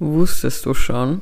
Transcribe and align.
Wusstest 0.00 0.66
du 0.66 0.74
schon? 0.74 1.20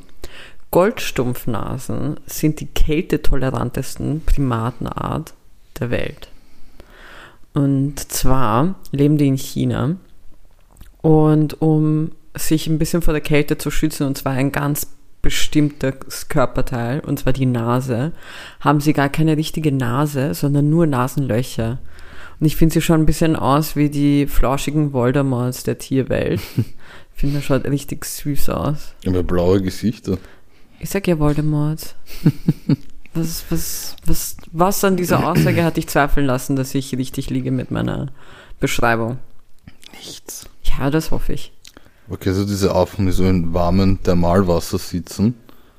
Goldstumpfnasen 0.71 2.19
sind 2.25 2.59
die 2.59 2.67
kältetolerantesten 2.67 4.21
Primatenart 4.25 5.33
der 5.79 5.89
Welt. 5.91 6.29
Und 7.53 7.99
zwar 7.99 8.75
leben 8.91 9.17
die 9.17 9.27
in 9.27 9.37
China. 9.37 9.97
Und 11.01 11.61
um 11.61 12.11
sich 12.35 12.67
ein 12.67 12.79
bisschen 12.79 13.01
vor 13.01 13.13
der 13.13 13.21
Kälte 13.21 13.57
zu 13.57 13.69
schützen, 13.69 14.07
und 14.07 14.17
zwar 14.17 14.33
ein 14.33 14.51
ganz 14.51 14.87
bestimmtes 15.21 16.29
Körperteil, 16.29 17.01
und 17.01 17.19
zwar 17.19 17.33
die 17.33 17.45
Nase, 17.45 18.13
haben 18.61 18.79
sie 18.79 18.93
gar 18.93 19.09
keine 19.09 19.35
richtige 19.35 19.73
Nase, 19.73 20.33
sondern 20.33 20.69
nur 20.69 20.87
Nasenlöcher. 20.87 21.79
Und 22.39 22.45
ich 22.45 22.55
finde 22.55 22.73
sie 22.73 22.81
schon 22.81 23.01
ein 23.01 23.05
bisschen 23.05 23.35
aus 23.35 23.75
wie 23.75 23.89
die 23.89 24.27
flauschigen 24.27 24.93
Voldemorts 24.93 25.63
der 25.63 25.77
Tierwelt. 25.77 26.41
Ich 27.15 27.21
finde, 27.21 27.39
das 27.39 27.43
schaut 27.43 27.65
richtig 27.65 28.05
süß 28.05 28.47
aus. 28.47 28.93
Aber 29.05 29.23
blaue 29.23 29.61
Gesichter. 29.61 30.17
Ich 30.79 30.89
sag 30.89 31.05
ja 31.05 31.19
Voldemort. 31.19 31.95
Was, 33.13 33.43
was, 33.49 33.95
was, 34.05 34.37
was 34.53 34.83
an 34.85 34.95
dieser 34.95 35.27
Aussage 35.27 35.63
hat 35.65 35.75
dich 35.75 35.87
zweifeln 35.87 36.25
lassen, 36.25 36.55
dass 36.55 36.73
ich 36.75 36.95
richtig 36.95 37.29
liege 37.29 37.51
mit 37.51 37.71
meiner 37.71 38.13
Beschreibung? 38.61 39.17
Nichts. 39.97 40.45
Ja, 40.63 40.89
das 40.89 41.11
hoffe 41.11 41.33
ich. 41.33 41.51
Okay, 42.09 42.31
so 42.31 42.45
diese 42.45 42.73
Affen, 42.73 43.07
die 43.07 43.11
so 43.11 43.25
in 43.25 43.53
warmem 43.53 44.01
Thermalwasser 44.01 44.77
sitzen. 44.77 45.33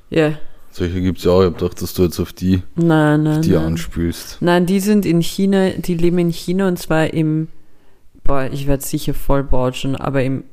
Ja. 0.09 0.33
Solche 0.71 1.01
gibt 1.01 1.17
es 1.19 1.25
ja 1.25 1.31
auch. 1.31 1.41
Ich 1.41 1.47
hab 1.47 1.57
gedacht, 1.57 1.81
dass 1.81 1.93
du 1.93 2.03
jetzt 2.03 2.19
auf 2.19 2.31
die, 2.33 2.61
Nein, 2.75 3.23
nein. 3.23 3.37
auf 3.39 3.41
die 3.41 3.51
nein. 3.51 3.65
anspielst. 3.65 4.37
Nein, 4.39 4.65
die 4.65 4.79
sind 4.79 5.05
in 5.05 5.21
China, 5.21 5.69
die 5.71 5.95
leben 5.95 6.17
in 6.19 6.31
China 6.31 6.67
und 6.67 6.79
zwar 6.79 7.13
im, 7.13 7.49
boah, 8.23 8.49
ich 8.51 8.67
werde 8.67 8.83
sicher 8.83 9.13
voll 9.13 9.43
bautschen, 9.43 9.95
aber 9.95 10.23
im 10.23 10.43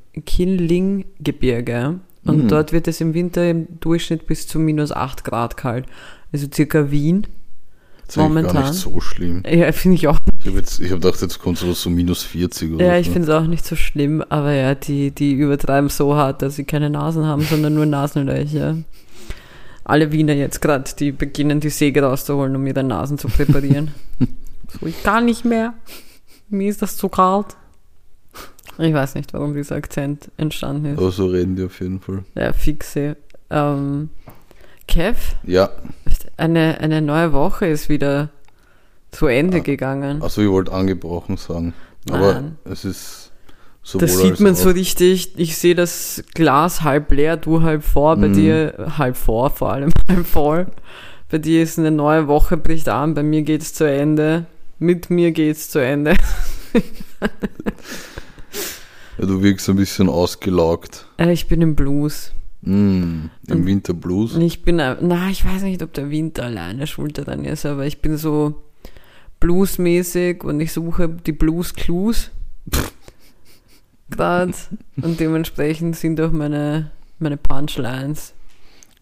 Kinling-Gebirge. 0.79 2.01
Und 2.25 2.45
Mhm. 2.45 2.49
dort 2.49 2.73
wird 2.73 2.89
es 2.89 3.01
im 3.01 3.15
Winter 3.15 3.49
im 3.49 3.67
Durchschnitt 3.81 4.27
bis 4.27 4.47
zu 4.47 4.59
minus 4.59 4.93
8 4.93 5.25
Grad 5.25 5.57
kalt. 5.57 5.87
Also 6.33 6.47
circa 6.53 6.91
Wien. 6.91 7.27
Das 8.07 8.17
ist 8.17 8.23
eigentlich 8.23 8.45
gar 8.45 8.53
Momentan. 8.55 8.71
nicht 8.73 8.81
so 8.81 9.01
schlimm. 9.01 9.43
Ja, 9.49 9.71
finde 9.73 9.97
ich 9.97 10.09
auch. 10.09 10.19
Ich 10.41 10.47
habe 10.47 10.59
hab 10.63 11.01
gedacht, 11.01 11.21
jetzt 11.23 11.39
kommt 11.39 11.59
sowas 11.59 11.81
so 11.83 11.91
minus 11.91 12.23
40 12.25 12.75
oder 12.75 12.85
Ja, 12.87 12.99
ich 12.99 13.11
finde 13.11 13.29
es 13.31 13.35
auch 13.35 13.47
nicht 13.47 13.65
so 13.67 13.77
schlimm, 13.77 14.23
aber 14.31 14.53
ja, 14.53 14.75
die, 14.75 15.11
die 15.11 15.33
übertreiben 15.35 15.91
so 15.91 16.15
hart, 16.17 16.41
dass 16.43 16.57
sie 16.57 16.65
keine 16.65 16.89
Nasen 16.91 17.25
haben, 17.27 17.43
sondern 17.43 17.75
nur 17.75 17.85
Nasenlöcher. 17.87 18.79
Alle 19.89 20.13
Wiener 20.13 20.35
jetzt 20.35 20.61
gerade, 20.61 20.85
die 20.99 21.11
beginnen 21.13 21.59
die 21.61 21.71
Säge 21.71 22.03
rauszuholen, 22.03 22.55
um 22.55 22.65
ihre 22.67 22.85
Nasen 22.85 23.19
zu 23.19 23.27
präparieren. 23.29 23.93
so, 24.81 24.87
ich 24.87 25.03
kann 25.03 25.25
nicht 25.25 25.45
mehr. 25.45 25.75
Mir 26.49 26.69
ist 26.71 26.83
das 26.83 26.97
zu 26.97 27.09
kalt. 27.09 27.57
Ich 28.79 28.95
weiß 28.95 29.17
nicht, 29.17 29.33
warum 29.33 29.55
dieser 29.55 29.75
Akzent 29.77 30.31
entstanden 30.37 30.85
ist. 30.93 30.99
Aber 30.99 31.11
so 31.11 31.27
reden 31.27 31.57
die 31.57 31.65
auf 31.65 31.81
jeden 31.81 32.01
Fall. 32.01 32.23
Ja, 32.37 32.53
fixe. 32.53 33.17
Ähm, 33.51 34.11
Kev, 34.87 35.35
Ja, 35.43 35.71
eine, 36.37 36.79
eine 36.81 37.01
neue 37.03 37.33
Woche 37.33 37.67
ist 37.67 37.89
wieder 37.89 38.29
zu 39.11 39.27
Ende 39.27 39.59
Ah. 39.59 39.61
gegangen. 39.61 40.23
also 40.23 40.43
ich 40.43 40.49
wollte 40.49 40.73
angebrochen 40.73 41.37
sagen. 41.39 41.75
Aber 42.11 42.35
Nein. 42.35 42.59
es 42.65 42.85
ist 42.85 43.28
sowohl 43.83 44.07
Das 44.07 44.19
sieht 44.19 44.41
man 44.41 44.53
auch. 44.53 44.57
so 44.57 44.71
richtig. 44.71 45.33
Ich 45.39 45.57
sehe 45.57 45.75
das 45.75 46.23
Glas 46.35 46.83
halb 46.83 47.11
leer, 47.13 47.37
du 47.37 47.63
halb 47.63 47.83
vor, 47.85 48.17
bei 48.17 48.29
Mhm. 48.29 48.33
dir 48.35 48.93
halb 48.99 49.17
vor, 49.17 49.51
vor 49.51 49.73
allem 49.73 49.91
halb 50.09 50.27
voll. 50.27 50.67
Bei 51.31 51.39
dir 51.39 51.63
ist 51.63 51.79
eine 51.79 51.91
neue 51.91 52.27
Woche 52.29 52.57
bricht 52.57 52.89
an, 52.89 53.15
bei 53.15 53.23
mir 53.23 53.43
geht's 53.43 53.75
zu 53.75 53.85
Ende. 53.85 54.47
Mit 54.79 55.11
mir 55.11 55.33
geht's 55.33 55.69
zu 55.71 55.79
Ende. 55.81 56.15
Ja, 59.19 59.27
du 59.27 59.43
wirkst 59.43 59.69
ein 59.69 59.77
bisschen 59.77 60.09
ausgelaugt. 60.09 61.07
Äh, 61.17 61.33
Ich 61.33 61.49
bin 61.49 61.61
im 61.61 61.75
Blues. 61.75 62.33
Mm, 62.63 63.27
Im 63.49 63.67
Winter 63.67 63.95
Blues. 63.95 64.37
Ich 64.37 64.63
bin, 64.63 64.79
äh, 64.79 64.97
na, 65.01 65.29
ich 65.31 65.45
weiß 65.45 65.63
nicht, 65.63 65.83
ob 65.83 65.93
der 65.93 66.11
Winter 66.11 66.45
alleine 66.45 66.87
schuld 66.87 67.19
daran 67.19 67.45
ist, 67.45 67.67
aber 67.67 67.87
ich 67.87 68.01
bin 68.01 68.17
so 68.17 68.63
bluesmäßig 69.41 70.45
und 70.45 70.61
ich 70.61 70.73
suche 70.73 71.09
die 71.09 71.33
Blues-Clues. 71.33 72.31
Gerade. 74.11 74.53
Und 75.01 75.21
dementsprechend 75.21 75.97
sind 75.97 76.21
auch 76.21 76.31
meine, 76.33 76.91
meine 77.19 77.37
Punchlines 77.37 78.33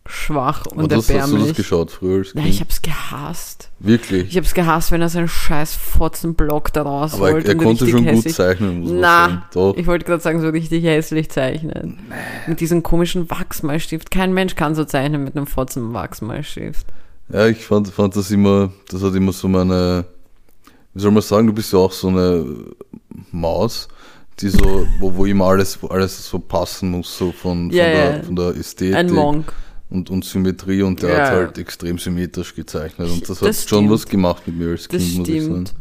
schwach 0.09 0.67
und 0.67 0.79
Und 0.85 0.93
das, 0.93 0.99
hast 0.99 1.09
du 1.11 1.15
das 1.15 1.23
erbärmlich. 1.31 1.57
geschaut 1.57 1.91
früher 1.91 2.19
als 2.19 2.33
Ja, 2.33 2.43
Kind? 2.43 2.55
ich 2.55 2.61
hab's 2.61 2.81
gehasst. 2.81 3.71
Wirklich. 3.81 4.29
Ich 4.29 4.37
hab's 4.37 4.55
gehasst, 4.55 4.93
wenn 4.93 5.01
er 5.03 5.09
seinen 5.09 5.27
scheiß 5.27 5.75
Fotzenblock 5.75 6.73
da 6.73 6.83
Aber 6.83 7.31
er, 7.31 7.45
er 7.45 7.55
konnte 7.57 7.89
schon 7.89 8.05
gut 8.05 8.15
hässlich. 8.15 8.35
zeichnen, 8.35 8.81
muss 8.83 8.91
Na. 8.95 9.49
Ich 9.77 9.87
wollte 9.89 10.05
gerade 10.05 10.23
sagen, 10.23 10.41
so 10.41 10.49
richtig 10.51 10.85
hässlich 10.85 11.29
zeichnen. 11.31 11.99
Mit 12.47 12.61
diesem 12.61 12.85
komischen 12.85 13.29
Wachsmalstift. 13.31 14.13
Kein 14.13 14.33
Mensch 14.33 14.55
kann 14.55 14.77
so 14.77 14.85
zeichnen 14.85 15.25
mit 15.25 15.37
einem 15.37 15.49
Fotzen-Wachsmalstift. 15.49 16.87
Ja, 17.33 17.49
ich 17.49 17.65
fand, 17.67 17.89
fand 17.89 18.15
das 18.15 18.31
immer, 18.31 18.71
das 18.89 19.03
hat 19.03 19.15
immer 19.17 19.33
so 19.33 19.49
meine, 19.49 20.05
wie 20.95 21.01
soll 21.01 21.11
man 21.11 21.23
sagen, 21.23 21.49
du 21.49 21.53
bist 21.53 21.73
ja 21.73 21.81
auch 21.81 21.91
so 21.93 22.07
eine 22.09 22.47
Maus, 23.33 23.89
die 24.41 24.49
so, 24.49 24.87
wo, 25.01 25.15
wo 25.17 25.25
immer 25.27 25.47
alles, 25.47 25.83
wo 25.83 25.87
alles 25.89 26.29
so 26.29 26.39
passen 26.39 26.91
muss, 26.91 27.17
so 27.17 27.33
von, 27.33 27.71
von, 27.71 27.71
Ja, 27.71 27.85
der, 27.87 28.17
ja. 28.19 28.23
von 28.23 28.37
der 28.37 28.49
Ästhetik 28.57 28.95
Ein 28.95 29.11
Monk. 29.13 29.53
und, 29.89 30.11
und 30.11 30.25
Symmetrie 30.25 30.83
und 30.83 31.03
der 31.03 31.11
Ja. 31.11 31.17
hat 31.25 31.33
halt 31.33 31.59
extrem 31.59 31.99
symmetrisch 31.99 32.55
gezeichnet 32.55 33.09
und 33.11 33.23
das, 33.29 33.39
Das 33.39 33.63
hat 33.63 33.69
schon 33.69 33.79
stimmt. 33.85 33.91
was 33.91 34.07
gemacht 34.07 34.47
mit 34.47 34.57
mir 34.59 34.71
als 34.71 34.89
Das 34.89 35.01
Kind, 35.03 35.19
muss 35.19 35.29
ich 35.29 35.43
sagen. 35.43 35.67
stimmt. 35.67 35.75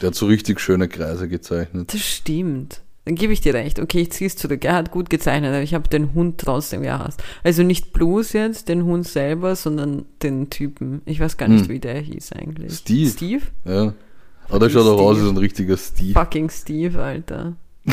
Der 0.00 0.06
hat 0.08 0.14
so 0.14 0.26
richtig 0.26 0.60
schöne 0.60 0.86
Kreise 0.88 1.28
gezeichnet. 1.28 1.92
Das 1.92 2.00
stimmt. 2.00 2.82
Dann 3.04 3.16
gebe 3.16 3.32
ich 3.32 3.40
dir 3.40 3.52
recht. 3.52 3.80
Okay, 3.80 4.02
ich 4.02 4.12
zieh's 4.12 4.36
zurück. 4.36 4.64
Er 4.64 4.74
hat 4.74 4.92
gut 4.92 5.10
gezeichnet, 5.10 5.48
aber 5.50 5.62
ich 5.62 5.74
habe 5.74 5.88
den 5.88 6.14
Hund 6.14 6.38
trotzdem 6.38 6.82
gehasst. 6.82 7.20
Also 7.42 7.64
nicht 7.64 7.92
Blues 7.92 8.32
jetzt, 8.32 8.68
den 8.68 8.84
Hund 8.84 9.08
selber, 9.08 9.56
sondern 9.56 10.04
den 10.22 10.50
Typen. 10.50 11.02
Ich 11.04 11.18
weiß 11.18 11.36
gar 11.36 11.48
nicht, 11.48 11.62
Hm. 11.64 11.68
wie 11.68 11.80
der 11.80 11.98
hieß 11.98 12.30
eigentlich. 12.34 12.72
Steve. 12.74 13.10
Steve? 13.10 13.42
Ja. 13.64 13.92
Aber 14.48 14.58
der 14.60 14.70
schaut 14.70 14.86
auch 14.86 15.00
aus 15.00 15.16
wie 15.18 15.22
so 15.22 15.30
ein 15.30 15.36
richtiger 15.36 15.76
Steve. 15.76 16.12
Fucking 16.12 16.48
Steve, 16.48 17.02
Alter. 17.02 17.56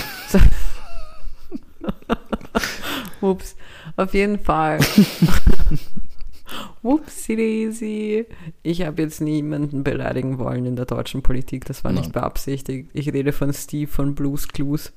Ups. 3.21 3.55
Auf 3.97 4.13
jeden 4.13 4.39
Fall. 4.39 4.79
Whoopsie 6.81 7.35
daisy. 7.35 8.25
Ich 8.63 8.81
habe 8.81 9.01
jetzt 9.01 9.21
niemanden 9.21 9.83
beleidigen 9.83 10.39
wollen 10.39 10.65
in 10.65 10.75
der 10.75 10.85
deutschen 10.85 11.21
Politik. 11.21 11.65
Das 11.65 11.83
war 11.83 11.91
nicht 11.91 12.03
Nein. 12.05 12.11
beabsichtigt. 12.13 12.89
Ich 12.93 13.11
rede 13.13 13.33
von 13.33 13.53
Steve 13.53 13.91
von 13.91 14.15
Blues 14.15 14.47
Clues. 14.47 14.91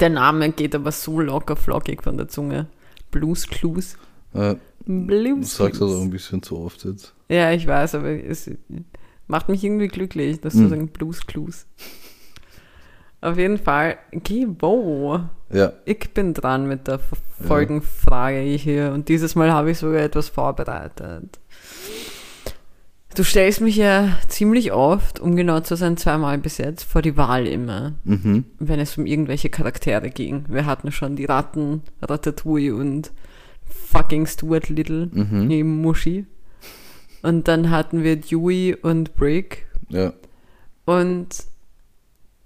Der 0.00 0.10
Name 0.10 0.50
geht 0.52 0.74
aber 0.74 0.90
so 0.92 1.20
locker 1.20 1.56
flockig 1.56 2.02
von 2.02 2.16
der 2.16 2.28
Zunge. 2.28 2.66
Blues 3.10 3.46
Clues. 3.46 3.96
Äh, 4.32 4.56
du 4.86 5.06
Blues 5.06 5.56
sagst 5.56 5.80
das 5.80 5.90
auch 5.92 6.00
ein 6.02 6.10
bisschen 6.10 6.42
zu 6.42 6.58
oft 6.58 6.84
jetzt. 6.84 7.14
Ja, 7.28 7.52
ich 7.52 7.66
weiß, 7.66 7.94
aber 7.94 8.10
es 8.10 8.50
macht 9.28 9.48
mich 9.48 9.62
irgendwie 9.64 9.88
glücklich, 9.88 10.40
dass 10.40 10.54
du 10.54 10.60
Mhm. 10.62 10.68
sagst 10.70 10.92
Blues 10.94 11.26
Clues. 11.26 11.66
Auf 13.24 13.38
jeden 13.38 13.56
Fall, 13.56 13.96
wo? 14.60 15.18
Ja, 15.50 15.72
Ich 15.86 16.10
bin 16.12 16.34
dran 16.34 16.66
mit 16.68 16.88
der 16.88 17.00
Folgenfrage 17.40 18.40
hier 18.40 18.92
und 18.92 19.08
dieses 19.08 19.34
Mal 19.34 19.50
habe 19.50 19.70
ich 19.70 19.78
sogar 19.78 20.02
etwas 20.02 20.28
vorbereitet. 20.28 21.38
Du 23.16 23.22
stellst 23.24 23.62
mich 23.62 23.76
ja 23.76 24.18
ziemlich 24.28 24.72
oft, 24.72 25.20
um 25.20 25.36
genau 25.36 25.60
zu 25.60 25.74
sein, 25.74 25.96
zweimal 25.96 26.36
bis 26.36 26.58
jetzt, 26.58 26.82
vor 26.82 27.00
die 27.00 27.16
Wahl 27.16 27.46
immer, 27.46 27.94
mhm. 28.04 28.44
wenn 28.58 28.78
es 28.78 28.98
um 28.98 29.06
irgendwelche 29.06 29.48
Charaktere 29.48 30.10
ging. 30.10 30.44
Wir 30.48 30.66
hatten 30.66 30.92
schon 30.92 31.16
die 31.16 31.24
Ratten, 31.24 31.80
Ratatouille 32.02 32.74
und 32.74 33.10
fucking 33.90 34.26
Stuart 34.26 34.68
Little, 34.68 35.08
Mhm. 35.12 35.48
die 35.48 35.62
Muschi. 35.62 36.26
Und 37.22 37.48
dann 37.48 37.70
hatten 37.70 38.02
wir 38.02 38.16
Dewey 38.16 38.76
und 38.82 39.14
Brick. 39.14 39.64
ja. 39.88 40.12
Und 40.84 41.28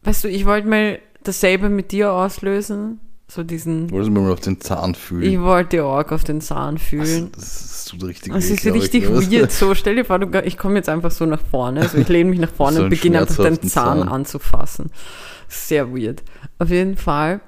weißt 0.04 0.24
du, 0.24 0.28
ich 0.28 0.44
wollte 0.46 0.68
mal 0.68 0.98
dasselbe 1.24 1.68
mit 1.68 1.92
dir 1.92 2.12
auslösen. 2.12 3.00
So 3.30 3.42
diesen. 3.42 3.90
Wolltest 3.90 4.08
du 4.08 4.12
mir 4.14 4.20
mal 4.20 4.32
auf 4.32 4.40
den 4.40 4.58
Zahn 4.60 4.92
Ich 4.92 4.98
fühlen? 4.98 5.42
wollte 5.42 5.76
dir 5.76 5.84
auch 5.84 6.10
auf 6.12 6.24
den 6.24 6.40
Zahn 6.40 6.78
fühlen. 6.78 7.30
Das, 7.34 7.44
das 7.44 7.84
tut 7.84 8.02
richtig 8.04 8.32
weh, 8.32 8.38
ist 8.38 8.50
ich, 8.50 8.72
richtig 8.72 9.06
oder 9.08 9.18
was? 9.18 9.30
weird. 9.30 9.52
So, 9.58 9.74
stell 9.74 9.96
dir 9.96 10.04
vor, 10.06 10.18
du, 10.18 10.40
ich 10.44 10.56
komme 10.56 10.76
jetzt 10.76 10.88
einfach 10.88 11.10
so 11.10 11.26
nach 11.26 11.42
vorne. 11.50 11.80
Also 11.82 11.98
ich 11.98 12.08
lehne 12.08 12.30
mich 12.30 12.38
nach 12.38 12.50
vorne 12.56 12.78
So 12.78 12.82
und 12.84 12.88
beginne 12.90 13.20
einfach 13.20 13.34
schmerzhaften 13.34 13.68
Zahn, 13.68 13.98
Zahn. 13.98 14.08
anzufassen. 14.08 14.90
Sehr 15.46 15.94
weird. 15.94 16.22
Auf 16.58 16.70
jeden 16.70 16.96
Fall 16.96 17.40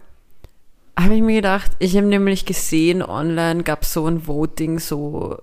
habe 0.99 1.15
ich 1.15 1.23
mir 1.23 1.37
gedacht, 1.37 1.71
ich 1.79 1.97
habe 1.97 2.07
nämlich 2.07 2.45
gesehen, 2.45 3.03
online 3.03 3.63
gab 3.63 3.83
es 3.85 3.95
so 3.95 4.07
ein 4.07 4.27
Voting, 4.27 4.79
so 4.81 5.39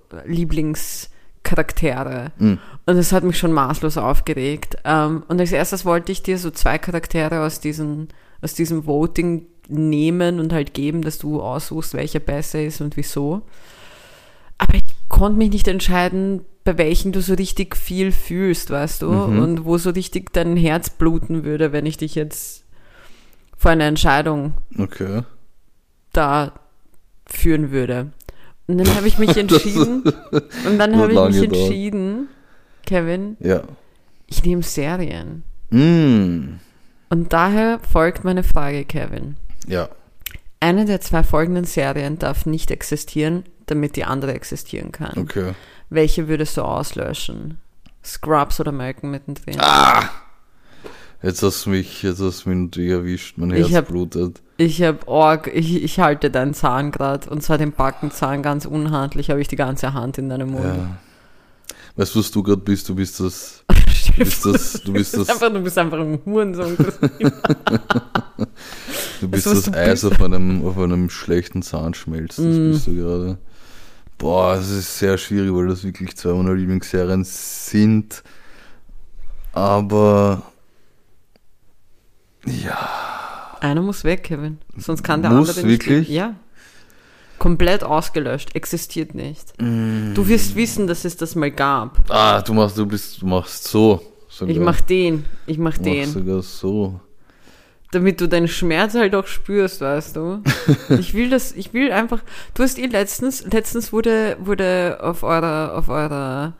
Lieblingscharaktere. 1.48 2.32
Mhm. 2.38 2.58
Und 2.86 2.96
das 2.96 3.12
hat 3.12 3.24
mich 3.24 3.38
schon 3.38 3.52
maßlos 3.52 3.96
aufgeregt. 3.96 4.76
Ähm, 4.84 5.22
und 5.28 5.40
als 5.40 5.52
erstes 5.52 5.84
wollte 5.84 6.12
ich 6.12 6.22
dir 6.22 6.38
so 6.38 6.50
zwei 6.50 6.78
Charaktere 6.78 7.44
aus, 7.44 7.60
diesen, 7.60 8.08
aus 8.40 8.54
diesem 8.54 8.86
Voting 8.86 9.46
nehmen 9.68 10.40
und 10.40 10.52
halt 10.52 10.74
geben, 10.74 11.02
dass 11.02 11.18
du 11.18 11.42
aussuchst, 11.42 11.94
welcher 11.94 12.20
besser 12.20 12.62
ist 12.62 12.80
und 12.80 12.96
wieso. 12.96 13.42
Aber 14.56 14.74
ich 14.74 14.84
konnte 15.08 15.38
mich 15.38 15.50
nicht 15.50 15.68
entscheiden, 15.68 16.44
bei 16.64 16.78
welchen 16.78 17.12
du 17.12 17.20
so 17.20 17.34
richtig 17.34 17.76
viel 17.76 18.12
fühlst, 18.12 18.70
weißt 18.70 19.02
du? 19.02 19.10
Mhm. 19.10 19.38
Und 19.38 19.64
wo 19.64 19.78
so 19.78 19.90
richtig 19.90 20.32
dein 20.32 20.56
Herz 20.56 20.90
bluten 20.90 21.44
würde, 21.44 21.72
wenn 21.72 21.86
ich 21.86 21.96
dich 21.96 22.14
jetzt 22.14 22.64
vor 23.56 23.70
einer 23.72 23.84
Entscheidung 23.84 24.54
Okay. 24.78 25.22
da 26.12 26.52
führen 27.26 27.70
würde. 27.70 28.12
Und 28.68 28.78
dann 28.78 28.94
habe 28.94 29.08
ich 29.08 29.18
mich 29.18 29.36
entschieden, 29.36 30.02
und 30.04 30.78
dann 30.78 30.96
habe 30.96 31.12
ich 31.12 31.18
mich 31.18 31.42
entschieden, 31.44 32.28
Kevin, 32.86 33.36
Ja. 33.40 33.62
ich 34.28 34.44
nehme 34.44 34.62
Serien. 34.62 35.42
Mm. 35.70 36.58
Und 37.10 37.32
daher 37.32 37.80
folgt 37.80 38.24
meine 38.24 38.42
Frage, 38.44 38.84
Kevin. 38.84 39.36
Ja. 39.66 39.88
Eine 40.60 40.84
der 40.84 41.00
zwei 41.00 41.22
folgenden 41.22 41.64
Serien 41.64 42.18
darf 42.18 42.46
nicht 42.46 42.70
existieren, 42.70 43.44
damit 43.66 43.96
die 43.96 44.04
andere 44.04 44.34
existieren 44.34 44.92
kann. 44.92 45.16
Okay. 45.18 45.54
Welche 45.90 46.28
würdest 46.28 46.56
du 46.56 46.62
auslöschen? 46.62 47.58
Scrubs 48.04 48.60
oder 48.60 48.72
Malcolm 48.72 49.10
mittendrin? 49.10 49.56
Ah! 49.60 50.08
Jetzt 51.22 51.42
hast 51.42 51.66
du 51.66 51.70
mich, 51.70 52.02
jetzt 52.02 52.20
hast 52.20 52.44
du 52.44 52.50
mich 52.50 52.58
natürlich 52.58 52.90
erwischt. 52.92 53.38
Mein 53.38 53.50
Herz 53.50 53.68
Ich 53.68 53.74
hab- 53.74 53.88
blutet. 53.88 54.40
Ich 54.56 54.82
hab 54.82 55.06
Org, 55.08 55.48
ich, 55.52 55.82
ich 55.84 55.98
halte 56.00 56.30
deinen 56.30 56.52
Zahn 56.54 56.90
grad 56.90 57.28
und 57.28 57.42
zwar 57.42 57.58
den 57.58 57.72
Backenzahn 57.72 58.42
ganz 58.42 58.66
unhandlich, 58.66 59.30
habe 59.30 59.40
ich 59.40 59.46
die 59.48 59.56
ganze 59.56 59.92
Hand 59.94 60.18
in 60.18 60.28
deinem 60.28 60.50
Mund. 60.50 60.64
Ja. 60.64 60.98
Weißt 61.96 62.14
du, 62.14 62.18
was 62.20 62.30
du 62.30 62.42
gerade 62.42 62.60
bist? 62.62 62.88
Du 62.88 62.94
bist 62.94 63.18
das. 63.20 63.64
Du 64.16 64.24
bist 64.24 64.44
das. 64.46 64.82
Du 64.84 64.92
bist 64.92 65.16
das. 65.16 65.28
einfach, 65.28 65.52
du 65.52 65.60
bist 65.60 65.78
einfach 65.78 65.98
ein 65.98 66.18
Hurensohn. 66.24 66.76
Du 69.20 69.28
bist 69.28 69.46
das 69.46 69.62
du 69.64 69.72
Eis 69.74 70.02
bist. 70.02 70.04
auf 70.12 70.22
einem, 70.22 70.64
auf 70.64 70.78
einem 70.78 71.10
schlechten 71.10 71.62
Zahnschmelz. 71.62 72.36
Das 72.36 72.44
Mm. 72.44 72.70
bist 72.72 72.86
du 72.86 72.94
gerade. 72.94 73.38
Boah, 74.16 74.54
das 74.56 74.70
ist 74.70 74.98
sehr 74.98 75.18
schwierig, 75.18 75.52
weil 75.52 75.66
das 75.68 75.82
wirklich 75.84 76.16
zwei 76.16 76.32
meiner 76.32 76.54
Lieblingsserien 76.54 77.24
sind. 77.24 78.22
Aber. 79.52 80.42
Ja. 82.64 83.56
Einer 83.60 83.82
muss 83.82 84.04
weg, 84.04 84.24
Kevin. 84.24 84.58
Sonst 84.76 85.02
kann 85.02 85.22
der 85.22 85.30
Muss, 85.32 85.50
andere 85.50 85.66
nicht. 85.66 85.86
wirklich? 85.86 86.08
Ja. 86.08 86.34
Komplett 87.38 87.84
ausgelöscht, 87.84 88.54
existiert 88.56 89.14
nicht. 89.14 89.52
Mm. 89.60 90.12
Du 90.14 90.26
wirst 90.26 90.56
wissen, 90.56 90.86
dass 90.88 91.04
es 91.04 91.16
das 91.16 91.34
mal 91.36 91.50
gab. 91.50 91.98
Ah, 92.10 92.40
du 92.42 92.52
machst, 92.52 92.76
du 92.76 92.86
bist, 92.86 93.22
du 93.22 93.26
machst 93.26 93.64
so. 93.64 94.00
Sogar. 94.28 94.52
Ich 94.54 94.60
mach 94.60 94.80
den, 94.80 95.24
ich 95.46 95.58
mach 95.58 95.74
Du 95.78 95.82
machst 95.84 95.94
den. 95.94 96.06
sogar 96.12 96.42
so. 96.42 97.00
Damit 97.90 98.20
du 98.20 98.28
deinen 98.28 98.48
Schmerz 98.48 98.94
halt 98.94 99.14
auch 99.14 99.26
spürst, 99.26 99.80
weißt 99.80 100.16
du. 100.16 100.42
Ich 100.98 101.14
will 101.14 101.30
das, 101.30 101.52
ich 101.52 101.72
will 101.72 101.90
einfach, 101.92 102.20
du 102.54 102.62
hast 102.62 102.78
eh 102.78 102.86
letztens, 102.86 103.44
letztens 103.50 103.92
wurde, 103.92 104.36
wurde 104.40 104.98
auf 105.00 105.22
eurer, 105.22 105.74
auf 105.76 105.88
eurer 105.88 106.52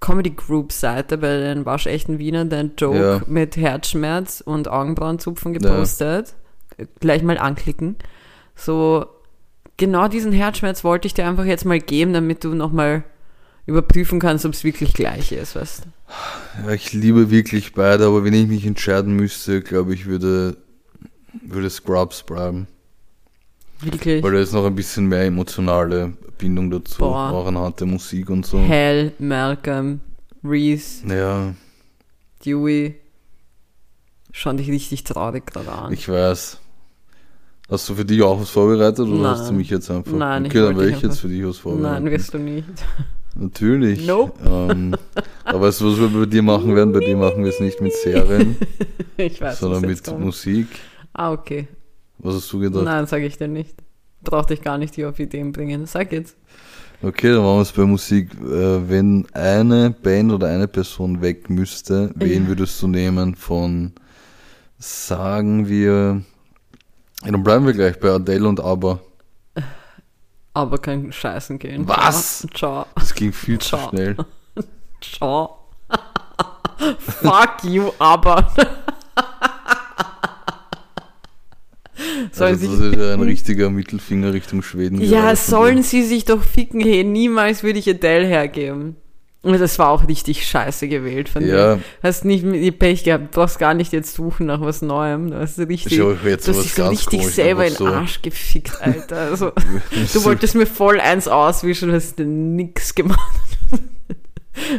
Comedy 0.00 0.30
Group 0.30 0.72
Seite 0.72 1.18
bei 1.18 1.38
den 1.38 1.64
waschechten 1.64 2.18
Wiener 2.18 2.44
dein 2.44 2.72
Joke 2.76 2.98
Ja. 2.98 3.22
mit 3.26 3.56
Herzschmerz 3.56 4.42
und 4.44 4.68
Augenbrauenzupfen 4.68 5.54
gepostet. 5.54 6.34
Gleich 7.00 7.22
mal 7.22 7.38
anklicken. 7.38 7.96
So, 8.54 9.06
genau 9.76 10.08
diesen 10.08 10.32
Herzschmerz 10.32 10.84
wollte 10.84 11.06
ich 11.06 11.14
dir 11.14 11.26
einfach 11.26 11.44
jetzt 11.44 11.64
mal 11.64 11.80
geben, 11.80 12.12
damit 12.12 12.44
du 12.44 12.54
nochmal 12.54 13.04
überprüfen 13.64 14.20
kannst, 14.20 14.44
ob 14.46 14.52
es 14.52 14.62
wirklich 14.64 14.92
gleich 14.92 15.32
ist, 15.32 15.56
weißt 15.56 15.84
du. 15.84 16.66
Ja, 16.66 16.72
ich 16.72 16.92
liebe 16.92 17.30
wirklich 17.30 17.72
beide, 17.72 18.06
aber 18.06 18.22
wenn 18.24 18.32
ich 18.34 18.46
mich 18.46 18.64
entscheiden 18.64 19.16
müsste, 19.16 19.60
glaube 19.60 19.92
ich, 19.94 20.06
würde, 20.06 20.56
würde 21.42 21.68
Scrubs 21.70 22.22
bleiben. 22.22 22.68
Wirklich. 23.80 24.22
Weil 24.22 24.32
da 24.32 24.38
ist 24.38 24.52
noch 24.52 24.64
ein 24.66 24.74
bisschen 24.76 25.06
mehr 25.06 25.24
emotionale 25.24 26.12
Bindung 26.38 26.70
dazu, 26.70 26.98
Boah. 26.98 27.72
der 27.78 27.86
Musik 27.86 28.30
und 28.30 28.44
so. 28.46 28.58
Hell, 28.58 29.12
Malcolm, 29.18 30.00
Reese, 30.44 31.06
Ja, 31.06 31.54
Dewey. 32.44 32.96
Schauen 34.32 34.58
dich 34.58 34.68
richtig 34.70 35.04
traurig 35.04 35.46
gerade 35.46 35.72
an. 35.72 35.92
ich 35.92 36.08
weiß. 36.08 36.58
Hast 37.68 37.88
du 37.88 37.94
für 37.94 38.04
dich 38.04 38.22
auch 38.22 38.40
was 38.40 38.50
vorbereitet 38.50 39.00
oder 39.00 39.14
Nein. 39.14 39.24
hast 39.38 39.48
du 39.48 39.54
mich 39.54 39.70
jetzt 39.70 39.90
einfach? 39.90 40.12
Nein, 40.12 40.44
ich 40.44 40.50
okay, 40.52 40.60
dann 40.60 40.76
werde 40.76 40.90
ich 40.92 41.02
jetzt 41.02 41.18
für 41.20 41.28
dich 41.28 41.44
was 41.44 41.58
vorbereiten. 41.58 42.04
Nein, 42.04 42.12
wirst 42.12 42.32
du 42.34 42.38
nicht. 42.38 42.64
Natürlich. 43.34 44.06
Nope. 44.06 44.32
Ähm, 44.48 44.94
aber 45.44 45.62
weißt 45.62 45.80
du, 45.80 45.90
was 45.92 45.98
wir 45.98 46.20
bei 46.20 46.26
dir 46.26 46.42
machen 46.42 46.74
werden? 46.76 46.92
Bei 46.92 47.00
dir 47.00 47.16
machen 47.16 47.42
wir 47.42 47.50
es 47.50 47.58
nicht 47.60 47.80
mit 47.80 47.92
Serien, 47.94 48.56
Ich 49.16 49.40
weiß, 49.40 49.58
sondern 49.58 49.82
mit 49.82 50.04
kommt. 50.04 50.20
Musik. 50.20 50.68
Ah, 51.12 51.32
okay. 51.32 51.66
Was 52.18 52.36
hast 52.36 52.52
du 52.52 52.60
gedacht? 52.60 52.84
Nein, 52.84 53.06
sage 53.06 53.26
ich 53.26 53.36
dir 53.36 53.48
nicht. 53.48 53.74
Brauch 54.26 54.44
dich 54.44 54.60
gar 54.60 54.76
nicht 54.76 54.94
hier 54.96 55.08
auf 55.08 55.18
Ideen 55.18 55.52
bringen. 55.52 55.86
Sag 55.86 56.12
jetzt. 56.12 56.36
Okay, 57.02 57.32
dann 57.32 57.42
machen 57.42 57.56
wir 57.56 57.62
es 57.62 57.72
bei 57.72 57.84
Musik. 57.84 58.30
Äh, 58.34 58.88
wenn 58.88 59.26
eine 59.32 59.90
Band 59.90 60.32
oder 60.32 60.48
eine 60.48 60.66
Person 60.66 61.20
weg 61.22 61.48
müsste, 61.48 62.10
wen 62.14 62.42
Ja. 62.42 62.48
würdest 62.48 62.80
du 62.82 62.88
nehmen 62.88 63.34
von, 63.34 63.92
sagen 64.78 65.68
wir, 65.68 66.22
dann 67.22 67.42
bleiben 67.42 67.66
wir 67.66 67.72
gleich 67.72 67.98
bei 68.00 68.10
Adele 68.10 68.48
und 68.48 68.60
ABBA. 68.60 68.98
Aber 70.54 70.78
kein 70.78 71.12
Scheißen 71.12 71.58
gehen. 71.58 71.86
Was? 71.86 72.46
Ciao. 72.54 72.86
Das 72.94 73.14
ging 73.14 73.32
viel 73.32 73.58
zu 73.58 73.76
Ciao. 73.76 73.90
schnell. 73.90 74.16
Ciao. 75.02 75.58
Fuck 76.98 77.64
you, 77.64 77.92
aber. 77.98 78.50
Sollen 82.36 82.52
Also, 82.52 82.66
das 82.76 82.92
ist 82.92 82.98
ja 82.98 83.14
ein 83.14 83.20
richtiger 83.22 83.70
Mittelfinger 83.70 84.32
Richtung 84.34 84.62
Schweden. 84.62 85.00
Ja, 85.00 85.34
sollen 85.34 85.82
sie 85.82 86.02
sich 86.02 86.26
doch 86.26 86.42
ficken, 86.42 86.80
hey, 86.80 87.02
niemals 87.02 87.62
würde 87.62 87.78
ich 87.78 87.88
Adele 87.88 88.26
hergeben. 88.26 88.96
Und 89.42 89.60
das 89.60 89.78
war 89.78 89.90
auch 89.90 90.08
richtig 90.08 90.44
scheiße 90.46 90.88
gewählt 90.88 91.28
von 91.28 91.46
Ja. 91.46 91.76
dir. 91.76 91.82
Hast 92.02 92.24
nicht 92.24 92.44
mit 92.44 92.78
Pech 92.80 93.04
gehabt, 93.04 93.30
brauchst 93.30 93.60
gar 93.60 93.74
nicht 93.74 93.92
jetzt 93.92 94.14
suchen 94.14 94.46
nach 94.46 94.60
was 94.60 94.82
Neuem. 94.82 95.30
Du 95.30 95.38
hast 95.38 95.58
richtig, 95.60 95.96
du 95.96 96.16
hast 96.16 96.46
dich 96.46 96.74
so 96.74 96.88
richtig 96.88 97.20
komisch, 97.20 97.34
selber 97.34 97.62
in 97.64 97.72
den 97.72 97.76
so. 97.76 97.86
Arsch 97.86 98.20
gefickt, 98.22 98.72
Alter. 98.82 99.16
Also, 99.16 99.52
du 100.12 100.24
wolltest 100.24 100.56
mir 100.56 100.66
voll 100.66 101.00
eins 101.00 101.28
auswischen, 101.28 101.92
hast 101.92 102.18
nix 102.18 102.94
gemacht. 102.94 103.20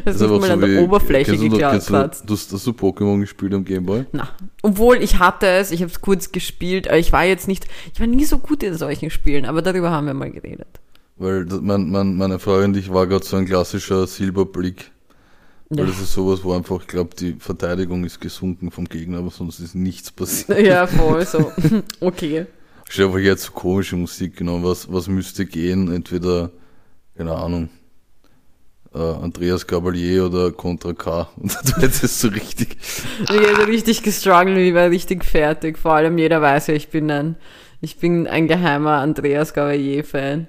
Das 0.06 0.16
Hast 0.16 0.22
ist 0.22 0.30
mal 0.30 0.42
so 0.42 0.54
an 0.54 0.62
der 0.62 0.82
Oberfläche 0.84 1.32
noch- 1.34 1.40
kennst 1.40 1.90
du, 1.90 1.94
gekratzt. 1.94 2.24
hast, 2.30 2.52
hast 2.54 2.66
du 2.68 2.72
Pokémon 2.72 3.20
gespielt 3.20 3.54
am 3.54 3.64
Gameboy? 3.64 4.06
Na, 4.12 4.30
obwohl 4.64 4.98
ich 4.98 5.20
hatte 5.20 5.48
es, 5.48 5.72
ich 5.72 5.82
habe 5.82 5.92
es 5.92 6.02
kurz 6.02 6.32
gespielt, 6.32 6.88
aber 6.88 6.98
ich 6.98 7.12
war 7.12 7.26
jetzt 7.26 7.48
nicht, 7.48 7.68
ich 7.94 8.00
war 8.00 8.08
nie 8.08 8.26
so 8.26 8.40
gut 8.40 8.64
in 8.64 8.76
solchen 8.76 9.10
Spielen, 9.10 9.46
aber 9.46 9.62
darüber 9.62 9.92
haben 9.92 10.08
wir 10.08 10.14
mal 10.14 10.32
geredet. 10.32 10.68
Weil 11.18 11.46
das, 11.46 11.62
mein, 11.62 11.90
mein, 11.90 12.16
meine 12.16 12.40
Freundin 12.40 12.72
und 12.72 12.78
ich 12.78 12.92
war 12.94 13.08
gerade 13.08 13.26
so 13.26 13.38
ein 13.38 13.46
klassischer 13.46 14.06
Silberblick. 14.08 14.92
Weil 15.70 15.80
Ja. 15.80 15.86
das 15.86 16.00
ist 16.00 16.14
sowas, 16.14 16.44
wo 16.44 16.54
einfach, 16.54 16.80
ich 16.82 16.88
glaube, 16.88 17.10
die 17.20 17.34
Verteidigung 17.40 18.04
ist 18.06 18.22
gesunken 18.22 18.72
vom 18.72 18.86
Gegner, 18.86 19.18
aber 19.20 19.32
sonst 19.32 19.60
ist 19.60 19.76
nichts 19.76 20.12
passiert. 20.12 20.60
Ja, 20.62 20.88
voll 20.88 21.26
so. 21.26 21.52
Okay. 22.00 22.46
Ich 22.90 23.00
habe 23.02 23.22
jetzt 23.22 23.44
so 23.44 23.52
komische 23.52 23.98
Musik 23.98 24.38
genommen. 24.38 24.64
Was, 24.64 24.90
was 24.92 25.08
müsste 25.10 25.46
gehen? 25.46 25.92
Entweder, 25.92 26.52
keine 27.18 27.36
Ahnung, 27.36 27.68
äh, 28.98 29.24
Andreas 29.24 29.66
Gabalier 29.68 30.26
oder 30.26 30.52
Contra 30.52 30.94
K. 30.94 31.30
Und 31.38 31.54
du 31.66 31.82
hättest 31.82 32.20
so 32.20 32.28
richtig. 32.30 32.78
Ich 33.22 33.30
hätte 33.30 33.68
richtig 33.68 34.04
gestruggelt, 34.04 34.58
ich 34.58 34.74
war 34.74 34.90
richtig 34.90 35.24
fertig. 35.26 35.78
Vor 35.78 35.94
allem 35.94 36.18
jeder 36.18 36.42
weiß 36.42 36.68
ja, 36.68 36.74
ich 36.74 36.90
bin 36.90 37.10
ein, 37.12 37.36
ich 37.82 37.98
bin 37.98 38.28
ein 38.28 38.48
geheimer 38.48 38.98
Andreas 38.98 39.54
Gavalier-Fan. 39.54 40.48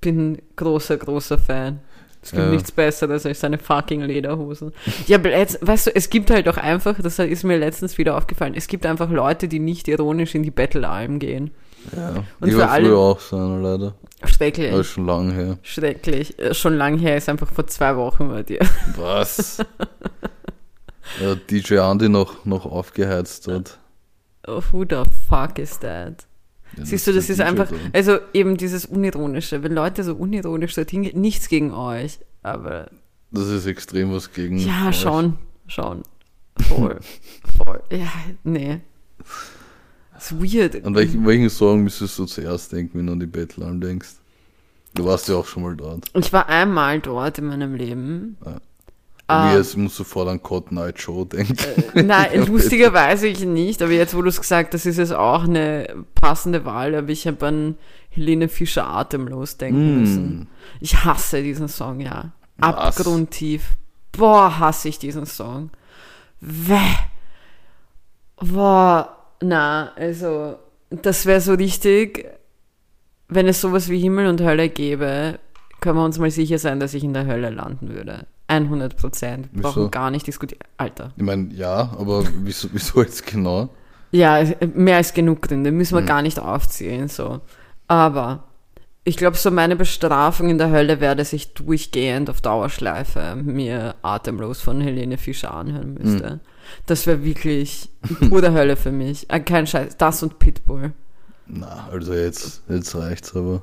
Bin 0.00 0.38
großer, 0.56 0.96
großer 0.96 1.38
Fan. 1.38 1.80
Es 2.22 2.32
gibt 2.32 2.42
Ja. 2.42 2.50
nichts 2.50 2.72
Besseres 2.72 3.24
als 3.26 3.40
seine 3.40 3.58
fucking 3.58 4.02
Lederhosen. 4.02 4.72
Ja, 5.06 5.18
weißt 5.22 5.86
du, 5.86 5.94
es 5.94 6.10
gibt 6.10 6.30
halt 6.30 6.48
auch 6.48 6.56
einfach, 6.56 7.00
das 7.00 7.18
ist 7.18 7.44
mir 7.44 7.58
letztens 7.58 7.96
wieder 7.96 8.16
aufgefallen, 8.16 8.54
es 8.56 8.66
gibt 8.66 8.86
einfach 8.86 9.08
Leute, 9.10 9.46
die 9.48 9.60
nicht 9.60 9.86
ironisch 9.88 10.34
in 10.34 10.42
die 10.42 10.50
Battle-Alm 10.50 11.20
gehen. 11.20 11.52
Ja. 11.96 12.24
Und 12.40 12.48
ich 12.48 12.54
für 12.54 12.60
war 12.60 12.70
alle- 12.72 12.86
früher 12.88 12.98
auch 12.98 13.20
so 13.20 13.36
einer, 13.36 13.60
leider. 13.60 13.94
Schrecklich. 14.24 14.72
Aber 14.72 14.84
schon 14.84 15.06
lange 15.06 15.32
her. 15.32 15.58
Schrecklich. 15.62 16.38
Äh, 16.38 16.52
Schon 16.54 16.74
lang 16.76 16.98
her 16.98 17.16
ist 17.16 17.28
einfach 17.28 17.50
vor 17.52 17.66
zwei 17.68 17.96
Wochen 17.96 18.28
bei 18.28 18.42
dir. 18.42 18.58
Was? 18.96 19.58
ja, 21.20 21.34
DJ 21.34 21.76
Andy 21.78 22.08
noch, 22.08 22.44
noch 22.44 22.66
aufgeheizt 22.66 23.46
dort. 23.46 23.78
Oh, 24.46 24.62
who 24.72 24.84
the 24.88 25.02
fuck 25.28 25.58
is 25.58 25.78
that? 25.80 26.26
Ja, 26.76 26.84
Siehst 26.84 27.06
du, 27.06 27.12
das 27.12 27.30
ist 27.30 27.38
DJ 27.38 27.42
einfach, 27.44 27.68
da. 27.70 27.76
also 27.92 28.18
eben 28.32 28.56
dieses 28.56 28.86
Unironische, 28.86 29.62
wenn 29.62 29.72
Leute 29.72 30.02
so 30.04 30.14
unironisch 30.14 30.74
dorthin 30.74 31.02
gehen, 31.02 31.20
nichts 31.20 31.48
gegen 31.48 31.72
euch, 31.72 32.18
aber 32.42 32.90
Das 33.30 33.46
ist 33.48 33.66
extrem 33.66 34.12
was 34.12 34.32
gegen. 34.32 34.58
ja, 34.58 34.88
euch. 34.88 35.00
schon, 35.00 35.38
schon. 35.66 36.02
Voll, 36.60 36.98
voll. 37.56 37.80
Ja, 37.90 38.10
nee. 38.44 38.80
Das 40.18 40.32
ist 40.32 40.42
weird. 40.54 40.84
An 40.84 40.94
welchen, 40.96 41.24
welchen 41.26 41.48
Song 41.48 41.82
müsstest 41.84 42.18
du 42.18 42.24
zuerst 42.26 42.72
denken, 42.72 42.98
wenn 42.98 43.06
du 43.06 43.12
an 43.12 43.20
die 43.20 43.26
Battle 43.26 43.64
Arm 43.64 43.80
denkst? 43.80 44.08
Du 44.94 45.04
warst 45.04 45.28
ja 45.28 45.36
auch 45.36 45.46
schon 45.46 45.62
mal 45.62 45.76
dort. 45.76 46.06
Ich 46.14 46.32
war 46.32 46.48
einmal 46.48 46.98
dort 46.98 47.38
in 47.38 47.46
meinem 47.46 47.74
Leben. 47.74 48.36
Ja. 48.44 49.52
Wie 49.52 49.56
jetzt 49.56 49.76
musst 49.76 49.98
du 49.98 50.02
sofort 50.04 50.28
an 50.28 50.42
Cotton 50.42 50.78
Eye 50.78 50.92
Joe 50.96 51.24
denken. 51.26 51.54
Nein, 52.06 52.46
lustigerweise 52.48 53.26
ich 53.28 53.44
nicht, 53.44 53.80
aber 53.82 53.92
jetzt, 53.92 54.16
wo 54.16 54.22
du 54.22 54.28
es 54.28 54.40
gesagt 54.40 54.72
hast, 54.74 54.86
ist 54.86 54.98
es 54.98 55.12
auch 55.12 55.44
eine 55.44 56.04
passende 56.14 56.64
Wahl, 56.64 56.94
aber 56.94 57.10
ich 57.10 57.26
habe 57.26 57.46
an 57.46 57.74
Helene 58.08 58.48
Fischer 58.48 58.88
atemlos 58.88 59.56
denken 59.58 59.96
Mm. 59.96 60.00
müssen. 60.00 60.48
Ich 60.80 61.04
hasse 61.04 61.42
diesen 61.42 61.68
Song, 61.68 62.00
ja. 62.00 62.32
Was? 62.56 62.74
Abgrundtief. 62.98 63.76
Boah, 64.12 64.58
hasse 64.58 64.88
ich 64.88 64.98
diesen 64.98 65.26
Song. 65.26 65.70
Weh. 66.40 66.74
Boah, 68.36 69.17
na, 69.42 69.92
also, 69.96 70.56
das 70.90 71.26
wäre 71.26 71.40
so 71.40 71.54
richtig. 71.54 72.26
wenn 73.28 73.46
es 73.46 73.60
sowas 73.60 73.88
wie 73.88 74.00
Himmel 74.00 74.26
und 74.26 74.40
Hölle 74.40 74.68
gäbe, 74.68 75.38
können 75.80 75.98
wir 75.98 76.04
uns 76.04 76.18
mal 76.18 76.30
sicher 76.30 76.58
sein, 76.58 76.80
dass 76.80 76.94
ich 76.94 77.04
in 77.04 77.12
der 77.12 77.26
Hölle 77.26 77.50
landen 77.50 77.90
würde. 77.90 78.26
100 78.48 78.96
Prozent. 78.96 79.48
Wir 79.52 79.62
brauchen 79.62 79.90
gar 79.90 80.10
nicht 80.10 80.26
diskutieren. 80.26 80.62
Alter. 80.78 81.12
Ich 81.16 81.22
meine, 81.22 81.52
ja, 81.52 81.94
aber 81.98 82.24
wieso, 82.42 82.68
wieso 82.72 83.02
jetzt 83.02 83.26
genau? 83.26 83.68
Ja, 84.10 84.42
mehr 84.74 84.96
als 84.96 85.12
genug 85.12 85.42
Gründe. 85.42 85.70
Müssen 85.70 85.94
wir 85.94 86.02
gar 86.02 86.22
nicht 86.22 86.40
aufzählen, 86.40 87.08
so. 87.08 87.42
Aber 87.88 88.44
ich 89.04 89.18
glaube, 89.18 89.36
so 89.36 89.50
meine 89.50 89.76
Bestrafung 89.76 90.48
in 90.48 90.56
der 90.56 90.70
Hölle 90.70 91.00
wäre, 91.00 91.14
dass 91.14 91.34
ich 91.34 91.52
durchgehend 91.52 92.30
auf 92.30 92.40
Dauerschleife 92.40 93.36
mir 93.36 93.96
Atemlos 94.00 94.62
von 94.62 94.80
Helene 94.80 95.18
Fischer 95.18 95.52
anhören 95.52 95.94
müsste. 95.94 96.40
Das 96.86 97.06
wäre 97.06 97.24
wirklich 97.24 97.90
pure 98.28 98.52
Hölle 98.52 98.76
für 98.76 98.92
mich. 98.92 99.28
Äh, 99.30 99.40
kein 99.40 99.66
Scheiß. 99.66 99.96
Das 99.96 100.22
und 100.22 100.38
Pitbull. 100.38 100.92
Na, 101.46 101.88
also 101.90 102.12
jetzt, 102.14 102.62
jetzt 102.68 102.94
reicht's 102.94 103.34
aber. 103.34 103.62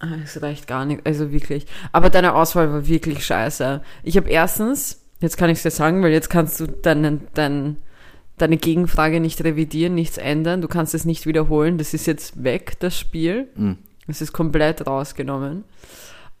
Ah, 0.00 0.14
Es 0.24 0.40
reicht 0.40 0.66
gar 0.66 0.84
nicht, 0.84 1.04
also 1.06 1.32
wirklich. 1.32 1.66
Aber 1.92 2.08
deine 2.08 2.34
Auswahl 2.34 2.72
war 2.72 2.86
wirklich 2.86 3.26
scheiße. 3.26 3.82
Ich 4.04 4.16
habe 4.16 4.30
erstens, 4.30 5.00
jetzt 5.20 5.36
kann 5.36 5.50
ich 5.50 5.58
es 5.58 5.62
dir 5.64 5.70
sagen, 5.70 6.02
weil 6.02 6.12
jetzt 6.12 6.30
kannst 6.30 6.60
du 6.60 6.66
deinen, 6.68 7.26
dein, 7.34 7.76
deine 8.38 8.56
Gegenfrage 8.56 9.20
nicht 9.20 9.42
revidieren, 9.42 9.94
nichts 9.94 10.16
ändern. 10.16 10.60
Du 10.62 10.68
kannst 10.68 10.94
es 10.94 11.04
nicht 11.04 11.26
wiederholen. 11.26 11.78
Das 11.78 11.94
ist 11.94 12.06
jetzt 12.06 12.42
weg, 12.44 12.76
das 12.78 12.96
Spiel. 12.96 13.48
Mhm. 13.56 13.78
Es 14.06 14.22
ist 14.22 14.32
komplett 14.32 14.86
rausgenommen. 14.86 15.64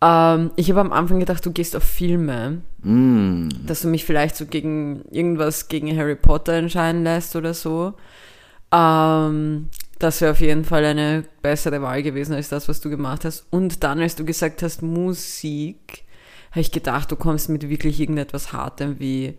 Ähm, 0.00 0.50
ich 0.56 0.70
habe 0.70 0.80
am 0.80 0.92
Anfang 0.92 1.18
gedacht, 1.18 1.44
du 1.44 1.52
gehst 1.52 1.74
auf 1.76 1.82
Filme, 1.82 2.62
Mm. 2.82 3.48
dass 3.66 3.82
du 3.82 3.88
mich 3.88 4.04
vielleicht 4.04 4.36
so 4.36 4.46
gegen 4.46 5.02
irgendwas 5.10 5.66
gegen 5.68 5.96
Harry 5.98 6.14
Potter 6.14 6.52
entscheiden 6.54 7.02
lässt 7.02 7.34
oder 7.34 7.52
so. 7.54 7.94
Ähm, 8.72 9.68
das 9.98 10.20
wäre 10.20 10.32
auf 10.32 10.40
jeden 10.40 10.64
Fall 10.64 10.84
eine 10.84 11.24
bessere 11.42 11.82
Wahl 11.82 12.02
gewesen 12.02 12.34
als 12.34 12.48
das, 12.48 12.68
was 12.68 12.80
du 12.80 12.90
gemacht 12.90 13.24
hast. 13.24 13.46
Und 13.50 13.82
dann, 13.82 13.98
als 14.00 14.14
du 14.14 14.24
gesagt 14.24 14.62
hast, 14.62 14.82
Musik, 14.82 16.04
habe 16.52 16.60
ich 16.60 16.70
gedacht, 16.70 17.10
du 17.10 17.16
kommst 17.16 17.48
mit 17.48 17.68
wirklich 17.68 17.98
irgendetwas 17.98 18.52
Hartem 18.52 19.00
wie, 19.00 19.36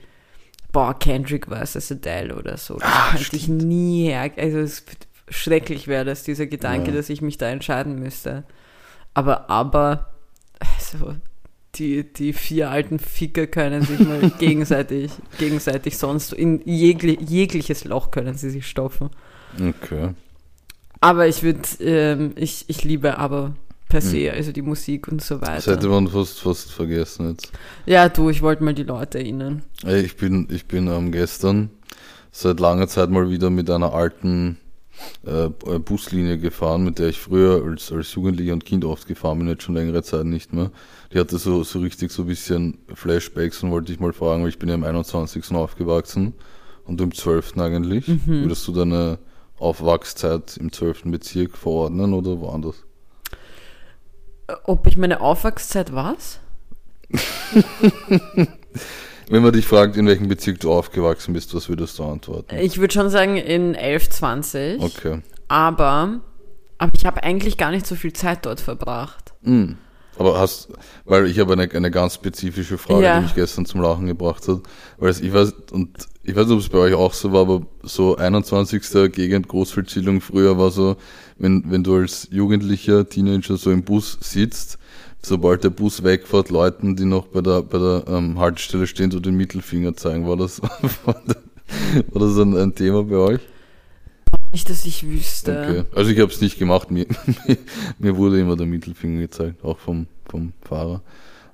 boah, 0.73 0.97
Kendrick 0.97 1.47
vs. 1.47 1.91
Adele 1.93 2.35
oder 2.35 2.57
so. 2.57 2.75
Das 2.77 2.89
Ah, 2.91 3.11
könnte 3.15 3.35
ich 3.35 3.47
nie 3.47 4.07
her. 4.09 4.29
Also 4.37 4.57
es 4.59 4.83
schrecklich 5.29 5.87
wäre 5.87 6.05
das, 6.05 6.23
dieser 6.23 6.47
Gedanke, 6.47 6.91
Ja. 6.91 6.97
dass 6.97 7.09
ich 7.09 7.21
mich 7.21 7.37
da 7.37 7.47
entscheiden 7.47 7.95
müsste. 7.99 8.43
Aber, 9.13 9.49
aber, 9.49 10.11
also, 10.93 11.15
die, 11.75 12.03
die 12.11 12.33
vier 12.33 12.69
alten 12.71 12.99
Ficker 12.99 13.47
können 13.47 13.83
sich 13.83 13.99
mal 13.99 14.31
gegenseitig, 14.39 15.11
gegenseitig 15.37 15.97
sonst 15.97 16.33
in 16.33 16.61
jegli, 16.65 17.17
jegliches 17.21 17.85
Loch 17.85 18.11
können 18.11 18.35
sie 18.35 18.49
sich 18.49 18.67
stopfen. 18.67 19.09
Okay. 19.59 20.13
Aber 21.01 21.27
ich 21.27 21.43
würde, 21.43 21.61
ähm, 21.79 22.33
ich, 22.35 22.65
ich 22.67 22.83
liebe 22.83 23.17
aber 23.17 23.55
per 23.87 24.01
se, 24.01 24.31
also 24.31 24.51
die 24.51 24.61
Musik 24.61 25.07
und 25.07 25.21
so 25.21 25.37
Das 25.37 25.65
hätte 25.65 25.77
weiter. 25.77 25.87
man 25.89 26.07
fast, 26.07 26.39
fast 26.39 26.71
vergessen 26.71 27.31
jetzt. 27.31 27.51
Ja, 27.85 28.09
du, 28.09 28.29
ich 28.29 28.41
wollte 28.41 28.63
mal 28.63 28.73
die 28.73 28.83
Leute 28.83 29.17
erinnern. 29.17 29.63
Ich 29.85 30.17
bin, 30.17 30.47
ich 30.51 30.65
bin 30.65 30.87
ähm, 30.87 31.11
gestern 31.11 31.71
seit 32.31 32.59
langer 32.59 32.87
Zeit 32.87 33.09
mal 33.09 33.29
wieder 33.29 33.49
mit 33.49 33.69
einer 33.69 33.93
alten 33.93 34.57
äh, 35.25 35.45
äh, 35.45 35.79
Buslinie 35.79 36.37
gefahren, 36.37 36.83
mit 36.83 36.99
der 36.99 37.09
ich 37.09 37.19
früher 37.19 37.63
als, 37.65 37.91
als 37.91 38.13
Jugendlicher 38.13 38.53
und 38.53 38.65
Kind 38.65 38.85
oft 38.85 39.07
gefahren 39.07 39.39
bin, 39.39 39.47
jetzt 39.47 39.63
schon 39.63 39.75
längere 39.75 40.03
Zeit 40.03 40.25
nicht 40.25 40.53
mehr. 40.53 40.71
Die 41.13 41.19
hatte 41.19 41.37
so, 41.37 41.63
so 41.63 41.79
richtig 41.79 42.11
so 42.11 42.23
ein 42.23 42.27
bisschen 42.27 42.77
Flashbacks 42.93 43.63
und 43.63 43.71
wollte 43.71 43.91
ich 43.91 43.99
mal 43.99 44.13
fragen, 44.13 44.43
weil 44.43 44.49
ich 44.49 44.59
bin 44.59 44.69
ja 44.69 44.75
im 44.75 44.83
21. 44.83 45.51
aufgewachsen 45.51 46.33
und 46.85 46.99
du 46.99 47.03
im 47.03 47.13
12. 47.13 47.57
eigentlich. 47.57 48.05
Würdest 48.25 48.67
du 48.67 48.71
deine 48.71 49.19
Aufwachszeit 49.57 50.57
im 50.57 50.71
12. 50.71 51.03
Bezirk 51.05 51.57
verordnen 51.57 52.13
oder 52.13 52.39
woanders? 52.39 52.83
Ob 54.63 54.87
ich 54.87 54.97
meine 54.97 55.21
Aufwachszeit 55.21 55.93
was? 55.93 56.39
Wenn 59.29 59.43
man 59.43 59.53
dich 59.53 59.67
fragt, 59.67 59.95
in 59.95 60.07
welchem 60.07 60.27
Bezirk 60.27 60.59
du 60.59 60.71
aufgewachsen 60.71 61.33
bist, 61.33 61.53
was 61.53 61.69
würdest 61.69 61.99
du 61.99 62.03
antworten? 62.03 62.55
Ich 62.57 62.79
würde 62.79 62.93
schon 62.93 63.09
sagen 63.09 63.37
in 63.37 63.75
11, 63.75 64.09
20. 64.09 64.81
Okay. 64.81 65.21
Aber, 65.47 66.19
aber 66.79 66.91
ich 66.95 67.05
habe 67.05 67.23
eigentlich 67.23 67.57
gar 67.57 67.69
nicht 67.69 67.85
so 67.85 67.95
viel 67.95 68.11
Zeit 68.13 68.45
dort 68.45 68.59
verbracht. 68.59 69.33
Mm. 69.43 69.73
Aber 70.17 70.37
hast, 70.37 70.69
weil 71.05 71.27
ich 71.27 71.39
habe 71.39 71.53
eine, 71.53 71.71
eine 71.71 71.91
ganz 71.91 72.15
spezifische 72.15 72.77
Frage, 72.77 73.03
Ja. 73.03 73.17
die 73.17 73.23
mich 73.25 73.35
gestern 73.35 73.65
zum 73.65 73.81
Lachen 73.81 74.07
gebracht 74.07 74.47
hat. 74.47 74.61
Weil 74.97 75.11
es, 75.11 75.21
ich 75.21 75.31
weiß, 75.31 75.53
und 75.71 75.91
ich 76.23 76.35
weiß 76.35 76.47
nicht, 76.47 76.55
ob 76.55 76.59
es 76.59 76.69
bei 76.69 76.79
euch 76.79 76.93
auch 76.95 77.13
so 77.13 77.31
war, 77.31 77.41
aber 77.41 77.61
so 77.83 78.17
21. 78.17 79.11
Gegend 79.13 79.47
Großfeldzielung 79.47 80.21
früher 80.21 80.57
war 80.57 80.71
so, 80.71 80.97
wenn, 81.37 81.63
wenn 81.71 81.83
du 81.83 81.95
als 81.95 82.27
Jugendlicher, 82.31 83.07
Teenager 83.07 83.57
so 83.57 83.71
im 83.71 83.83
Bus 83.83 84.17
sitzt, 84.21 84.78
sobald 85.21 85.63
der 85.63 85.69
Bus 85.69 86.03
wegfährt, 86.03 86.49
Leuten, 86.49 86.95
die 86.95 87.05
noch 87.05 87.27
bei 87.27 87.41
der, 87.41 87.61
bei 87.63 87.77
der 87.77 88.03
ähm, 88.07 88.39
Haltestelle 88.39 88.87
stehen, 88.87 89.11
so 89.11 89.19
den 89.19 89.35
Mittelfinger 89.35 89.95
zeigen. 89.95 90.27
War 90.27 90.37
das, 90.37 90.61
war 91.05 91.15
das 92.13 92.37
ein, 92.37 92.55
ein 92.57 92.75
Thema 92.75 93.03
bei 93.03 93.17
euch? 93.17 93.41
Nicht, 94.51 94.69
dass 94.69 94.85
ich 94.85 95.07
wüsste. 95.07 95.51
Okay. 95.51 95.83
Also 95.95 96.11
ich 96.11 96.19
habe 96.19 96.31
es 96.31 96.41
nicht 96.41 96.57
gemacht, 96.57 96.89
mir, 96.89 97.05
mir, 97.45 97.57
mir 97.99 98.17
wurde 98.17 98.39
immer 98.39 98.55
der 98.55 98.65
Mittelfinger 98.65 99.21
gezeigt, 99.21 99.63
auch 99.63 99.77
vom, 99.77 100.07
vom 100.25 100.53
Fahrer. 100.61 101.01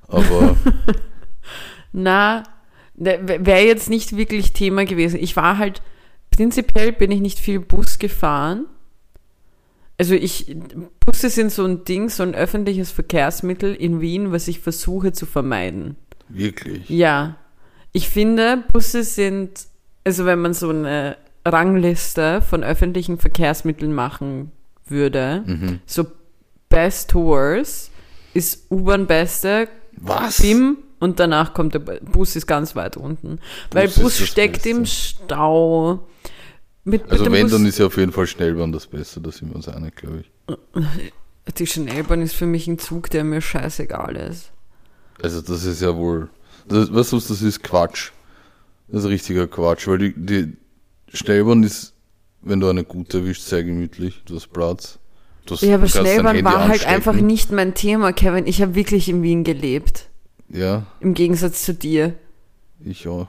Aber 0.07 0.55
Na, 1.91 2.43
wäre 2.95 3.65
jetzt 3.65 3.89
nicht 3.89 4.15
wirklich 4.15 4.53
Thema 4.53 4.86
gewesen. 4.86 5.19
Ich 5.19 5.36
war 5.36 5.57
halt, 5.57 5.81
prinzipiell 6.31 6.91
bin 6.91 7.12
ich 7.12 7.22
nicht 7.22 7.39
viel 7.39 7.60
Bus 7.60 8.00
gefahren. 8.00 8.65
Also 9.98 10.14
ich, 10.14 10.56
Busse 11.06 11.30
sind 11.30 11.52
so 11.52 11.64
ein 11.66 11.86
Ding, 11.86 12.10
so 12.10 12.24
ein 12.24 12.36
öffentliches 12.36 12.92
Verkehrsmittel 12.92 13.74
in 13.74 14.02
Wien, 14.02 14.32
was 14.32 14.48
ich 14.48 14.60
versuche 14.60 15.14
zu 15.14 15.25
vermeiden. 15.25 15.96
wirklich. 16.28 16.90
Ja, 16.90 17.38
ich 17.94 18.10
finde, 18.10 18.64
Busse 18.74 19.04
sind, 19.04 19.52
also 20.04 20.25
wenn 20.25 20.40
man 20.42 20.54
so 20.54 20.70
eine 20.70 21.16
Rangliste 21.46 22.42
von 22.42 22.64
öffentlichen 22.64 23.18
Verkehrsmitteln 23.20 23.94
machen 23.94 24.52
würde, 24.88 25.44
Mhm. 25.46 25.80
so 25.86 26.06
Best 26.68 27.12
to 27.12 27.24
Worst 27.25 27.92
ist 28.34 28.70
U-Bahn 28.72 29.06
beste, 29.08 29.70
Was? 29.98 30.42
BIM 30.42 30.78
und 31.00 31.20
danach 31.22 31.54
kommt 31.54 31.74
der 31.75 31.80
Bu- 31.80 32.00
Bus 32.12 32.36
ist 32.36 32.48
ganz 32.48 32.75
weit 32.75 32.98
unten. 32.98 33.40
Weil 33.72 33.88
Bus 33.88 33.96
ist 33.98 34.02
Bus 34.02 34.28
steckt 34.28 34.66
im 34.66 34.86
Stau. 34.86 36.06
Mit, 36.86 37.04
mit 37.04 37.12
Also 37.12 37.24
dem 37.25 37.34
wenn, 37.34 37.42
Bus, 37.44 37.51
dann 37.51 37.65
ist 37.65 37.80
ja 37.80 37.88
auf 37.88 37.98
jeden 37.98 38.12
Fall 38.12 38.27
Schnellbahn 38.27 38.72
das 38.72 38.86
Beste, 38.88 39.20
da 39.20 39.32
sind 39.32 39.50
wir 39.50 39.56
uns 39.56 39.68
einig, 39.68 39.96
glaube 39.96 40.22
ich. 40.22 41.54
die 41.58 41.68
Schnellbahn 41.68 42.22
ist 42.22 42.36
für 42.36 42.46
mich 42.46 42.68
ein 42.68 42.77
Zug, 42.80 43.10
der 43.10 43.24
mir 43.24 43.42
scheißegal 43.42 44.15
ist. 44.15 44.51
Also 45.22 45.42
das 45.42 45.65
ist 45.65 45.82
ja 45.82 45.96
wohl, 45.96 46.30
das, 46.68 46.94
weißt 46.94 47.12
du, 47.12 47.18
was 47.18 47.27
das 47.27 47.42
ist? 47.42 47.63
Quatsch. 47.63 48.12
Das 48.88 49.04
ist 49.04 49.10
richtiger 49.10 49.48
Quatsch, 49.48 49.88
weil 49.88 49.98
die, 49.98 50.13
die 50.15 50.58
Schnellbahn 51.12 51.63
ist, 51.63 51.94
wenn 52.42 52.60
du 52.60 52.68
eine 52.70 52.84
gute 52.84 53.18
erwischst, 53.20 53.48
sehr 53.48 53.63
gemütlich, 53.63 54.22
du 54.25 54.36
hast 54.36 54.54
Platz. 54.54 55.00
Du 55.48 55.56
hast, 55.56 55.62
Ja, 55.62 55.75
aber 55.75 55.88
Schnellbahn 55.88 56.44
war 56.44 56.68
halt 56.68 56.86
einfach 56.86 57.12
anstecken. 57.13 57.27
nicht 57.27 57.51
mein 57.51 57.74
Thema, 57.74 58.13
Kevin. 58.13 58.46
Ich 58.46 58.62
habe 58.62 58.75
wirklich 58.75 59.10
in 59.10 59.24
Wien 59.24 59.44
gelebt. 59.44 60.10
Ja, 60.50 60.86
Im 61.00 61.15
Gegensatz 61.15 61.63
zu 61.63 61.74
dir. 61.74 62.13
ich 62.84 63.08
auch. 63.08 63.27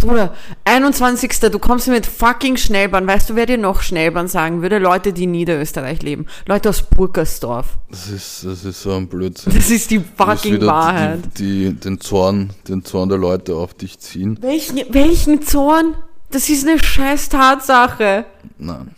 Bruder, 0.00 0.34
21. 0.64 1.38
Du 1.52 1.58
kommst 1.58 1.86
mit 1.88 2.06
fucking 2.06 2.56
Schnellbahn. 2.56 3.06
Weißt 3.06 3.30
du, 3.30 3.36
wer 3.36 3.46
dir 3.46 3.58
noch 3.58 3.82
Schnellbahn 3.82 4.28
sagen 4.28 4.62
würde? 4.62 4.78
Leute, 4.78 5.12
die 5.12 5.24
in 5.24 5.30
Niederösterreich 5.32 6.02
leben. 6.02 6.26
Leute 6.46 6.70
aus 6.70 6.82
Burgersdorf. 6.82 7.78
Das 7.90 8.08
ist, 8.08 8.44
das 8.44 8.64
ist 8.64 8.82
so 8.82 8.94
ein 8.94 9.08
Blödsinn. 9.08 9.52
Das 9.54 9.70
ist 9.70 9.90
die 9.90 10.00
fucking 10.00 10.60
Wahrheit. 10.62 11.20
Die, 11.36 11.68
die, 11.68 11.74
den 11.74 12.00
Zorn, 12.00 12.50
den 12.66 12.84
Zorn 12.84 13.10
der 13.10 13.18
Leute 13.18 13.54
auf 13.54 13.74
dich 13.74 13.98
ziehen. 13.98 14.38
Welchen, 14.40 14.82
welchen 14.88 15.42
Zorn? 15.42 15.94
Das 16.30 16.48
ist 16.48 16.66
eine 16.66 16.82
scheiß 16.82 17.28
Tatsache. 17.28 18.24
Nein. 18.58 18.94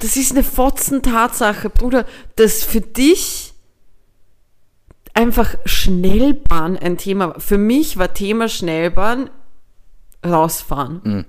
Das 0.00 0.16
ist 0.16 0.32
eine 0.32 0.42
fotzen 0.42 1.02
Tatsache, 1.02 1.68
Bruder. 1.68 2.06
Dass 2.36 2.64
für 2.64 2.80
dich 2.80 3.52
einfach 5.12 5.54
Schnellbahn 5.66 6.78
ein 6.78 6.96
Thema 6.96 7.28
war. 7.28 7.40
Für 7.40 7.58
mich 7.58 7.98
war 7.98 8.14
Thema 8.14 8.48
Schnellbahn 8.48 9.28
rausfahren. 10.24 11.00
Mhm. 11.04 11.24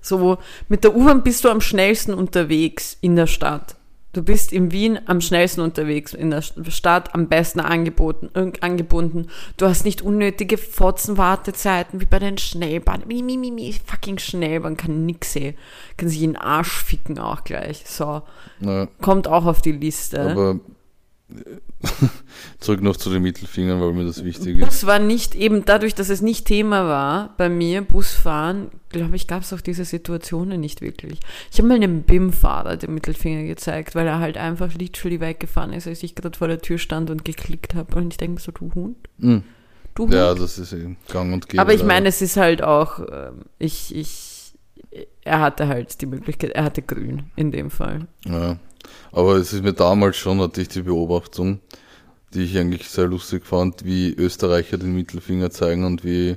So, 0.00 0.38
mit 0.68 0.82
der 0.84 0.96
U-Bahn 0.96 1.22
bist 1.22 1.44
du 1.44 1.48
am 1.48 1.60
schnellsten 1.60 2.12
unterwegs 2.14 2.96
in 3.00 3.14
der 3.16 3.28
Stadt. 3.28 3.76
Du 4.12 4.22
bist 4.22 4.52
in 4.52 4.72
Wien 4.72 4.98
am 5.06 5.22
schnellsten 5.22 5.62
unterwegs 5.62 6.12
in 6.12 6.30
der 6.30 6.42
Stadt, 6.42 7.14
am 7.14 7.28
besten 7.28 7.60
angeboten, 7.60 8.28
äh, 8.34 8.52
angebunden. 8.60 9.28
Du 9.56 9.66
hast 9.66 9.86
nicht 9.86 10.02
unnötige 10.02 10.58
Fotzenwartezeiten 10.58 11.98
wie 12.00 12.04
bei 12.04 12.18
den 12.18 12.36
Schnellbahnen. 12.36 13.08
Mi, 13.08 13.22
mi, 13.22 13.38
mi, 13.38 13.50
mi, 13.50 13.72
fucking 13.72 14.18
Schnellbahn 14.18 14.76
kann 14.76 15.06
nix 15.06 15.32
sehen. 15.32 15.56
Kann 15.96 16.10
sich 16.10 16.22
in 16.22 16.32
den 16.34 16.36
Arsch 16.42 16.84
ficken 16.84 17.18
auch 17.18 17.42
gleich. 17.44 17.84
So, 17.86 18.20
Naja, 18.60 18.88
kommt 19.00 19.28
auch 19.28 19.46
auf 19.46 19.62
die 19.62 19.72
Liste. 19.72 20.20
aber 20.20 20.60
zurück 22.62 22.82
noch 22.82 22.96
zu 22.96 23.10
den 23.10 23.22
Mittelfingern, 23.22 23.80
weil 23.80 23.92
mir 23.92 24.04
das 24.04 24.24
wichtig 24.24 24.58
ist. 24.58 24.64
Bus 24.64 24.86
war 24.86 24.98
nicht 24.98 25.34
eben 25.34 25.64
dadurch, 25.64 25.94
dass 25.94 26.08
es 26.08 26.22
nicht 26.22 26.46
Thema 26.46 26.86
war 26.86 27.34
bei 27.36 27.48
mir, 27.48 27.82
Busfahren, 27.82 28.70
glaube 28.88 29.16
ich, 29.16 29.26
gab 29.26 29.42
es 29.42 29.52
auch 29.52 29.60
diese 29.60 29.84
Situationen 29.84 30.60
nicht 30.60 30.80
wirklich. 30.80 31.20
Ich 31.50 31.58
habe 31.58 31.68
mal 31.68 31.74
einem 31.74 32.02
BIM-Fahrer 32.02 32.76
den 32.76 32.94
Mittelfinger 32.94 33.44
gezeigt, 33.44 33.94
weil 33.94 34.06
er 34.06 34.20
halt 34.20 34.36
einfach 34.36 34.72
literally 34.74 35.20
weggefahren 35.20 35.72
ist, 35.72 35.86
als 35.86 36.02
ich 36.02 36.14
gerade 36.14 36.38
vor 36.38 36.48
der 36.48 36.60
Tür 36.60 36.78
stand 36.78 37.10
und 37.10 37.24
geklickt 37.24 37.74
habe. 37.74 37.96
Und 37.96 38.14
ich 38.14 38.18
denke 38.18 38.40
so, 38.40 38.52
du 38.52 38.72
Hund? 38.74 38.96
Mhm. 39.18 39.42
Du 39.94 40.04
Hund? 40.04 40.14
Ja, 40.14 40.34
das 40.34 40.58
ist 40.58 40.72
eben 40.72 40.96
gang 41.08 41.32
und 41.32 41.48
gäbe. 41.48 41.60
Aber 41.60 41.74
ich 41.74 41.84
meine, 41.84 42.08
es 42.08 42.22
ist 42.22 42.36
halt 42.36 42.62
auch, 42.62 43.00
ähm, 43.00 43.42
ich, 43.58 43.94
ich, 43.94 44.54
er 45.22 45.40
hatte 45.40 45.68
halt 45.68 46.00
die 46.00 46.06
Möglichkeit, 46.06 46.52
er 46.52 46.64
hatte 46.64 46.82
grün 46.82 47.24
in 47.36 47.50
dem 47.50 47.70
Fall. 47.70 48.06
Ja. 48.24 48.58
Aber 49.12 49.36
es 49.36 49.52
ist 49.52 49.62
mir 49.62 49.72
damals 49.72 50.16
schon, 50.16 50.40
hatte 50.40 50.60
ich 50.60 50.68
die 50.68 50.82
Beobachtung, 50.82 51.60
die 52.34 52.44
ich 52.44 52.58
eigentlich 52.58 52.88
sehr 52.88 53.06
lustig 53.06 53.44
fand, 53.46 53.84
wie 53.84 54.12
Österreicher 54.14 54.78
den 54.78 54.94
Mittelfinger 54.94 55.50
zeigen 55.50 55.84
und 55.84 56.04
wie 56.04 56.36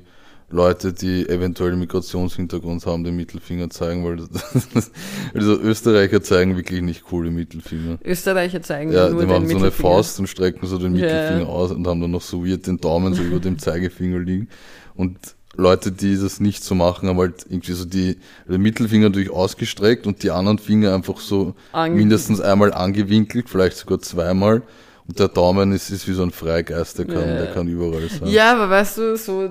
Leute, 0.50 0.94
die 0.94 1.28
eventuell 1.28 1.76
Migrationshintergrund 1.76 2.86
haben, 2.86 3.04
den 3.04 3.16
Mittelfinger 3.16 3.70
zeigen, 3.72 4.06
weil 4.06 4.18
das, 4.18 4.92
also 5.34 5.60
Österreicher 5.60 6.22
zeigen 6.22 6.56
wirklich 6.56 6.82
nicht 6.82 7.04
coole 7.04 7.32
Mittelfinger. 7.32 7.98
Österreicher 8.04 8.62
zeigen 8.62 8.92
Ja, 8.92 9.10
nur 9.10 9.22
die 9.22 9.28
den 9.28 9.36
machen 9.42 9.50
so 9.50 9.58
eine. 9.58 9.72
Faust 9.72 10.20
und 10.20 10.28
strecken 10.28 10.68
so 10.68 10.78
den 10.78 10.96
Ja. 10.96 11.06
Mittelfinger 11.06 11.50
aus 11.50 11.72
und 11.72 11.88
haben 11.88 12.00
dann 12.00 12.12
noch 12.12 12.22
so 12.22 12.46
weird 12.46 12.68
den 12.68 12.78
Daumen 12.78 13.14
so 13.16 13.24
über 13.24 13.40
dem 13.40 13.58
Zeigefinger 13.58 14.20
liegen. 14.20 14.50
Und 14.94 15.18
Leute, 15.58 15.92
die 15.92 16.16
das 16.16 16.40
nicht 16.40 16.64
so 16.64 16.76
machen, 16.76 17.10
haben 17.10 17.18
halt 17.18 17.46
irgendwie 17.50 17.72
so 17.74 17.86
die, 17.86 18.18
den 18.48 18.62
Mittelfinger 18.62 19.10
natürlich 19.10 19.32
ausgestreckt 19.32 20.06
und 20.06 20.22
die 20.22 20.30
anderen 20.30 20.60
Finger 20.60 20.94
einfach 20.94 21.20
so 21.20 21.56
Ange- 21.74 21.96
mindestens 21.96 22.40
einmal 22.40 22.72
angewinkelt, 22.74 23.50
vielleicht 23.50 23.78
sogar 23.78 24.00
zweimal. 24.00 24.62
Und 25.08 25.20
der 25.20 25.28
Daumen 25.28 25.72
ist, 25.72 25.90
ist 25.92 26.08
wie 26.08 26.14
so 26.14 26.24
ein 26.24 26.32
Freigeist, 26.32 26.98
der 26.98 27.06
kann, 27.06 27.16
Ja. 27.30 27.36
der 27.38 27.54
kann 27.54 27.68
überall 27.68 28.10
sein. 28.10 28.28
Ja, 28.28 28.54
aber 28.54 28.70
weißt 28.72 28.98
du, 28.98 29.16
so, 29.18 29.50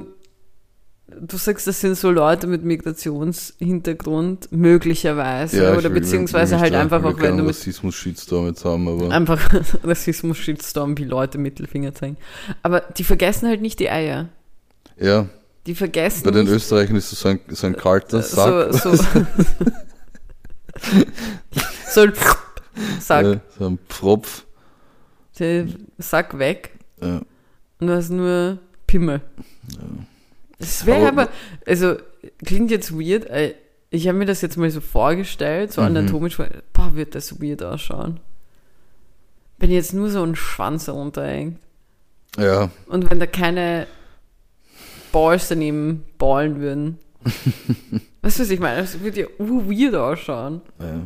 du 1.07 1.37
sagst, 1.37 1.67
das 1.69 1.81
sind 1.81 1.97
so 1.97 2.11
Leute 2.11 2.49
mit 2.49 2.65
Migrationshintergrund, 2.65 4.51
möglicherweise, 4.51 5.63
Ja, 5.63 5.77
oder 5.77 5.91
beziehungsweise 5.91 6.59
halt 6.59 6.75
einfach 6.75 7.05
auch, 7.05 7.19
wenn 7.21 7.37
du 7.39 7.47
Rassismus-Shitstorm 7.47 8.47
jetzt 8.49 8.65
haben, 8.65 8.89
aber 8.89 9.11
einfach 9.13 9.41
Rassismus-Shitstorm, 9.85 10.99
wie 10.99 11.05
Leute 11.05 11.39
Mittelfinger 11.39 11.95
zeigen. 11.95 12.17
Aber 12.63 12.81
die 12.81 13.05
vergessen 13.05 13.49
halt 13.49 13.61
nicht 13.61 13.79
die 13.79 13.91
Eier. 13.91 14.29
ja, 14.99 15.27
Die 15.67 15.77
vergessen 15.77 16.25
bei 16.25 16.33
den 16.33 16.47
nicht, 16.47 16.55
Österreichern 16.55 16.97
ist 16.97 17.13
das 17.13 17.21
so 17.21 17.29
ein, 17.29 17.39
so 17.49 17.67
ein 17.69 17.77
kalter 17.77 18.23
Sack. 18.23 18.73
so, 18.75 18.95
so, 18.97 19.05
so 21.91 22.01
ein 22.01 22.13
Sack, 23.01 23.25
Ja, 23.25 23.41
so 23.57 23.67
ein 23.69 23.79
Pfropf. 23.89 24.47
Der 25.39 25.67
Sack 25.99 26.39
weg 26.39 26.71
Ja. 27.01 27.21
und 27.81 27.87
du 27.87 27.95
hast 27.95 28.11
nur 28.11 28.59
Pimmel. 28.87 29.21
Es 30.59 30.87
wäre 30.87 31.09
Aber- 31.09 31.23
aber, 31.23 31.33
also 31.67 31.97
klingt 32.45 32.71
jetzt 32.71 32.93
weird, 32.93 33.27
äh, 33.27 33.55
ich 33.91 34.09
habe 34.09 34.19
mir 34.19 34.27
das 34.27 34.41
jetzt 34.41 34.57
mal 34.57 34.71
so 34.71 34.81
vorgestellt, 34.81 35.73
so 35.73 35.81
Mhm. 35.81 35.89
anatomisch, 35.89 36.37
boah, 36.73 36.95
wird 36.95 37.15
das 37.15 37.41
weird 37.41 37.63
ausschauen. 37.63 38.21
Wenn 39.59 39.71
jetzt 39.71 39.95
nur 39.95 40.11
so 40.11 40.23
ein 40.23 40.35
Schwanz 40.37 40.89
runterhängt 40.89 41.59
ja, 42.37 42.71
und 42.89 43.09
wenn 43.11 43.21
da 43.21 43.27
keine 43.27 43.87
Balls 45.13 45.47
daneben 45.49 46.05
ballen 46.19 46.59
würden. 46.61 46.99
weißt 48.23 48.39
du, 48.39 48.43
was 48.43 48.51
ich 48.51 48.59
meine? 48.59 48.81
Das 48.81 48.99
würde 49.01 49.21
ja 49.21 49.27
weird 49.39 49.95
ausschauen. 49.95 50.61
Ja. 50.81 51.01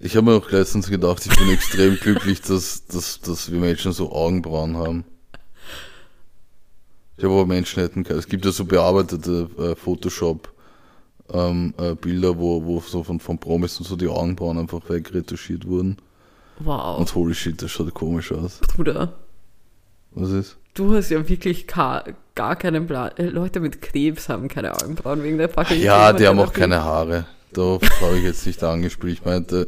Ich 0.00 0.16
habe 0.16 0.30
mir 0.30 0.36
auch 0.36 0.50
letztens 0.50 0.88
gedacht, 0.88 1.26
ich 1.26 1.36
bin 1.36 1.50
extrem 1.50 1.96
glücklich, 2.00 2.40
dass, 2.40 2.86
dass, 2.86 3.20
dass 3.20 3.50
wir 3.50 3.58
Menschen 3.58 3.92
so 3.92 4.12
Augenbrauen 4.12 4.76
haben. 4.76 5.04
Ich 7.16 7.24
habe 7.24 7.34
aber 7.34 7.46
Menschen 7.46 7.82
hätten 7.82 8.04
keine. 8.04 8.20
Es 8.20 8.28
gibt 8.28 8.44
ja 8.44 8.52
so 8.52 8.64
bearbeitete 8.64 9.48
äh, 9.58 9.74
Photoshop 9.74 10.52
ähm, 11.32 11.74
äh, 11.76 11.94
Bilder, 11.94 12.38
wo, 12.38 12.64
wo 12.64 12.80
so 12.80 13.02
von, 13.02 13.18
von 13.18 13.38
Promis 13.38 13.78
und 13.78 13.86
so 13.86 13.96
die 13.96 14.06
Augenbrauen 14.06 14.58
einfach 14.58 14.88
wegretuschiert 14.88 15.66
wurden. 15.66 15.96
Wow, 16.60 16.98
Und 16.98 17.12
holy 17.14 17.34
shit, 17.34 17.60
das 17.60 17.72
schaut 17.72 17.92
komisch 17.92 18.30
aus. 18.30 18.60
Bruder. 18.76 19.14
Was 20.12 20.30
ist? 20.30 20.56
Du 20.74 20.94
hast 20.94 21.10
ja 21.10 21.28
wirklich 21.28 21.66
gar, 21.66 22.04
gar 22.36 22.54
keinen 22.54 22.86
Plan. 22.86 23.10
Äh, 23.16 23.26
Leute 23.26 23.58
mit 23.58 23.82
Krebs 23.82 24.28
haben 24.28 24.46
keine 24.46 24.74
Augenbrauen 24.74 25.24
wegen 25.24 25.38
der 25.38 25.48
fucking 25.48 25.80
Ja, 25.80 26.12
die 26.12 26.26
haben 26.26 26.38
auch 26.38 26.52
keine 26.52 26.84
Haare. 26.84 27.26
Darauf 27.52 27.82
habe 28.00 28.16
ich 28.16 28.24
jetzt 28.24 28.46
nicht 28.46 28.62
angespielt. 28.62 29.14
Ich 29.14 29.24
meinte, 29.24 29.66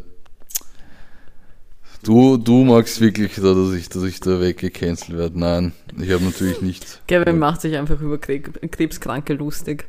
du, 2.03 2.37
du 2.37 2.65
magst 2.65 3.01
wirklich, 3.01 3.35
da, 3.37 3.55
dass 3.55 3.73
ich, 3.75 3.89
dass 3.89 4.03
ich 4.05 4.21
da 4.21 4.41
weggecancelt 4.41 5.17
werde. 5.17 5.39
Nein, 5.39 5.73
ich 6.01 6.11
habe 6.11 6.25
natürlich 6.25 6.61
nicht. 6.61 7.01
Gavin 7.09 7.39
macht 7.39 7.61
sich 7.61 7.77
einfach 7.77 8.01
über 8.01 8.17
Kre- 8.17 8.69
Krebskranke 8.69 9.35
lustig. 9.35 9.87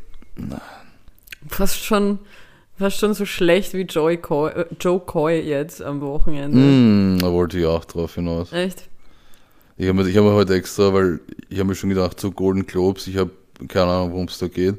Fast 1.48 1.84
schon, 1.84 2.20
fast 2.78 2.98
schon 3.00 3.14
so 3.14 3.26
schlecht 3.26 3.74
wie 3.74 3.82
Joey 3.82 4.18
Coy, 4.18 4.52
äh, 4.52 4.66
Joe 4.80 5.00
Coy 5.00 5.40
jetzt 5.42 5.82
am 5.82 6.02
Wochenende. 6.02 6.58
Hm, 6.58 7.18
da 7.20 7.32
wollte 7.32 7.60
ich 7.60 7.66
auch 7.66 7.86
drauf 7.86 8.16
hinaus. 8.16 8.52
Echt? 8.54 8.88
Ich 9.78 9.88
habe 9.88 10.04
mir, 10.04 10.08
ich 10.10 10.16
hab 10.18 10.24
mir 10.24 10.34
heute 10.34 10.54
extra, 10.54 10.94
weil 10.94 11.20
ich 11.50 11.58
habe 11.60 11.70
mir 11.70 11.76
schon 11.76 11.90
gedacht, 11.90 12.20
so 12.20 12.32
Golden 12.32 12.66
Globes, 12.68 13.08
ich 13.08 13.18
habe 13.18 13.32
keine 13.68 13.92
Ahnung, 13.92 14.12
worum 14.12 14.26
es 14.26 14.38
da 14.38 14.48
geht. 14.48 14.76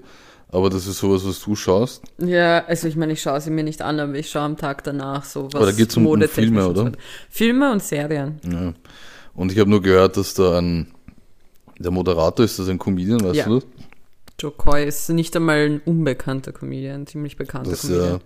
Aber 0.53 0.69
das 0.69 0.87
ist 0.87 0.99
sowas, 0.99 1.25
was 1.27 1.41
du 1.43 1.57
schaust. 1.57 2.03
Ja, 2.19 2.65
also 2.67 2.87
ich 2.87 2.95
meine, 2.95 3.15
ich 3.15 3.23
schaue 3.23 3.41
sie 3.41 3.51
mir 3.51 3.65
nicht 3.65 3.81
an, 3.81 3.99
aber 3.99 4.15
ich 4.15 4.29
schaue 4.31 4.43
am 4.43 4.57
Tag 4.59 4.85
danach 4.85 5.25
so 5.25 5.47
was 5.47 5.55
Aber 5.55 5.67
da 5.67 5.73
geht's 5.73 5.97
um- 5.97 6.05
um 6.07 6.12
modetechnisch 6.12 6.45
Filme, 6.51 6.69
oder? 6.69 6.85
weiter. 6.87 6.99
Filme 7.31 7.73
und 7.73 7.83
Serien. 7.83 8.38
Ja. 8.45 8.75
Und 9.35 9.51
ich 9.51 9.59
habe 9.59 9.71
nur 9.71 9.81
gehört, 9.81 10.19
dass 10.19 10.35
da 10.35 10.59
ein, 10.59 10.88
der 11.79 11.91
Moderator 11.91 12.45
ist, 12.45 12.59
das 12.59 12.69
ein 12.69 12.79
Comedian, 12.79 13.25
weißt 13.25 13.35
Ja. 13.35 13.45
du 13.47 13.55
das? 13.61 13.67
Joe 14.38 14.51
Coy 14.51 14.85
ist 14.87 15.09
nicht 15.09 15.35
einmal 15.37 15.57
ein 15.71 15.81
unbekannter 15.87 16.53
Comedian, 16.53 17.03
ein 17.03 17.07
ziemlich 17.07 17.37
bekannter 17.37 17.71
Dass 17.71 17.83
Comedian. 17.83 18.07
er, 18.17 18.21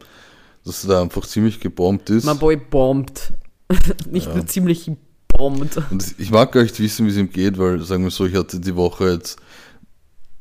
dass 0.65 0.83
er 0.85 0.89
da 0.89 1.03
einfach 1.03 1.25
ziemlich 1.27 1.61
gebombt 1.61 2.11
ist. 2.11 2.25
My 2.25 2.35
boy 2.35 2.57
bombt. 2.57 3.33
nicht 4.11 4.27
Ja. 4.27 4.35
nur 4.35 4.47
ziemlich 4.47 4.91
bombt. 5.29 5.79
Und 5.93 6.15
ich 6.19 6.31
mag 6.33 6.51
gar 6.51 6.62
nicht 6.62 6.79
wissen, 6.81 7.07
wie 7.07 7.11
es 7.11 7.17
ihm 7.17 7.31
geht, 7.31 7.57
weil, 7.59 7.81
sagen 7.83 8.03
wir 8.03 8.11
so, 8.11 8.27
ich 8.27 8.35
hatte 8.35 8.59
die 8.59 8.75
Woche 8.75 9.11
jetzt, 9.12 9.39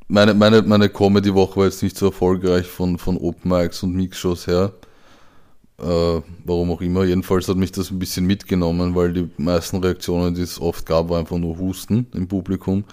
meine, 0.07 0.33
meine, 0.33 0.61
meine 0.61 0.89
Comedy-Woche 0.89 1.57
war 1.57 1.65
jetzt 1.65 1.83
nicht 1.83 1.97
so 1.97 2.07
erfolgreich 2.07 2.67
von, 2.67 2.97
von 2.97 3.17
Open 3.17 3.51
Mics 3.51 3.81
und 3.83 3.93
Mix-Shows 3.95 4.47
her. 4.47 4.73
Äh, 5.77 6.21
warum 6.45 6.71
auch 6.71 6.81
immer. 6.81 7.03
Jedenfalls 7.03 7.47
hat 7.49 7.57
mich 7.57 7.71
das 7.71 7.91
ein 7.91 7.99
bisschen 7.99 8.25
mitgenommen, 8.25 8.95
weil 8.95 9.11
die 9.13 9.29
meisten 9.37 9.77
Reaktionen, 9.77 10.33
die 10.35 10.41
es 10.41 10.61
oft 10.61 10.85
gab, 10.85 11.09
war 11.09 11.19
einfach 11.19 11.37
nur 11.37 11.57
Husten 11.57 12.07
im 12.13 12.27
Publikum. 12.27 12.85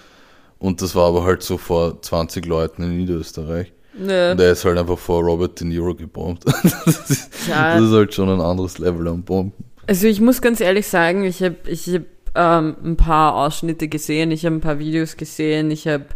Und 0.59 0.81
das 0.83 0.95
war 0.95 1.09
aber 1.09 1.25
halt 1.25 1.43
so 1.43 1.59
vor 1.59 2.01
20 2.03 2.47
Leuten 2.47 2.83
in 2.83 2.97
Niederösterreich. 2.97 3.73
Ne, 3.97 4.33
Und 4.33 4.41
er 4.41 4.53
ist 4.53 4.65
halt 4.65 4.79
einfach 4.79 4.99
vor 4.99 5.23
Robert 5.23 5.61
De 5.61 5.67
Niro 5.69 5.95
gebombt. 5.95 6.45
das, 6.85 7.11
ist, 7.11 7.49
Ja. 7.49 7.75
das 7.75 7.85
ist 7.89 7.93
halt 7.93 8.15
schon 8.15 8.31
ein 8.31 8.41
anderes 8.41 8.79
Level 8.79 9.07
am 9.09 9.23
Bomben. 9.23 9.53
Also 9.87 10.07
ich 10.07 10.21
muss 10.21 10.41
ganz 10.41 10.61
ehrlich 10.61 10.87
sagen, 10.87 11.25
ich 11.25 11.43
habe 11.43 11.57
ich 11.67 11.89
hab, 11.89 12.03
ähm, 12.35 12.77
ein 12.83 12.97
paar 12.97 13.35
Ausschnitte 13.35 13.89
gesehen, 13.89 14.31
ich 14.31 14.47
habe 14.47 14.57
ein 14.57 14.61
paar 14.61 14.79
Videos 14.79 15.17
gesehen, 15.17 15.71
ich 15.71 15.87
habe 15.87 16.07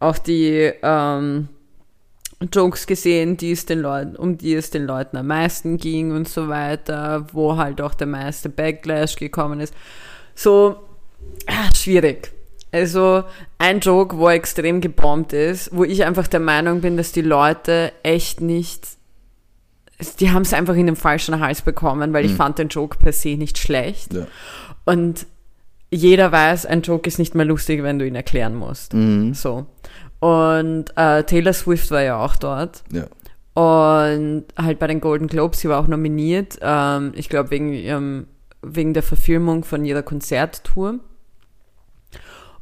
auch 0.00 0.18
die 0.18 0.72
ähm, 0.82 1.48
Jokes 2.52 2.86
gesehen, 2.86 3.36
die 3.36 3.52
es 3.52 3.66
den 3.66 3.80
Leuten, 3.80 4.16
um 4.16 4.38
die 4.38 4.54
es 4.54 4.70
den 4.70 4.84
Leuten 4.84 5.16
am 5.16 5.26
meisten 5.26 5.76
ging 5.76 6.12
und 6.12 6.28
so 6.28 6.48
weiter, 6.48 7.26
wo 7.32 7.56
halt 7.56 7.80
auch 7.80 7.94
der 7.94 8.06
meiste 8.06 8.48
Backlash 8.48 9.16
gekommen 9.16 9.60
ist. 9.60 9.74
So 10.34 10.76
schwierig. 11.74 12.32
Also 12.70 13.24
ein 13.56 13.80
Joke, 13.80 14.18
wo 14.18 14.28
extrem 14.28 14.80
gebombt 14.80 15.32
ist, 15.32 15.70
wo 15.74 15.84
ich 15.84 16.04
einfach 16.04 16.26
der 16.26 16.40
Meinung 16.40 16.82
bin, 16.82 16.96
dass 16.96 17.12
die 17.12 17.22
Leute 17.22 17.92
echt 18.02 18.40
nicht 18.40 18.98
die 20.20 20.30
haben 20.30 20.42
es 20.42 20.52
einfach 20.52 20.76
in 20.76 20.86
den 20.86 20.96
falschen 20.96 21.40
Hals 21.40 21.62
bekommen, 21.62 22.12
weil 22.12 22.24
ich 22.24 22.34
fand 22.34 22.58
den 22.58 22.68
Joke 22.68 22.98
per 22.98 23.12
se 23.12 23.30
nicht 23.30 23.58
schlecht. 23.58 24.14
Ja. 24.14 24.26
Und 24.84 25.26
jeder 25.90 26.30
weiß, 26.32 26.66
ein 26.66 26.82
Joke 26.82 27.08
ist 27.08 27.18
nicht 27.18 27.34
mehr 27.34 27.46
lustig, 27.46 27.82
wenn 27.82 27.98
du 27.98 28.06
ihn 28.06 28.14
erklären 28.14 28.54
musst. 28.54 28.94
Mhm. 28.94 29.34
So. 29.34 29.66
Und 30.20 30.86
äh, 30.96 31.22
Taylor 31.24 31.52
Swift 31.52 31.90
war 31.90 32.02
ja 32.02 32.22
auch 32.22 32.36
dort. 32.36 32.82
Ja. 32.92 33.06
Und 33.60 34.44
halt 34.56 34.78
bei 34.78 34.86
den 34.86 35.00
Golden 35.00 35.26
Globes, 35.26 35.60
sie 35.60 35.68
war 35.68 35.80
auch 35.80 35.88
nominiert, 35.88 36.58
ähm, 36.60 37.12
ich 37.16 37.28
glaube 37.28 37.50
wegen, 37.50 37.72
ihrem- 37.72 38.26
wegen 38.62 38.94
der 38.94 39.02
Verfilmung 39.02 39.64
von 39.64 39.84
ihrer 39.84 40.02
Konzerttour. 40.02 41.00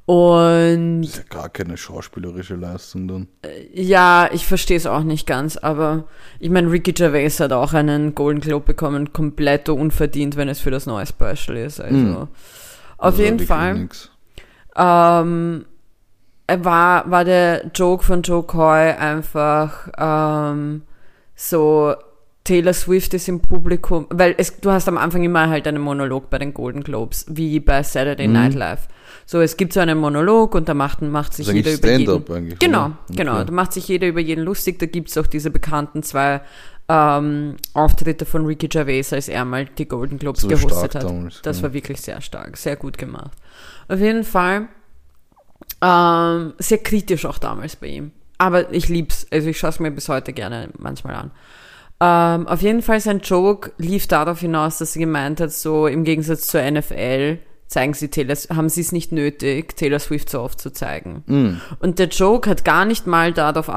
Und 0.06 1.02
Das 1.02 1.10
ist 1.10 1.16
ja 1.16 1.22
gar 1.28 1.48
keine 1.48 1.76
schauspielerische 1.76 2.54
Leistung 2.54 3.08
dann. 3.08 3.28
ja, 3.74 4.28
ich 4.32 4.46
verstehe 4.46 4.76
es 4.76 4.86
auch 4.86 5.02
nicht 5.02 5.26
ganz, 5.26 5.56
aber 5.56 6.04
ich 6.38 6.48
meine, 6.48 6.70
Ricky 6.70 6.92
Gervais 6.92 7.40
hat 7.40 7.52
auch 7.52 7.72
einen 7.74 8.14
Golden 8.14 8.40
Globe 8.40 8.66
bekommen, 8.66 9.12
komplett 9.12 9.68
unverdient, 9.68 10.36
wenn 10.36 10.48
es 10.48 10.60
für 10.60 10.70
das 10.70 10.86
neue 10.86 11.06
Special 11.06 11.56
ist. 11.56 11.80
Also 11.80 11.96
Mhm. 11.96 12.28
Auf 12.98 13.14
Also 13.14 13.22
jeden 13.22 13.40
Fall. 13.40 13.88
Ähm, 14.76 15.64
war, 16.48 17.10
war 17.10 17.24
der 17.24 17.70
Joke 17.74 18.04
von 18.04 18.22
Joe 18.22 18.42
Coy 18.42 18.92
einfach 18.92 19.88
ähm, 19.98 20.82
so 21.34 21.94
Taylor 22.44 22.72
Swift 22.72 23.12
ist 23.14 23.28
im 23.28 23.40
Publikum, 23.40 24.06
weil 24.10 24.34
es, 24.38 24.60
du 24.60 24.70
hast 24.70 24.86
am 24.88 24.96
Anfang 24.98 25.24
immer 25.24 25.48
halt 25.48 25.66
einen 25.66 25.82
Monolog 25.82 26.30
bei 26.30 26.38
den 26.38 26.54
Golden 26.54 26.84
Globes, 26.84 27.26
wie 27.28 27.58
bei 27.58 27.82
Saturday 27.82 28.28
Night 28.28 28.54
Live. 28.54 28.86
So, 29.24 29.40
es 29.40 29.56
gibt 29.56 29.72
so 29.72 29.80
einen 29.80 29.98
Monolog 29.98 30.54
und 30.54 30.68
da 30.68 30.74
macht, 30.74 31.02
macht 31.02 31.34
sich 31.34 31.48
ist 31.48 31.54
jeder 31.54 31.72
über 31.72 32.38
jeden. 32.38 32.58
Genau, 32.60 32.92
genau. 33.10 33.34
Okay. 33.34 33.44
Da 33.46 33.52
macht 33.52 33.72
sich 33.72 33.88
jeder 33.88 34.06
über 34.06 34.20
jeden 34.20 34.44
lustig. 34.44 34.78
Da 34.78 34.86
gibt's 34.86 35.18
auch 35.18 35.26
diese 35.26 35.50
bekannten 35.50 36.04
zwei 36.04 36.42
ähm, 36.88 37.56
Auftritte 37.74 38.24
von 38.24 38.46
Ricky 38.46 38.68
Gervais, 38.68 39.12
als 39.12 39.28
er 39.28 39.44
mal 39.44 39.64
die 39.64 39.86
Golden 39.86 40.18
Globes 40.18 40.42
So 40.42 40.48
gehostet 40.48 40.94
hat. 40.94 41.04
damals, 41.04 41.42
das 41.42 41.58
ja. 41.58 41.64
war 41.64 41.72
wirklich 41.72 42.00
sehr 42.00 42.20
stark, 42.20 42.56
sehr 42.56 42.76
gut 42.76 42.98
gemacht. 42.98 43.32
Auf 43.88 44.00
jeden 44.00 44.24
Fall 44.24 44.68
ähm, 45.82 46.54
sehr 46.58 46.78
kritisch 46.78 47.26
auch 47.26 47.38
damals 47.38 47.76
bei 47.76 47.88
ihm. 47.88 48.12
Aber 48.38 48.72
ich 48.72 48.88
lieb's. 48.88 49.26
Also 49.30 49.48
ich 49.48 49.58
schaue 49.58 49.70
es 49.70 49.80
mir 49.80 49.90
bis 49.90 50.08
heute 50.08 50.32
gerne 50.32 50.68
manchmal 50.78 51.14
an. 51.14 51.30
Ähm, 51.98 52.46
auf 52.46 52.60
jeden 52.60 52.82
Fall 52.82 53.00
sein 53.00 53.20
Joke 53.20 53.72
lief 53.78 54.06
darauf 54.06 54.40
hinaus, 54.40 54.78
dass 54.78 54.92
sie 54.92 55.00
gemeint 55.00 55.40
hat, 55.40 55.52
so 55.52 55.86
im 55.86 56.04
Gegensatz 56.04 56.46
zur 56.46 56.62
NFL 56.70 57.38
zeigen 57.68 57.94
sie 57.94 58.08
Taylor, 58.08 58.36
haben 58.54 58.68
sie 58.68 58.82
es 58.82 58.92
nicht 58.92 59.12
nötig, 59.12 59.76
Taylor 59.76 59.98
Swift 59.98 60.30
so 60.30 60.40
oft 60.40 60.60
zu 60.60 60.72
zeigen. 60.72 61.24
Mm. 61.26 61.60
Und 61.80 61.98
der 61.98 62.08
Joke 62.08 62.48
hat 62.48 62.64
gar 62.64 62.84
nicht 62.84 63.06
mal 63.06 63.32
darauf 63.32 63.68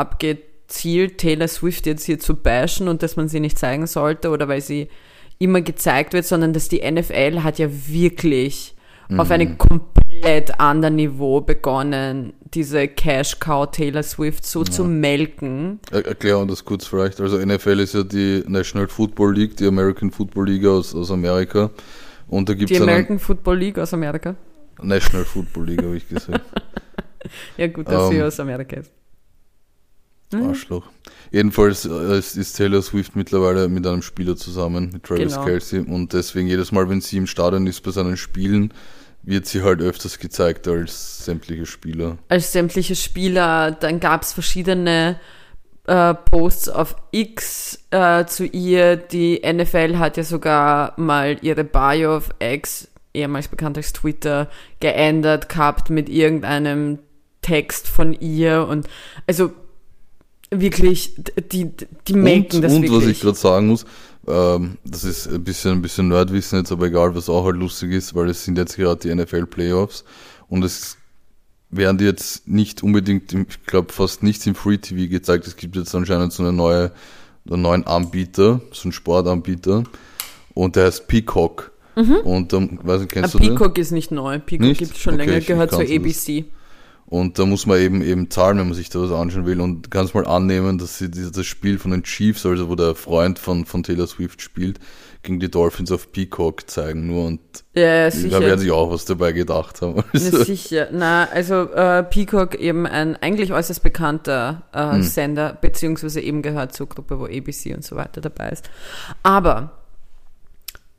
abgezielt, 0.70 1.18
Taylor 1.18 1.48
Swift 1.48 1.86
jetzt 1.88 2.06
hier 2.06 2.20
zu 2.20 2.36
bashen 2.36 2.88
und 2.88 3.02
dass 3.02 3.16
man 3.16 3.28
sie 3.28 3.40
nicht 3.40 3.58
zeigen 3.58 3.88
sollte 3.88 4.30
oder 4.30 4.48
weil 4.48 4.62
sie 4.62 4.88
immer 5.40 5.62
gezeigt 5.62 6.14
wird, 6.14 6.26
sondern 6.26 6.54
dass 6.54 6.70
die 6.70 6.80
NFL 6.90 7.42
hat 7.44 7.60
ja 7.60 7.68
wirklich 7.88 8.76
auf 9.18 9.32
einem 9.32 9.58
komplett 9.58 10.60
anderen 10.60 10.96
Niveau 10.96 11.42
begonnen, 11.42 12.34
diese 12.54 12.88
Cash 12.88 13.40
Cow 13.40 13.66
Taylor 13.72 14.04
Swift 14.04 14.46
so 14.46 14.64
zu 14.64 14.84
melken. 14.84 15.80
Er, 15.90 16.06
erklären 16.06 16.42
wir 16.42 16.48
das 16.48 16.64
kurz 16.64 16.86
vielleicht. 16.86 17.20
Also 17.20 17.44
NFL 17.44 17.80
ist 17.80 17.96
ja 17.96 18.04
die 18.04 18.44
National 18.48 18.88
Football 18.88 19.34
League, 19.34 19.58
die 19.58 19.66
American 19.66 20.12
Football 20.12 20.50
League 20.50 20.68
aus, 20.68 20.94
aus 20.94 21.10
Amerika. 21.10 21.72
Und 22.28 22.50
da 22.50 22.54
gibt 22.54 22.70
Die 22.70 22.78
American 22.80 23.18
Football 23.18 23.58
League 23.58 23.80
aus 23.80 23.92
Amerika. 23.96 24.36
National 24.84 25.26
Football 25.26 25.66
League, 25.66 25.84
habe 25.84 25.98
ich 25.98 26.08
gesagt. 26.08 26.42
Ja 27.58 27.68
gut, 27.68 27.88
dass 27.88 28.10
sie 28.10 28.16
Ähm, 28.16 28.24
aus 28.24 28.40
Amerika 28.40 28.78
ist. 28.78 28.92
Mhm. 30.32 30.48
Arschloch. 30.50 30.86
Jedenfalls 31.32 31.86
äh, 31.86 32.18
ist 32.18 32.38
ist 32.38 32.54
Taylor 32.58 32.82
Swift 32.82 33.16
mittlerweile 33.16 33.68
mit 33.68 33.86
einem 33.88 34.02
Spieler 34.02 34.36
zusammen, 34.36 34.90
mit 34.94 35.04
Travis 35.04 35.34
Genau. 35.34 35.46
Kelsey. 35.46 35.80
Und 35.82 36.14
deswegen 36.14 36.48
jedes 36.48 36.72
Mal, 36.72 36.90
wenn 36.90 37.02
sie 37.02 37.18
im 37.18 37.28
Stadion 37.28 37.66
ist 37.68 37.82
bei 37.82 37.92
seinen 37.92 38.18
Spielen, 38.18 38.74
wird 39.24 39.46
sie 39.48 39.64
halt 39.64 39.82
öfters 39.82 40.18
gezeigt 40.20 40.68
als 40.68 41.26
sämtliche 41.26 41.66
Spieler. 41.66 42.18
als 42.30 42.52
sämtliche 42.52 42.96
Spieler. 42.96 43.72
Dann 43.72 44.00
gab 44.00 44.22
es 44.24 44.34
verschiedene 44.34 45.20
äh, 45.88 46.14
Posts 46.14 46.70
auf 46.70 46.96
X 47.12 47.80
äh, 47.92 48.26
zu 48.26 48.46
ihr. 48.46 48.96
Die 48.96 49.42
NFL 49.46 49.98
hat 49.98 50.18
ja 50.18 50.24
sogar 50.24 50.94
mal 50.98 51.38
ihre 51.42 51.64
Bio 51.64 52.18
auf 52.18 52.30
X, 52.40 52.88
ehemals 53.14 53.48
bekannt 53.50 53.78
als 53.78 53.94
Twitter, 53.94 54.50
geändert 54.80 55.50
gehabt 55.50 55.90
mit 55.90 56.08
irgendeinem 56.08 57.00
Text 57.42 57.88
von 57.88 58.14
ihr. 58.14 58.68
Und 58.68 58.88
also 59.28 59.52
wirklich, 60.52 61.16
die, 61.52 61.72
die 62.08 62.14
melken 62.14 62.58
und 62.58 62.62
das 62.64 62.74
und 62.74 62.84
wirklich. 62.84 63.02
was 63.02 63.08
ich 63.08 63.22
gerade 63.22 63.38
sagen 63.38 63.68
muss, 63.68 63.86
ähm, 64.28 64.78
das 64.84 65.04
ist 65.04 65.28
ein 65.28 65.44
bisschen, 65.44 65.74
ein 65.74 65.82
bisschen 65.82 66.08
Nerdwissen 66.08 66.60
jetzt, 66.60 66.72
aber 66.72 66.88
egal, 66.88 67.16
was 67.16 67.30
auch 67.30 67.46
halt 67.46 67.56
lustig 67.56 67.92
ist, 67.92 68.16
weil 68.16 68.30
es 68.30 68.44
sind 68.44 68.58
jetzt 68.58 68.76
gerade 68.76 69.00
die 69.00 69.14
NFL 69.14 69.46
Playoffs 69.46 70.04
und 70.48 70.64
es 70.64 70.98
werden 71.70 71.98
die 71.98 72.06
jetzt 72.06 72.48
nicht 72.48 72.82
unbedingt, 72.84 73.32
im, 73.34 73.46
ich 73.48 73.64
glaube 73.66 73.94
fast 73.94 74.24
nichts 74.24 74.46
im 74.48 74.56
Free 74.56 74.78
TV 74.78 75.10
gezeigt. 75.10 75.46
Es 75.46 75.56
gibt 75.56 75.76
jetzt 75.76 75.94
anscheinend 75.94 76.34
so 76.34 76.44
eine 76.44 76.52
neue, 76.52 76.92
einen 77.50 77.62
neuen 77.62 77.86
Anbieter, 77.86 78.62
so 78.72 78.84
einen 78.84 78.92
Sportanbieter 78.92 79.84
und 80.56 80.76
der 80.76 80.86
heißt 80.86 81.08
Peacock. 81.08 81.72
Und 82.24 82.54
dann, 82.54 82.80
weiß 82.82 83.02
ich, 83.04 83.08
kennst 83.10 83.36
Aber 83.36 83.40
du 83.40 83.46
den? 83.46 83.54
Mhm. 83.54 83.58
Peacock 83.58 83.78
ist 83.78 83.92
nicht 83.92 84.12
neu. 84.12 84.40
Peacock 84.40 84.68
Nicht? 84.68 84.80
gibt 84.80 84.92
es 84.92 85.00
schon 85.00 85.16
Okay, 85.16 85.26
länger, 85.26 85.42
gehört 85.42 85.72
zur 85.72 85.80
kannte 85.80 85.94
das. 85.94 86.46
Und 87.12 87.40
da 87.40 87.46
muss 87.48 87.66
man 87.66 87.80
eben 87.80 88.04
eben 88.04 88.30
zahlen, 88.30 88.60
wenn 88.60 88.68
man 88.68 88.76
sich 88.76 88.90
da 88.90 89.00
was 89.02 89.12
anschauen 89.12 89.48
will. 89.48 89.62
Und 89.62 89.90
kannst 89.90 90.14
mal 90.14 90.28
annehmen, 90.28 90.78
dass 90.78 91.00
sie 91.00 91.10
dieses- 91.10 91.32
das 91.32 91.48
Spiel 91.48 91.80
von 91.80 91.90
den 91.90 92.04
Chiefs, 92.04 92.46
also 92.46 92.70
wo 92.70 92.76
der 92.76 92.94
Freund 92.94 93.40
von, 93.40 93.66
von 93.66 93.82
Taylor 93.82 94.06
Swift 94.06 94.44
spielt, 94.44 94.80
gegen 95.24 95.40
die 95.40 95.50
Dolphins 95.50 95.92
auf 95.92 96.12
Peacock 96.12 96.70
zeigen 96.70 97.08
nur. 97.08 97.26
Und 97.26 97.40
Ja, 97.74 98.08
ja, 98.10 98.10
da 98.30 98.40
werden 98.42 98.60
sich 98.60 98.70
auch 98.72 98.92
was 98.92 99.06
dabei 99.06 99.32
gedacht 99.32 99.82
haben. 99.82 100.04
Also, 100.14 100.44
sicher. 100.44 100.90
Na, 100.92 101.28
also 101.34 101.64
äh, 101.72 102.04
Peacock 102.04 102.54
eben 102.56 102.86
ein 102.86 103.16
eigentlich 103.18 103.52
äußerst 103.54 103.82
bekannter 103.82 104.62
äh, 104.72 104.92
Hm. 104.94 105.02
Sender, 105.02 105.58
beziehungsweise 105.60 106.22
eben 106.22 106.44
gehört 106.44 106.74
zur 106.74 106.88
Gruppe, 106.88 107.20
wo 107.20 107.26
ABC 107.26 107.74
und 107.74 107.84
so 107.84 107.96
weiter 107.96 108.22
dabei 108.22 108.50
ist. 108.50 108.70
Aber 109.24 109.72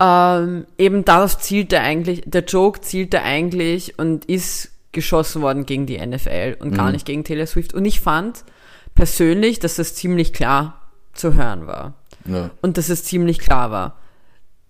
ähm, 0.00 0.66
eben 0.76 1.04
darauf 1.04 1.38
zielt 1.38 1.72
er 1.72 1.82
eigentlich, 1.82 2.22
der 2.26 2.42
Joke 2.44 2.80
zielt 2.80 3.14
er 3.14 3.22
eigentlich 3.22 3.98
und 3.98 4.24
ist 4.24 4.70
geschossen 4.92 5.42
worden 5.42 5.66
gegen 5.66 5.86
die 5.86 5.98
NFL 6.04 6.56
und 6.60 6.70
Hm. 6.70 6.76
gar 6.76 6.92
nicht 6.92 7.06
gegen 7.06 7.24
Taylor 7.24 7.46
Swift. 7.46 7.74
Und 7.74 7.84
ich 7.84 8.00
fand 8.00 8.44
persönlich, 8.94 9.58
dass 9.60 9.76
das 9.76 9.94
ziemlich 9.94 10.32
klar 10.32 10.80
zu 11.12 11.34
hören 11.34 11.66
war 11.66 11.94
ja. 12.26 12.50
und 12.60 12.76
dass 12.76 12.88
es 12.88 13.04
ziemlich 13.04 13.38
klar 13.38 13.70
war. 13.70 13.96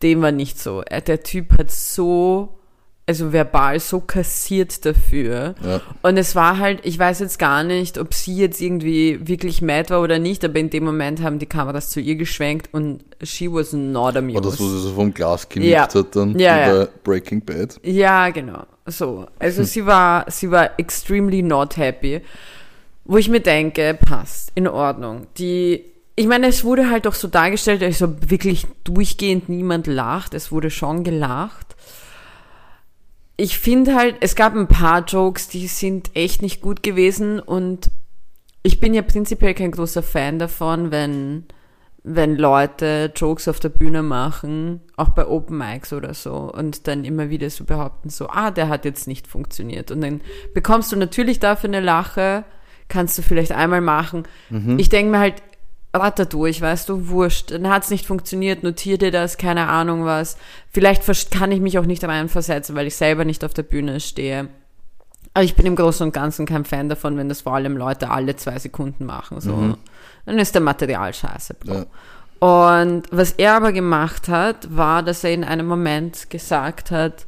Dem 0.02 0.22
war 0.22 0.32
nicht 0.32 0.58
so. 0.58 0.82
Er, 0.82 1.00
der 1.02 1.22
Typ 1.22 1.58
hat 1.58 1.70
so, 1.70 2.58
also 3.06 3.32
verbal 3.32 3.78
so 3.80 4.00
kassiert 4.00 4.86
dafür. 4.86 5.54
Ja. 5.62 5.80
Und 6.02 6.16
es 6.16 6.34
war 6.34 6.58
halt, 6.58 6.80
ich 6.84 6.98
weiß 6.98 7.20
jetzt 7.20 7.38
gar 7.38 7.62
nicht, 7.64 7.98
ob 7.98 8.14
sie 8.14 8.36
jetzt 8.36 8.60
irgendwie 8.62 9.18
wirklich 9.26 9.60
mad 9.60 9.90
war 9.90 10.00
oder 10.00 10.18
nicht, 10.18 10.42
aber 10.44 10.58
in 10.58 10.70
dem 10.70 10.84
Moment 10.84 11.22
haben 11.22 11.38
die 11.38 11.46
Kameras 11.46 11.90
zu 11.90 12.00
ihr 12.00 12.16
geschwenkt 12.16 12.72
und 12.72 13.04
she 13.22 13.50
was 13.52 13.72
not 13.74 14.16
amused. 14.16 14.36
War 14.36 14.50
das, 14.50 14.60
wo 14.60 14.68
sie 14.68 14.80
so 14.80 14.94
vom 14.94 15.12
Glas 15.12 15.48
genickt 15.48 15.72
Ja. 15.72 15.82
hat 15.92 16.16
dann 16.16 16.38
ja. 16.38 16.56
bei 16.84 16.88
Breaking 17.04 17.42
Bad? 17.44 17.78
Ja, 17.82 18.30
genau. 18.30 18.64
So. 18.90 19.26
Also 19.38 19.62
sie 19.62 19.86
war, 19.86 20.30
sie 20.30 20.50
war 20.50 20.78
extremely 20.78 21.42
not 21.42 21.76
happy. 21.76 22.22
Wo 23.04 23.16
ich 23.16 23.28
mir 23.28 23.40
denke, 23.40 23.98
passt, 24.00 24.52
in 24.54 24.68
Ordnung. 24.68 25.26
Die, 25.38 25.84
ich 26.16 26.26
meine, 26.26 26.46
es 26.46 26.64
wurde 26.64 26.90
halt 26.90 27.06
auch 27.06 27.14
so 27.14 27.28
dargestellt, 27.28 27.82
also 27.82 28.14
wirklich 28.30 28.66
durchgehend 28.84 29.48
niemand 29.48 29.86
lacht. 29.86 30.34
Es 30.34 30.52
wurde 30.52 30.70
schon 30.70 31.02
gelacht. 31.02 31.74
Ich 33.36 33.58
finde 33.58 33.94
halt, 33.94 34.16
es 34.20 34.36
gab 34.36 34.54
ein 34.54 34.68
paar 34.68 35.04
Jokes, 35.04 35.48
die 35.48 35.66
sind 35.66 36.10
echt 36.14 36.42
nicht 36.42 36.60
gut 36.60 36.82
gewesen 36.82 37.40
und 37.40 37.90
ich 38.62 38.80
bin 38.80 38.92
ja 38.92 39.00
prinzipiell 39.00 39.54
kein 39.54 39.70
großer 39.70 40.02
Fan 40.02 40.38
davon, 40.38 40.90
wenn, 40.90 41.46
wenn 42.02 42.36
Leute 42.36 43.12
Jokes 43.14 43.46
auf 43.46 43.60
der 43.60 43.68
Bühne 43.68 44.02
machen, 44.02 44.80
auch 44.96 45.10
bei 45.10 45.26
Open 45.26 45.58
Mics 45.58 45.92
oder 45.92 46.14
so, 46.14 46.34
und 46.34 46.86
dann 46.88 47.04
immer 47.04 47.28
wieder 47.28 47.50
so 47.50 47.64
behaupten, 47.64 48.08
so, 48.08 48.28
ah, 48.28 48.50
der 48.50 48.68
hat 48.68 48.84
jetzt 48.84 49.06
nicht 49.06 49.26
funktioniert. 49.26 49.90
Und 49.90 50.00
dann 50.00 50.20
bekommst 50.54 50.92
du 50.92 50.96
natürlich 50.96 51.40
dafür 51.40 51.68
eine 51.68 51.80
Lache, 51.80 52.44
kannst 52.88 53.18
du 53.18 53.22
vielleicht 53.22 53.52
einmal 53.52 53.82
machen. 53.82 54.24
Ich 54.78 54.88
denke 54.88 55.12
mir 55.12 55.18
halt, 55.18 55.42
ratter 55.92 56.24
durch, 56.24 56.60
weißt 56.60 56.88
du, 56.88 57.08
wurscht. 57.08 57.50
Dann 57.50 57.68
hat's 57.68 57.90
nicht 57.90 58.06
funktioniert, 58.06 58.62
notier 58.62 58.96
dir 58.96 59.10
das, 59.10 59.36
keine 59.36 59.68
Ahnung 59.68 60.04
was. 60.04 60.36
Vielleicht 60.70 61.04
kann 61.30 61.52
ich 61.52 61.60
mich 61.60 61.78
auch 61.78 61.86
nicht 61.86 62.04
reinversetzen, 62.04 62.76
weil 62.76 62.86
ich 62.86 62.96
selber 62.96 63.24
nicht 63.24 63.44
auf 63.44 63.54
der 63.54 63.62
Bühne 63.64 64.00
stehe. 64.00 64.48
Aber 65.34 65.44
ich 65.44 65.54
bin 65.54 65.66
im 65.66 65.76
Großen 65.76 66.06
und 66.06 66.12
Ganzen 66.12 66.46
kein 66.46 66.64
Fan 66.64 66.88
davon, 66.88 67.16
wenn 67.16 67.28
das 67.28 67.42
vor 67.42 67.54
allem 67.54 67.76
Leute 67.76 68.10
alle 68.10 68.36
zwei 68.36 68.58
Sekunden 68.58 69.04
machen. 69.04 69.40
So. 69.40 69.76
Dann 70.26 70.38
ist 70.38 70.54
der 70.54 70.60
Material 70.62 71.12
scheiße. 71.12 71.54
Bro. 71.54 71.74
Ja. 71.74 71.86
Und 72.40 73.02
was 73.10 73.32
er 73.32 73.54
aber 73.54 73.72
gemacht 73.72 74.28
hat, 74.28 74.74
war, 74.74 75.02
dass 75.02 75.24
er 75.24 75.32
in 75.32 75.44
einem 75.44 75.66
Moment 75.66 76.30
gesagt 76.30 76.90
hat, 76.90 77.26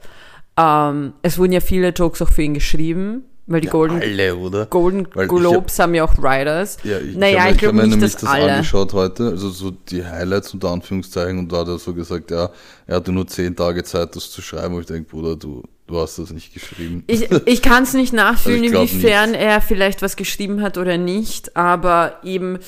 ähm, 0.57 1.13
es 1.23 1.39
wurden 1.39 1.53
ja 1.53 1.61
viele 1.61 1.89
Jokes 1.91 2.23
auch 2.23 2.29
für 2.31 2.43
ihn 2.43 2.55
geschrieben, 2.55 3.25
weil 3.47 3.61
die 3.61 3.69
Golden, 3.69 4.01
Alle, 4.01 4.37
oder? 4.37 4.67
Golden 4.67 5.07
Weil 5.15 5.29
Globes 5.29 5.79
haben 5.79 5.95
ja 5.95 6.05
auch 6.05 6.17
Writers. 6.17 6.79
Ja, 6.85 6.99
ich, 6.99 7.17
naja, 7.17 7.31
ich, 7.31 7.37
ich, 7.37 7.51
hab- 7.53 7.59
glaube 7.59 7.79
hab 7.79 7.87
mir 7.89 7.97
nicht, 7.97 8.03
dass 8.03 8.17
das 8.23 8.31
alle. 8.31 8.53
angeschaut 8.53 8.93
heute, 8.93 9.29
also 9.31 9.51
so 9.51 9.71
die 9.71 10.05
Highlights 10.05 10.55
unter 10.55 10.71
Anführungszeichen 10.71 11.39
und 11.41 11.53
da 11.53 11.59
hat 11.59 11.69
er 11.69 11.79
so 11.79 11.93
gesagt, 11.93 12.31
ja, 12.31 12.51
er 12.87 12.97
hatte 12.97 13.13
nur 13.13 13.27
zehn 13.27 13.55
Tage 13.57 13.83
Zeit, 13.85 14.15
das 14.17 14.31
zu 14.31 14.41
schreiben, 14.41 14.75
wo 14.75 14.81
ich 14.81 14.87
denke, 14.87 15.11
Bruder, 15.11 15.37
du, 15.37 15.63
du 15.93 16.01
hast 16.01 16.19
das 16.19 16.31
nicht 16.31 16.53
geschrieben. 16.53 17.05
Ich, 17.07 17.31
ich 17.47 17.63
kann 17.63 17.85
es 17.85 17.93
nicht 17.95 18.13
nachfühlen, 18.13 18.63
Also 18.63 18.65
ich 18.65 18.71
glaub 18.73 18.91
inwiefern 18.93 19.35
er 19.35 19.61
vielleicht 19.61 20.03
was 20.03 20.17
geschrieben 20.17 20.61
hat 20.63 20.79
oder 20.79 20.99
nicht, 20.99 21.57
aber 21.57 22.19
eben, 22.25 22.59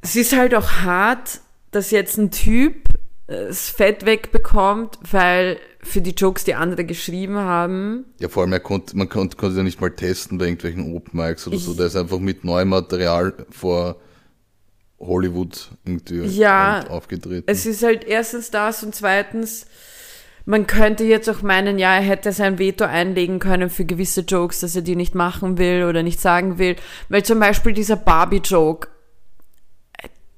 es 0.00 0.16
ist 0.16 0.34
halt 0.36 0.54
auch 0.54 0.70
hart, 0.82 1.40
dass 1.72 1.90
jetzt 1.90 2.16
ein 2.16 2.30
Typ 2.30 2.88
äh, 3.26 3.46
das 3.48 3.68
Fett 3.68 4.06
wegbekommt, 4.06 4.98
weil 5.10 5.58
für 5.82 6.00
die 6.00 6.10
Jokes, 6.12 6.44
die 6.44 6.54
andere 6.54 6.84
geschrieben 6.84 7.36
haben, 7.36 8.06
Ja, 8.18 8.28
vor 8.28 8.42
allem, 8.42 8.52
er 8.52 8.60
konnte, 8.60 8.96
man 8.96 9.08
konnte, 9.08 9.36
konnte 9.36 9.56
ja 9.56 9.62
nicht 9.62 9.80
mal 9.80 9.90
testen 9.90 10.38
bei 10.38 10.46
irgendwelchen 10.46 10.94
Open 10.96 11.20
Mics 11.20 11.46
oder 11.46 11.58
so. 11.58 11.72
Ich- 11.72 11.76
Der 11.76 11.86
ist 11.86 11.96
einfach 11.96 12.18
mit 12.18 12.44
neuem 12.44 12.68
Material 12.70 13.32
vor 13.50 13.96
Hollywood 14.98 15.70
irgendwie 15.84 16.22
Ja, 16.38 16.86
aufgetreten. 16.88 17.44
es 17.46 17.66
ist 17.66 17.82
halt 17.82 18.04
erstens 18.04 18.50
das 18.50 18.82
und 18.82 18.94
zweitens, 18.94 19.66
man 20.46 20.66
könnte 20.68 21.04
jetzt 21.04 21.28
auch 21.28 21.42
meinen, 21.42 21.78
ja, 21.78 21.94
er 21.96 22.02
hätte 22.02 22.32
sein 22.32 22.58
Veto 22.58 22.84
einlegen 22.84 23.40
können 23.40 23.68
für 23.68 23.84
gewisse 23.84 24.20
Jokes, 24.20 24.60
dass 24.60 24.76
er 24.76 24.82
die 24.82 24.96
nicht 24.96 25.14
machen 25.14 25.58
will 25.58 25.84
oder 25.84 26.04
nicht 26.04 26.20
sagen 26.20 26.58
will. 26.58 26.76
Weil 27.08 27.24
zum 27.24 27.40
Beispiel 27.40 27.72
dieser 27.72 27.96
Barbie-Joke, 27.96 28.88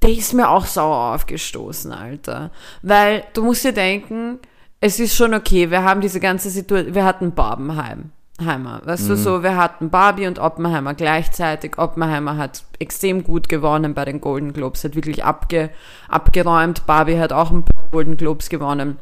der 0.02 0.10
ist 0.10 0.32
mir 0.32 0.48
auch 0.48 0.64
sauer 0.64 1.14
aufgestoßen, 1.14 1.92
Alter. 1.92 2.50
Weil 2.80 3.24
du 3.34 3.44
musst 3.44 3.64
dir 3.64 3.72
denken, 3.72 4.38
es 4.80 4.98
ist 4.98 5.14
schon 5.14 5.34
okay, 5.34 5.70
wir 5.70 5.84
haben 5.84 6.00
diese 6.00 6.20
ganze 6.20 6.48
Situation, 6.48 6.94
wir 6.94 7.04
hatten 7.04 7.34
Barbenheim. 7.34 8.12
Heimer. 8.40 8.80
Weißt 8.84 9.06
mhm. 9.06 9.08
du, 9.08 9.16
so, 9.16 9.42
wir 9.42 9.56
hatten 9.56 9.90
Barbie 9.90 10.28
und 10.28 10.38
Oppenheimer 10.38 10.94
gleichzeitig. 10.94 11.76
Oppenheimer 11.76 12.36
hat 12.36 12.62
extrem 12.78 13.24
gut 13.24 13.48
gewonnen 13.48 13.94
bei 13.94 14.04
den 14.04 14.20
Golden 14.20 14.52
Globes, 14.52 14.84
hat 14.84 14.94
wirklich 14.94 15.24
abge, 15.24 15.70
abgeräumt. 16.08 16.86
Barbie 16.86 17.18
hat 17.18 17.32
auch 17.32 17.50
ein 17.50 17.64
paar 17.64 17.88
Golden 17.90 18.16
Globes 18.16 18.48
gewonnen. 18.48 18.98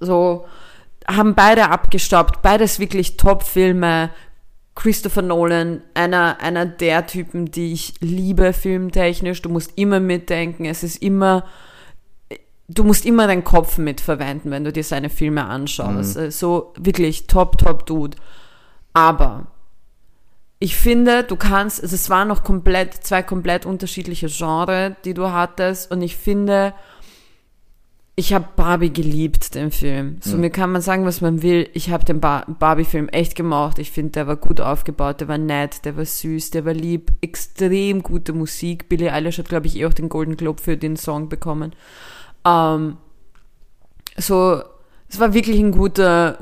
So, 0.00 0.46
haben 1.06 1.34
beide 1.34 1.70
abgestaubt, 1.70 2.42
beides 2.42 2.78
wirklich 2.78 3.16
Top-Filme. 3.16 4.10
Christopher 4.74 5.22
Nolan, 5.22 5.82
einer, 5.94 6.38
einer 6.40 6.66
der 6.66 7.06
Typen, 7.06 7.50
die 7.50 7.72
ich 7.72 7.94
liebe 8.00 8.52
filmtechnisch. 8.52 9.40
Du 9.40 9.48
musst 9.48 9.72
immer 9.76 10.00
mitdenken, 10.00 10.64
es 10.64 10.82
ist 10.82 11.00
immer, 11.00 11.44
du 12.66 12.82
musst 12.82 13.06
immer 13.06 13.28
deinen 13.28 13.44
Kopf 13.44 13.78
mitverwenden, 13.78 14.50
wenn 14.50 14.64
du 14.64 14.72
dir 14.72 14.82
seine 14.82 15.10
Filme 15.10 15.44
anschaust. 15.44 16.16
Mhm. 16.16 16.30
So 16.32 16.72
wirklich 16.76 17.28
top, 17.28 17.56
top 17.58 17.86
Dude. 17.86 18.16
Aber 18.92 19.46
ich 20.58 20.76
finde, 20.76 21.22
du 21.22 21.36
kannst, 21.36 21.82
also 21.82 21.94
es 21.94 22.10
waren 22.10 22.28
noch 22.28 22.42
komplett, 22.42 22.94
zwei 22.94 23.22
komplett 23.22 23.66
unterschiedliche 23.66 24.26
Genres, 24.26 24.94
die 25.04 25.14
du 25.14 25.30
hattest. 25.30 25.90
Und 25.92 26.02
ich 26.02 26.16
finde, 26.16 26.74
ich 28.16 28.32
habe 28.32 28.48
Barbie 28.54 28.92
geliebt, 28.92 29.56
den 29.56 29.72
Film. 29.72 30.18
So, 30.20 30.36
mhm. 30.36 30.42
mir 30.42 30.50
kann 30.50 30.70
man 30.70 30.82
sagen, 30.82 31.04
was 31.04 31.20
man 31.20 31.42
will. 31.42 31.68
Ich 31.72 31.90
habe 31.90 32.04
den 32.04 32.20
Bar 32.20 32.46
Barbie-Film 32.46 33.08
echt 33.08 33.34
gemocht. 33.34 33.80
Ich 33.80 33.90
finde, 33.90 34.12
der 34.12 34.26
war 34.28 34.36
gut 34.36 34.60
aufgebaut, 34.60 35.20
der 35.20 35.26
war 35.26 35.38
nett, 35.38 35.84
der 35.84 35.96
war 35.96 36.04
süß, 36.04 36.50
der 36.50 36.64
war 36.64 36.74
lieb. 36.74 37.10
Extrem 37.20 38.04
gute 38.04 38.32
Musik. 38.32 38.88
Billie 38.88 39.12
Eilish 39.12 39.38
hat, 39.38 39.48
glaube 39.48 39.66
ich, 39.66 39.76
eh 39.76 39.86
auch 39.86 39.94
den 39.94 40.08
Golden 40.08 40.36
Globe 40.36 40.62
für 40.62 40.76
den 40.76 40.96
Song 40.96 41.28
bekommen. 41.28 41.74
Ähm, 42.46 42.98
so, 44.16 44.62
es 45.08 45.18
war 45.18 45.34
wirklich 45.34 45.58
ein 45.58 45.72
guter, 45.72 46.38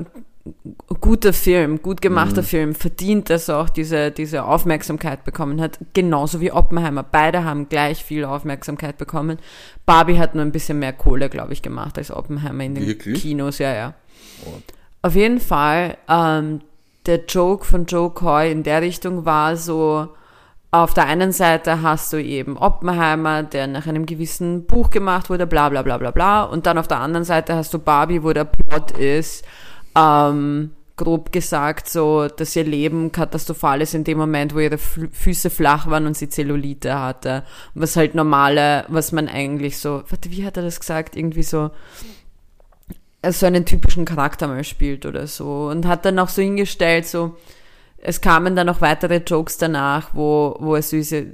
guter 0.99 1.31
Film, 1.31 1.81
gut 1.81 2.01
gemachter 2.01 2.41
mhm. 2.41 2.45
Film, 2.45 2.75
verdient, 2.75 3.29
dass 3.29 3.47
er 3.47 3.59
auch 3.59 3.69
diese, 3.69 4.11
diese 4.11 4.43
Aufmerksamkeit 4.43 5.23
bekommen 5.23 5.61
hat. 5.61 5.79
Genauso 5.93 6.41
wie 6.41 6.51
Oppenheimer. 6.51 7.03
Beide 7.03 7.45
haben 7.45 7.69
gleich 7.69 8.03
viel 8.03 8.25
Aufmerksamkeit 8.25 8.97
bekommen. 8.97 9.39
Barbie 9.85 10.19
hat 10.19 10.35
nur 10.35 10.43
ein 10.43 10.51
bisschen 10.51 10.79
mehr 10.79 10.93
Kohle, 10.93 11.29
glaube 11.29 11.53
ich, 11.53 11.61
gemacht 11.61 11.97
als 11.97 12.11
Oppenheimer 12.11 12.63
in 12.63 12.75
den 12.75 12.87
Wirklich? 12.87 13.21
Kinos, 13.21 13.57
ja, 13.59 13.73
ja. 13.73 13.93
Oh. 14.45 14.59
Auf 15.01 15.15
jeden 15.15 15.39
Fall, 15.39 15.97
ähm, 16.09 16.61
der 17.05 17.25
Joke 17.25 17.65
von 17.65 17.85
Joe 17.85 18.09
Coy 18.09 18.51
in 18.51 18.63
der 18.63 18.81
Richtung 18.81 19.25
war 19.25 19.55
so, 19.55 20.09
auf 20.71 20.93
der 20.93 21.05
einen 21.05 21.31
Seite 21.31 21.83
hast 21.83 22.11
du 22.11 22.17
eben 22.17 22.57
Oppenheimer, 22.57 23.43
der 23.43 23.67
nach 23.67 23.85
einem 23.85 24.07
gewissen 24.07 24.65
Buch 24.65 24.89
gemacht 24.89 25.29
wurde, 25.29 25.45
bla 25.45 25.69
bla 25.69 25.83
bla 25.83 25.97
bla 25.99 26.11
bla. 26.11 26.43
Und 26.43 26.65
dann 26.65 26.79
auf 26.79 26.87
der 26.87 26.99
anderen 26.99 27.23
Seite 27.25 27.55
hast 27.55 27.73
du 27.73 27.79
Barbie, 27.79 28.23
wo 28.23 28.33
der 28.33 28.45
Plot 28.45 28.91
ist, 28.91 29.45
ähm, 29.95 30.71
grob 30.95 31.31
gesagt, 31.31 31.89
so, 31.89 32.27
dass 32.27 32.55
ihr 32.55 32.63
Leben 32.63 33.11
katastrophal 33.11 33.81
ist 33.81 33.95
in 33.95 34.03
dem 34.03 34.17
Moment, 34.17 34.53
wo 34.53 34.59
ihre 34.59 34.77
Füße 34.77 35.49
flach 35.49 35.87
waren 35.87 36.05
und 36.05 36.15
sie 36.15 36.29
Zellulite 36.29 36.99
hatte. 36.99 37.43
Was 37.73 37.95
halt 37.95 38.15
normale, 38.15 38.85
was 38.89 39.11
man 39.11 39.27
eigentlich 39.27 39.79
so, 39.79 40.03
warte, 40.07 40.29
wie 40.31 40.45
hat 40.45 40.57
er 40.57 40.63
das 40.63 40.79
gesagt? 40.79 41.15
Irgendwie 41.15 41.43
so, 41.43 41.71
so 43.27 43.45
einen 43.45 43.65
typischen 43.65 44.05
Charakter 44.05 44.47
mal 44.47 44.63
spielt 44.63 45.05
oder 45.05 45.25
so. 45.27 45.67
Und 45.67 45.87
hat 45.87 46.05
dann 46.05 46.19
auch 46.19 46.29
so 46.29 46.41
hingestellt, 46.41 47.07
so, 47.07 47.37
es 47.97 48.21
kamen 48.21 48.55
dann 48.55 48.67
noch 48.67 48.81
weitere 48.81 49.17
Jokes 49.17 49.57
danach, 49.57 50.09
wo, 50.13 50.57
wo 50.59 50.75
er 50.75 50.81
süße, 50.81 51.25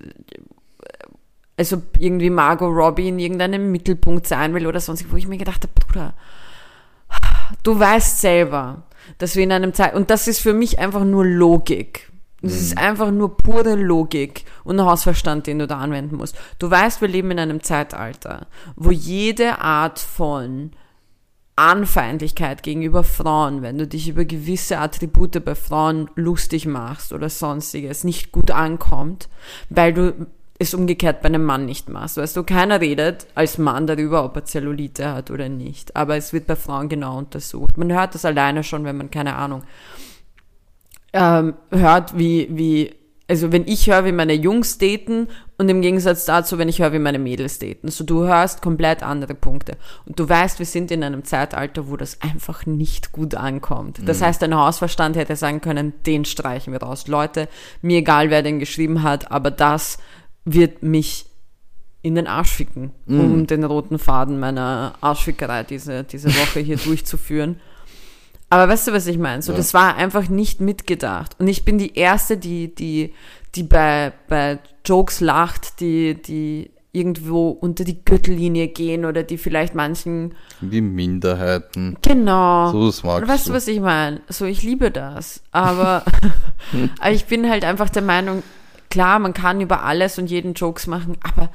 also 1.57 1.81
irgendwie 1.97 2.29
Margot 2.29 2.73
Robbie 2.73 3.09
in 3.09 3.19
irgendeinem 3.19 3.71
Mittelpunkt 3.71 4.25
sein 4.25 4.53
will 4.53 4.67
oder 4.67 4.79
sonst, 4.79 5.11
wo 5.11 5.17
ich 5.17 5.27
mir 5.27 5.37
gedacht 5.37 5.63
habe, 5.63 5.73
Bruder, 5.73 6.13
Du 7.63 7.79
weißt 7.79 8.21
selber, 8.21 8.83
dass 9.17 9.35
wir 9.35 9.43
in 9.43 9.51
einem 9.51 9.73
Zeit, 9.73 9.93
und 9.93 10.09
das 10.09 10.27
ist 10.27 10.39
für 10.39 10.53
mich 10.53 10.79
einfach 10.79 11.03
nur 11.03 11.25
Logik. 11.25 12.11
Das 12.41 12.53
mhm. 12.53 12.59
ist 12.59 12.77
einfach 12.77 13.11
nur 13.11 13.37
pure 13.37 13.75
Logik 13.75 14.45
und 14.63 14.81
Hausverstand, 14.81 15.47
den 15.47 15.59
du 15.59 15.67
da 15.67 15.79
anwenden 15.79 16.15
musst. 16.15 16.37
Du 16.57 16.69
weißt, 16.69 17.01
wir 17.01 17.07
leben 17.07 17.31
in 17.31 17.39
einem 17.39 17.63
Zeitalter, 17.63 18.47
wo 18.75 18.91
jede 18.91 19.59
Art 19.59 19.99
von 19.99 20.71
Anfeindlichkeit 21.59 22.63
gegenüber 22.63 23.03
Frauen, 23.03 23.61
wenn 23.61 23.77
du 23.77 23.85
dich 23.85 24.07
über 24.07 24.23
gewisse 24.23 24.77
Attribute 24.77 25.43
bei 25.43 25.55
Frauen 25.55 26.09
lustig 26.15 26.65
machst 26.65 27.11
oder 27.11 27.27
sonstiges, 27.29 28.05
nicht 28.05 28.31
gut 28.31 28.51
ankommt, 28.51 29.27
weil 29.69 29.93
du 29.93 30.27
es 30.61 30.73
umgekehrt 30.73 31.21
bei 31.21 31.27
einem 31.27 31.45
Mann 31.45 31.65
nicht 31.65 31.87
machst. 31.87 32.17
Weißt 32.17 32.35
du, 32.35 32.43
keiner 32.43 32.81
redet 32.81 33.27
als 33.33 33.57
Mann 33.57 33.87
darüber, 33.87 34.25
ob 34.25 34.35
er 34.35 34.45
Zellulite 34.45 35.13
hat 35.13 35.31
oder 35.31 35.47
nicht. 35.47 35.95
Aber 35.95 36.17
es 36.17 36.33
wird 36.33 36.47
bei 36.47 36.57
Frauen 36.57 36.89
genau 36.89 37.17
untersucht. 37.17 37.77
Man 37.77 37.93
hört 37.93 38.13
das 38.13 38.25
alleine 38.25 38.63
schon, 38.63 38.83
wenn 38.83 38.97
man, 38.97 39.09
keine 39.09 39.35
Ahnung, 39.35 39.63
ähm, 41.13 41.55
hört, 41.71 42.17
wie, 42.19 42.49
wie, 42.51 42.93
also 43.29 43.53
wenn 43.53 43.67
ich 43.67 43.89
höre, 43.89 44.03
wie 44.03 44.11
meine 44.11 44.33
Jungs 44.33 44.77
daten 44.77 45.29
und 45.57 45.69
im 45.69 45.81
Gegensatz 45.81 46.25
dazu, 46.25 46.57
wenn 46.57 46.67
ich 46.67 46.81
höre, 46.81 46.91
wie 46.91 46.99
meine 46.99 47.19
Mädels 47.19 47.59
daten. 47.59 47.89
So, 47.89 48.03
du 48.03 48.25
hörst 48.25 48.61
komplett 48.61 49.01
andere 49.01 49.35
Punkte. 49.35 49.77
Und 50.05 50.19
du 50.19 50.27
weißt, 50.27 50.59
wir 50.59 50.65
sind 50.65 50.91
in 50.91 51.05
einem 51.05 51.23
Zeitalter, 51.23 51.87
wo 51.89 51.95
das 51.95 52.21
einfach 52.21 52.65
nicht 52.65 53.13
gut 53.13 53.33
ankommt. 53.33 54.01
Das 54.05 54.19
mhm. 54.19 54.25
heißt, 54.25 54.41
dein 54.41 54.55
Hausverstand 54.55 55.15
hätte 55.15 55.37
sagen 55.37 55.61
können, 55.61 55.93
den 56.05 56.25
streichen 56.25 56.73
wir 56.73 56.81
raus. 56.81 57.07
Leute, 57.07 57.47
mir 57.81 57.99
egal, 57.99 58.29
wer 58.29 58.43
den 58.43 58.59
geschrieben 58.59 59.03
hat, 59.03 59.31
aber 59.31 59.51
das 59.51 59.99
wird 60.53 60.83
mich 60.83 61.25
in 62.01 62.15
den 62.15 62.27
Arsch 62.27 62.51
ficken, 62.51 62.91
mm. 63.07 63.19
um 63.19 63.47
den 63.47 63.63
roten 63.63 63.99
Faden 63.99 64.39
meiner 64.39 64.93
Arschfickerei 65.01 65.63
diese, 65.63 66.03
diese 66.03 66.29
Woche 66.29 66.59
hier 66.59 66.77
durchzuführen. 66.83 67.59
Aber 68.49 68.67
weißt 68.67 68.87
du, 68.87 68.93
was 68.93 69.05
ich 69.07 69.17
meine? 69.17 69.41
So, 69.41 69.51
ja. 69.51 69.57
das 69.57 69.73
war 69.73 69.95
einfach 69.95 70.27
nicht 70.29 70.59
mitgedacht. 70.59 71.35
Und 71.39 71.47
ich 71.47 71.65
bin 71.65 71.77
die 71.77 71.95
Erste, 71.95 72.37
die, 72.37 72.73
die, 72.73 73.13
die 73.55 73.63
bei, 73.63 74.13
bei 74.27 74.59
Jokes 74.85 75.19
lacht, 75.19 75.81
die, 75.81 76.19
die 76.19 76.71
irgendwo 76.91 77.49
unter 77.49 77.83
die 77.83 78.03
Gürtellinie 78.03 78.67
gehen 78.69 79.05
oder 79.05 79.21
die 79.21 79.37
vielleicht 79.37 79.75
manchen. 79.75 80.33
Wie 80.61 80.81
Minderheiten. 80.81 81.97
Genau. 82.01 82.71
So 82.71 82.87
das 82.87 83.03
magst 83.03 83.29
weißt 83.29 83.49
du, 83.49 83.53
was 83.53 83.67
ich 83.67 83.79
meine? 83.79 84.21
So, 84.29 84.45
ich 84.45 84.63
liebe 84.63 84.89
das. 84.89 85.43
Aber, 85.51 86.03
aber 87.01 87.11
ich 87.11 87.25
bin 87.25 87.47
halt 87.49 87.63
einfach 87.63 87.89
der 87.89 88.01
Meinung, 88.01 88.41
klar, 88.89 89.19
man 89.19 89.33
kann 89.33 89.61
über 89.61 89.83
alles 89.83 90.17
und 90.17 90.29
jeden 90.29 90.53
Jokes 90.53 90.87
machen, 90.87 91.17
aber 91.21 91.51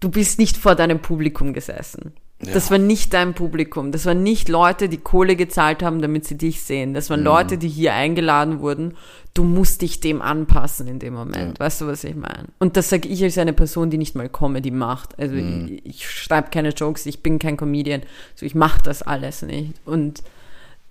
du 0.00 0.10
bist 0.10 0.38
nicht 0.38 0.56
vor 0.56 0.74
deinem 0.74 1.00
Publikum 1.00 1.52
gesessen. 1.52 2.12
Ja. 2.44 2.54
Das 2.54 2.72
war 2.72 2.78
nicht 2.78 3.14
dein 3.14 3.34
Publikum. 3.34 3.92
Das 3.92 4.04
waren 4.04 4.24
nicht 4.24 4.48
Leute, 4.48 4.88
die 4.88 4.98
Kohle 4.98 5.36
gezahlt 5.36 5.82
haben, 5.82 6.02
damit 6.02 6.26
sie 6.26 6.36
dich 6.36 6.62
sehen. 6.62 6.92
Das 6.92 7.08
waren 7.08 7.20
mhm. 7.20 7.26
Leute, 7.26 7.58
die 7.58 7.68
hier 7.68 7.94
eingeladen 7.94 8.58
wurden. 8.58 8.94
Du 9.32 9.44
musst 9.44 9.80
dich 9.80 10.00
dem 10.00 10.20
anpassen 10.20 10.88
in 10.88 10.98
dem 10.98 11.14
Moment. 11.14 11.58
Ja. 11.58 11.64
Weißt 11.64 11.80
du, 11.80 11.86
was 11.86 12.02
ich 12.02 12.16
meine? 12.16 12.46
Und 12.58 12.76
das 12.76 12.90
sage 12.90 13.08
ich 13.08 13.22
als 13.22 13.38
eine 13.38 13.52
Person, 13.52 13.90
die 13.90 13.98
nicht 13.98 14.16
mal 14.16 14.28
Comedy 14.28 14.72
macht. 14.72 15.16
Also 15.20 15.36
mhm. 15.36 15.78
ich, 15.84 15.86
ich 15.86 16.10
schreibe 16.10 16.50
keine 16.50 16.70
Jokes, 16.70 17.06
ich 17.06 17.22
bin 17.22 17.38
kein 17.38 17.56
Comedian. 17.56 18.02
So 18.34 18.44
ich 18.44 18.56
mache 18.56 18.82
das 18.82 19.02
alles 19.02 19.42
nicht. 19.42 19.74
Und 19.84 20.24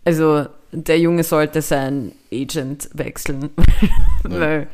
also 0.05 0.45
der 0.71 0.99
Junge 0.99 1.25
sollte 1.25 1.61
seinen 1.61 2.13
Agent 2.31 2.89
wechseln. 2.93 3.49
Ja. 4.23 4.39
Weil 4.39 4.67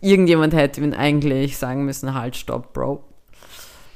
irgendjemand 0.00 0.54
hätte 0.54 0.80
ihm 0.80 0.92
eigentlich 0.92 1.56
sagen 1.58 1.84
müssen, 1.84 2.14
halt, 2.14 2.36
stopp, 2.36 2.72
Bro. 2.72 3.04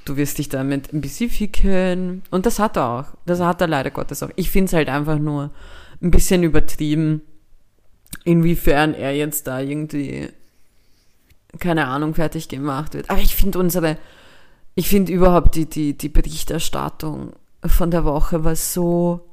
Du 0.05 0.17
wirst 0.17 0.39
dich 0.39 0.49
damit 0.49 0.93
ein 0.93 1.01
bisschen 1.01 1.31
ficken. 1.31 2.23
Und 2.31 2.47
das 2.47 2.59
hat 2.59 2.77
er 2.77 2.89
auch. 2.89 3.05
Das 3.25 3.41
hat 3.41 3.61
er 3.61 3.69
leider 3.69 3.91
Gottes 3.91 4.23
auch. 4.23 4.31
Ich 4.37 4.51
finde 4.51 4.67
es 4.67 4.73
halt 4.73 4.89
einfach 4.89 5.19
nur 5.19 5.51
ein 6.03 6.11
bisschen 6.11 6.43
übertrieben, 6.43 7.23
inwiefern 8.25 8.95
er 8.95 9.15
jetzt 9.15 9.47
da 9.47 9.61
irgendwie, 9.61 10.29
keine 11.61 11.87
Ahnung, 11.87 12.15
fertig 12.15 12.49
gemacht 12.49 12.95
wird. 12.95 13.11
Aber 13.11 13.21
ich 13.21 13.35
finde 13.37 13.59
unsere, 13.61 13.97
ich 14.75 14.89
finde 14.89 15.13
überhaupt 15.13 15.55
die, 15.55 15.67
die, 15.67 15.97
die 15.97 16.09
Berichterstattung 16.09 17.33
von 17.65 17.91
der 17.93 18.05
Woche 18.05 18.43
war 18.43 18.57
so, 18.57 19.29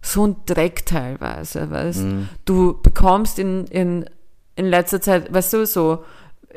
so 0.00 0.26
ein 0.26 0.36
Dreck 0.46 0.86
teilweise, 0.86 1.70
weißt 1.70 2.02
mhm. 2.02 2.28
du 2.44 2.80
bekommst 2.80 3.40
in, 3.40 3.66
in 3.66 4.04
in 4.56 4.66
letzter 4.66 5.00
Zeit, 5.00 5.32
weißt 5.32 5.52
du, 5.52 5.66
so, 5.66 6.04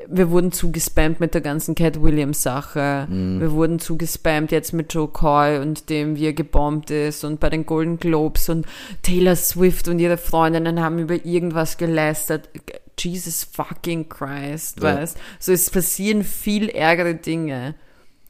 wir 0.07 0.31
wurden 0.31 0.51
zugespammt 0.51 1.19
mit 1.19 1.33
der 1.33 1.41
ganzen 1.41 1.75
Cat 1.75 2.01
Williams 2.01 2.41
Sache. 2.41 3.07
Mhm. 3.09 3.41
Wir 3.41 3.51
wurden 3.51 3.79
zugespammt 3.79 4.51
jetzt 4.51 4.73
mit 4.73 4.93
Joe 4.93 5.07
Coy 5.07 5.59
und 5.59 5.89
dem, 5.89 6.15
wie 6.15 6.27
er 6.27 6.33
gebombt 6.33 6.89
ist 6.91 7.23
und 7.23 7.39
bei 7.39 7.49
den 7.49 7.65
Golden 7.65 7.99
Globes 7.99 8.49
und 8.49 8.65
Taylor 9.03 9.35
Swift 9.35 9.87
und 9.87 9.99
ihre 9.99 10.17
Freundinnen 10.17 10.81
haben 10.81 10.99
über 10.99 11.25
irgendwas 11.25 11.77
gelästert. 11.77 12.49
Jesus 12.97 13.43
fucking 13.43 14.09
Christ, 14.09 14.77
ja. 14.81 14.95
weißt? 14.95 15.17
So, 15.39 15.51
es 15.51 15.69
passieren 15.69 16.23
viel 16.23 16.69
ärgere 16.69 17.15
Dinge 17.15 17.75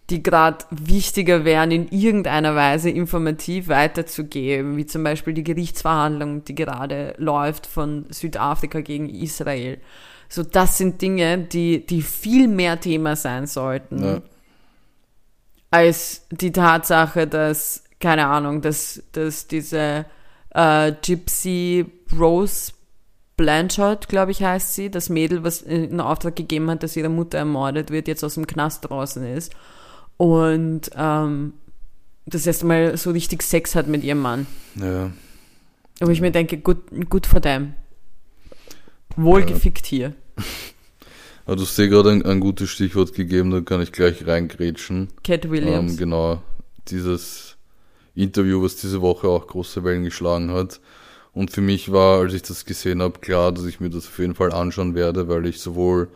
die 0.10 0.24
gerade 0.24 0.66
wichtiger 0.72 1.46
wären, 1.46 1.72
in 1.72 1.88
irgendeiner 1.90 2.56
Weise 2.56 2.90
informativ 2.90 3.68
weiterzugeben, 3.68 4.78
wie 4.78 4.86
zum 4.86 5.04
Beispiel 5.04 5.34
die 5.34 5.44
Gerichtsverhandlung, 5.44 6.44
die 6.46 6.56
gerade 6.56 7.14
läuft 7.18 7.68
von 7.68 8.06
Südafrika 8.10 8.82
gegen 8.82 9.10
Israel. 9.10 9.80
So, 10.28 10.44
das 10.44 10.78
sind 10.78 11.02
Dinge, 11.02 11.38
die, 11.38 11.86
die 11.86 12.02
viel 12.02 12.48
mehr 12.48 12.80
Thema 12.80 13.16
sein 13.16 13.48
sollten. 13.48 14.04
Ja. 14.04 14.22
als 15.72 16.26
die 16.32 16.52
Tatsache, 16.52 17.28
dass, 17.28 17.84
keine 18.00 18.28
Ahnung, 18.28 18.62
dass, 18.62 19.04
dass 19.12 19.48
diese 19.48 20.06
äh, 20.52 20.92
Gypsy 21.04 21.86
Rose 22.18 22.74
Blanchard, 23.38 24.10
glaube 24.10 24.32
ich, 24.32 24.44
heißt 24.44 24.76
sie, 24.76 24.92
das 24.92 25.10
Mädel, 25.10 25.44
was 25.44 25.62
in 25.62 26.02
Auftrag 26.02 26.36
gegeben 26.36 26.70
hat, 26.70 26.84
dass 26.84 26.98
ihre 26.98 27.10
Mutter 27.10 27.38
ermordet 27.38 27.90
wird, 27.90 28.08
jetzt 28.08 28.24
aus 28.24 28.34
dem 28.34 28.48
Knast 28.48 28.90
draußen 28.90 29.26
ist 29.26 29.56
und 30.20 30.82
ähm, 30.98 31.54
das 32.26 32.46
erste 32.46 32.66
Mal 32.66 32.98
so 32.98 33.12
richtig 33.12 33.42
Sex 33.42 33.74
hat 33.74 33.88
mit 33.88 34.04
ihrem 34.04 34.20
Mann. 34.20 34.48
Ja. 34.76 35.12
Wo 36.02 36.10
ich 36.10 36.20
mir 36.20 36.32
denke, 36.32 36.58
gut, 36.58 36.78
gut 37.10 37.26
for 37.26 37.42
them. 37.42 37.74
Wohlgefickt 39.16 39.86
hier. 39.86 40.14
Aber 41.46 41.56
du 41.56 41.62
hast 41.62 41.78
dir 41.78 41.88
gerade 41.88 42.12
ein, 42.12 42.26
ein 42.26 42.42
gutes 42.42 42.70
Stichwort 42.70 43.14
gegeben, 43.14 43.50
da 43.50 43.62
kann 43.62 43.82
ich 43.82 43.94
gleich 43.94 44.28
reingrätschen. 44.28 45.08
Cat 45.24 45.50
Williams. 45.50 45.94
Ähm, 45.94 45.98
genau, 45.98 46.44
dieses 46.90 47.56
Interview, 48.14 48.62
was 48.62 48.76
diese 48.76 49.02
Woche 49.02 49.30
auch 49.30 49.48
große 49.48 49.86
Wellen 49.86 50.04
geschlagen 50.04 50.52
hat. 50.52 50.82
Und 51.32 51.52
für 51.52 51.62
mich 51.62 51.94
war, 51.94 52.20
als 52.20 52.34
ich 52.34 52.42
das 52.42 52.66
gesehen 52.66 53.02
habe, 53.02 53.20
klar, 53.20 53.54
dass 53.54 53.64
ich 53.64 53.80
mir 53.80 53.90
das 53.90 54.08
auf 54.08 54.20
jeden 54.20 54.36
Fall 54.36 54.52
anschauen 54.52 54.96
werde, 54.96 55.30
weil 55.30 55.46
ich 55.46 55.62
sowohl 55.62 56.10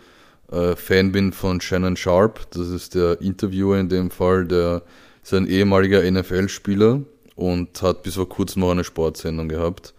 äh, 0.51 0.75
Fan 0.75 1.11
bin 1.11 1.31
von 1.33 1.61
Shannon 1.61 1.95
Sharp, 1.95 2.51
das 2.51 2.67
ist 2.69 2.95
der 2.95 3.21
Interviewer 3.21 3.77
in 3.77 3.89
dem 3.89 4.11
Fall, 4.11 4.45
der 4.45 4.83
ist 5.23 5.33
ein 5.33 5.47
ehemaliger 5.47 6.09
NFL-Spieler 6.09 7.01
und 7.35 7.81
hat 7.81 8.03
bis 8.03 8.15
vor 8.15 8.29
kurzem 8.29 8.61
noch 8.61 8.71
eine 8.71 8.83
Sportsendung 8.83 9.49
gehabt, 9.49 9.93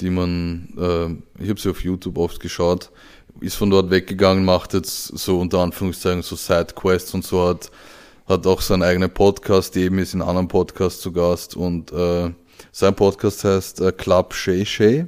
die 0.00 0.10
man, 0.10 0.74
äh, 0.78 1.42
ich 1.42 1.50
habe 1.50 1.60
sie 1.60 1.70
auf 1.70 1.82
YouTube 1.82 2.18
oft 2.18 2.40
geschaut, 2.40 2.90
ist 3.40 3.56
von 3.56 3.70
dort 3.70 3.90
weggegangen, 3.90 4.44
macht 4.44 4.74
jetzt 4.74 5.18
so 5.18 5.38
unter 5.40 5.60
Anführungszeichen 5.60 6.22
so 6.22 6.36
Sidequests 6.36 7.14
und 7.14 7.24
so 7.24 7.48
hat, 7.48 7.70
hat 8.26 8.46
auch 8.46 8.60
seinen 8.60 8.82
eigenen 8.82 9.10
Podcast, 9.10 9.76
eben 9.76 9.98
ist 9.98 10.14
in 10.14 10.22
anderen 10.22 10.48
Podcasts 10.48 11.00
zu 11.00 11.12
Gast 11.12 11.56
und 11.56 11.92
äh, 11.92 12.30
sein 12.72 12.94
Podcast 12.94 13.44
heißt 13.44 13.80
äh, 13.80 13.92
Club 13.92 14.34
Shay 14.34 14.66
Shay 14.66 15.06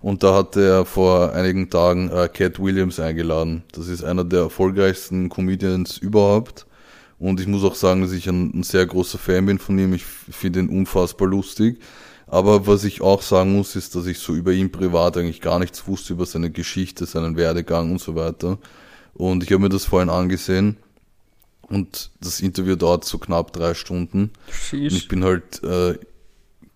und 0.00 0.22
da 0.22 0.34
hat 0.34 0.56
er 0.56 0.84
vor 0.84 1.32
einigen 1.32 1.70
Tagen 1.70 2.10
äh, 2.10 2.28
Cat 2.28 2.58
Williams 2.58 3.00
eingeladen. 3.00 3.62
Das 3.72 3.88
ist 3.88 4.02
einer 4.02 4.24
der 4.24 4.40
erfolgreichsten 4.40 5.28
Comedians 5.28 5.98
überhaupt 5.98 6.66
und 7.20 7.38
ich 7.38 7.46
muss 7.46 7.64
auch 7.64 7.74
sagen, 7.74 8.00
dass 8.00 8.12
ich 8.12 8.28
ein, 8.28 8.50
ein 8.58 8.62
sehr 8.62 8.86
großer 8.86 9.18
Fan 9.18 9.44
bin 9.44 9.58
von 9.58 9.78
ihm. 9.78 9.92
Ich 9.92 10.04
finde 10.04 10.60
ihn 10.60 10.70
unfassbar 10.70 11.28
lustig. 11.28 11.78
Aber 12.26 12.66
was 12.66 12.84
ich 12.84 13.02
auch 13.02 13.20
sagen 13.20 13.52
muss, 13.56 13.76
ist, 13.76 13.94
dass 13.94 14.06
ich 14.06 14.18
so 14.18 14.34
über 14.34 14.52
ihn 14.52 14.72
privat 14.72 15.18
eigentlich 15.18 15.42
gar 15.42 15.58
nichts 15.58 15.86
wusste, 15.86 16.14
über 16.14 16.24
seine 16.24 16.50
Geschichte, 16.50 17.04
seinen 17.04 17.36
Werdegang 17.36 17.90
und 17.90 18.00
so 18.00 18.14
weiter. 18.14 18.58
Und 19.12 19.42
ich 19.42 19.52
habe 19.52 19.62
mir 19.62 19.68
das 19.68 19.84
vorhin 19.84 20.08
angesehen 20.08 20.76
und 21.68 22.10
das 22.20 22.40
Interview 22.40 22.76
dauert 22.76 23.04
so 23.04 23.18
knapp 23.18 23.52
drei 23.52 23.74
Stunden. 23.74 24.30
Und 24.72 24.96
ich 24.96 25.08
bin 25.08 25.22
halt 25.22 25.62
äh, 25.62 25.98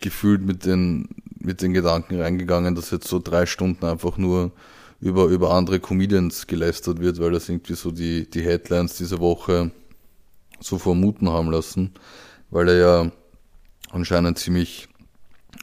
gefühlt 0.00 0.42
mit 0.42 0.66
den, 0.66 1.08
mit 1.44 1.62
den 1.62 1.72
Gedanken 1.74 2.20
reingegangen, 2.20 2.74
dass 2.74 2.90
jetzt 2.90 3.08
so 3.08 3.18
drei 3.18 3.46
Stunden 3.46 3.84
einfach 3.84 4.16
nur 4.16 4.52
über, 5.00 5.26
über 5.26 5.52
andere 5.52 5.80
Comedians 5.80 6.46
gelästert 6.46 7.00
wird, 7.00 7.20
weil 7.20 7.32
das 7.32 7.48
irgendwie 7.48 7.74
so 7.74 7.90
die, 7.90 8.28
die 8.28 8.42
Headlines 8.42 8.96
dieser 8.96 9.20
Woche 9.20 9.70
so 10.60 10.78
vermuten 10.78 11.28
haben 11.28 11.50
lassen, 11.50 11.92
weil 12.50 12.68
er 12.68 12.76
ja 12.76 13.12
anscheinend 13.90 14.38
ziemlich 14.38 14.88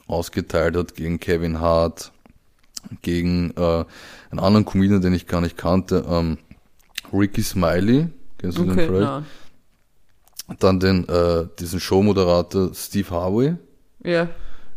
ausgeteilt 0.06 0.76
hat 0.76 0.94
gegen 0.94 1.18
Kevin 1.18 1.60
Hart, 1.60 2.12
gegen 3.02 3.50
äh, 3.56 3.84
einen 4.30 4.40
anderen 4.40 4.64
Comedian, 4.64 5.00
den 5.00 5.14
ich 5.14 5.26
gar 5.26 5.40
nicht 5.40 5.56
kannte, 5.56 6.04
ähm, 6.08 6.38
Ricky 7.12 7.42
Smiley, 7.42 8.08
kennst 8.38 8.58
du 8.58 8.62
Okay, 8.62 8.74
den 8.76 8.86
vielleicht? 8.86 9.02
na. 9.02 9.24
Dann 10.58 10.80
den, 10.80 11.08
äh, 11.08 11.46
diesen 11.58 11.80
Showmoderator 11.80 12.74
Steve 12.74 13.10
Harvey, 13.10 13.54
Ja. 14.04 14.28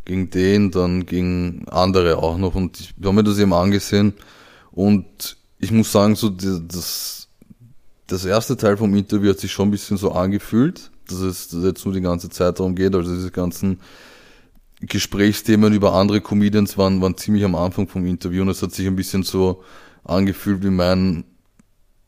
Gegen 0.06 0.30
den, 0.30 0.72
dann 0.72 1.06
gegen 1.06 1.66
andere 1.68 2.18
auch 2.18 2.38
noch. 2.38 2.56
Und 2.56 2.80
ich 2.80 2.94
habe 3.04 3.14
mir 3.14 3.24
das 3.24 3.40
eben 3.40 3.54
angesehen. 3.54 4.14
Und 4.72 5.38
ich 5.60 5.72
muss 5.72 5.92
sagen, 5.92 6.16
so 6.16 6.30
das, 6.30 7.28
das 8.08 8.26
erste 8.26 8.56
Teil 8.56 8.78
vom 8.78 8.96
Interview 8.96 9.32
hat 9.32 9.40
sich 9.40 9.52
schon 9.52 9.68
ein 9.68 9.72
bisschen 9.72 9.98
so 9.98 10.12
angefühlt, 10.12 10.92
dass 11.08 11.20
es, 11.20 11.50
jetzt 11.52 11.86
nur 11.86 11.94
die 11.94 12.02
ganze 12.02 12.30
Zeit 12.30 12.60
darum 12.60 12.76
geht, 12.76 12.94
also 12.96 13.14
diese 13.14 13.32
ganzen 13.32 13.80
Gesprächsthemen 14.82 15.74
über 15.74 15.94
andere 15.94 16.22
Comedians 16.22 16.78
waren, 16.78 17.02
waren 17.02 17.18
ziemlich 17.18 17.44
am 17.44 17.56
Anfang 17.56 17.88
vom 17.88 18.06
Interview. 18.06 18.44
Und 18.44 18.50
es 18.50 18.62
hat 18.62 18.74
sich 18.74 18.86
ein 18.86 18.96
bisschen 18.96 19.24
so 19.24 19.64
angefühlt 20.04 20.64
wie 20.64 20.70
mein 20.70 21.24